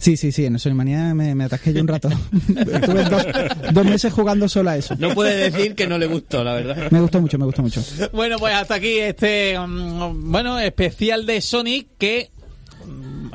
Sí, 0.00 0.16
sí, 0.16 0.32
sí, 0.32 0.44
en 0.44 0.58
Sonic 0.58 0.76
Manía 0.76 1.14
me, 1.14 1.32
me 1.36 1.44
atasqué 1.44 1.72
yo 1.72 1.80
un 1.80 1.86
rato. 1.88 2.08
Estuve 2.48 3.04
dos, 3.04 3.24
dos 3.72 3.84
meses 3.86 4.12
jugando 4.12 4.48
solo 4.48 4.70
a 4.70 4.76
eso. 4.76 4.96
No 4.98 5.14
puede 5.14 5.48
decir 5.50 5.76
que 5.76 5.86
no 5.86 5.96
le 5.96 6.06
gustó, 6.06 6.42
la 6.42 6.54
verdad. 6.54 6.90
Me 6.90 7.00
gustó 7.00 7.20
mucho, 7.20 7.38
me 7.38 7.44
gustó 7.44 7.62
mucho. 7.62 7.82
Bueno, 8.12 8.36
pues 8.38 8.52
hasta 8.52 8.74
aquí 8.74 8.98
este 8.98 9.56
mm, 9.58 10.30
bueno 10.32 10.58
especial 10.58 11.24
de 11.24 11.40
Sonic 11.40 11.86
que 11.98 12.30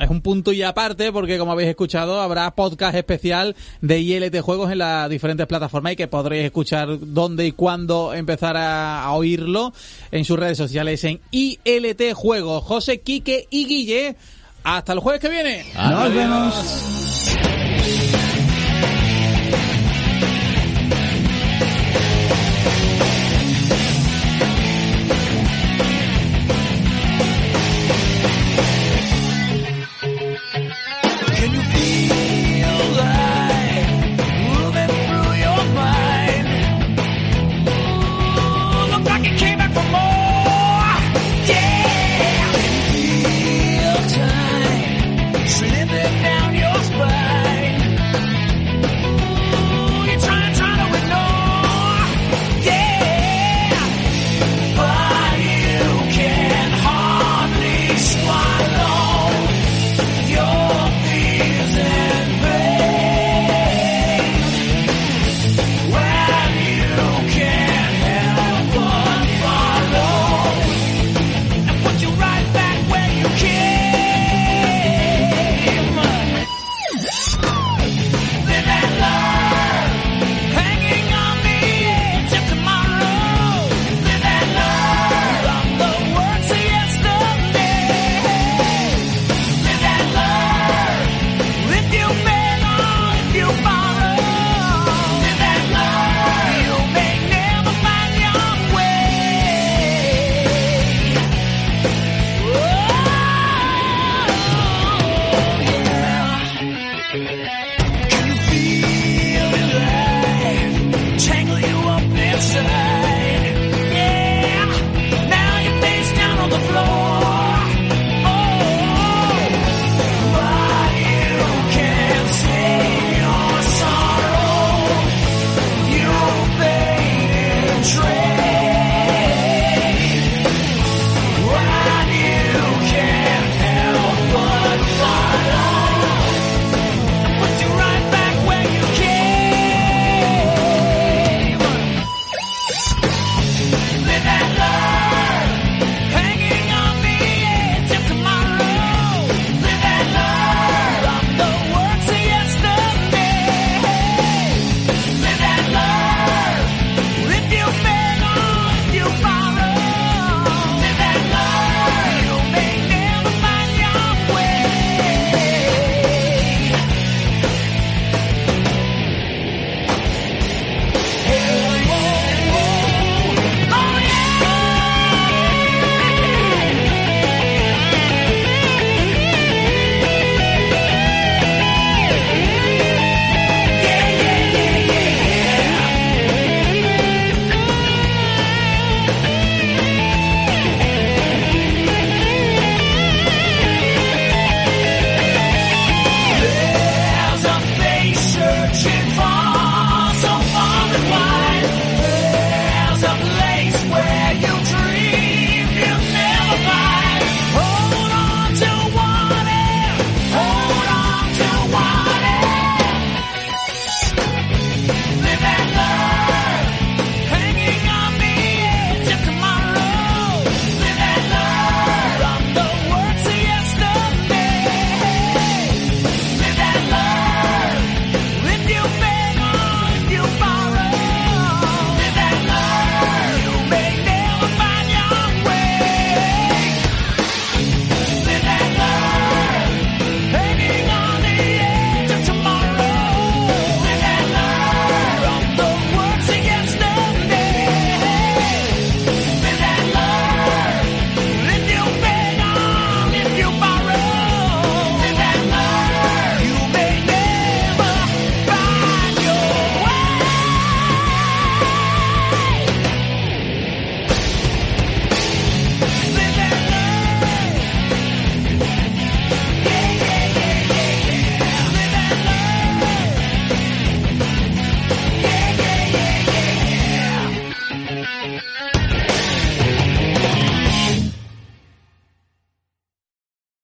es 0.01 0.09
un 0.09 0.21
punto 0.21 0.51
y 0.51 0.63
aparte 0.63 1.11
porque 1.11 1.37
como 1.37 1.51
habéis 1.51 1.69
escuchado 1.69 2.21
habrá 2.21 2.49
podcast 2.51 2.95
especial 2.95 3.55
de 3.81 3.99
ILT 3.99 4.39
Juegos 4.41 4.71
en 4.71 4.79
las 4.79 5.09
diferentes 5.09 5.47
plataformas 5.47 5.93
y 5.93 5.95
que 5.95 6.07
podréis 6.07 6.45
escuchar 6.45 6.97
dónde 6.99 7.47
y 7.47 7.51
cuándo 7.51 8.13
empezar 8.13 8.55
a, 8.57 9.11
oírlo 9.11 9.73
en 10.11 10.23
sus 10.23 10.39
redes 10.39 10.57
sociales 10.57 11.03
en 11.03 11.19
ILT 11.31 12.13
Juegos. 12.13 12.63
José, 12.63 13.01
Quique 13.01 13.47
y 13.49 13.65
Guille, 13.65 14.15
hasta 14.63 14.93
el 14.93 14.99
jueves 14.99 15.21
que 15.21 15.29
viene. 15.29 15.65
Nos 15.75 16.13
vemos. 16.13 17.58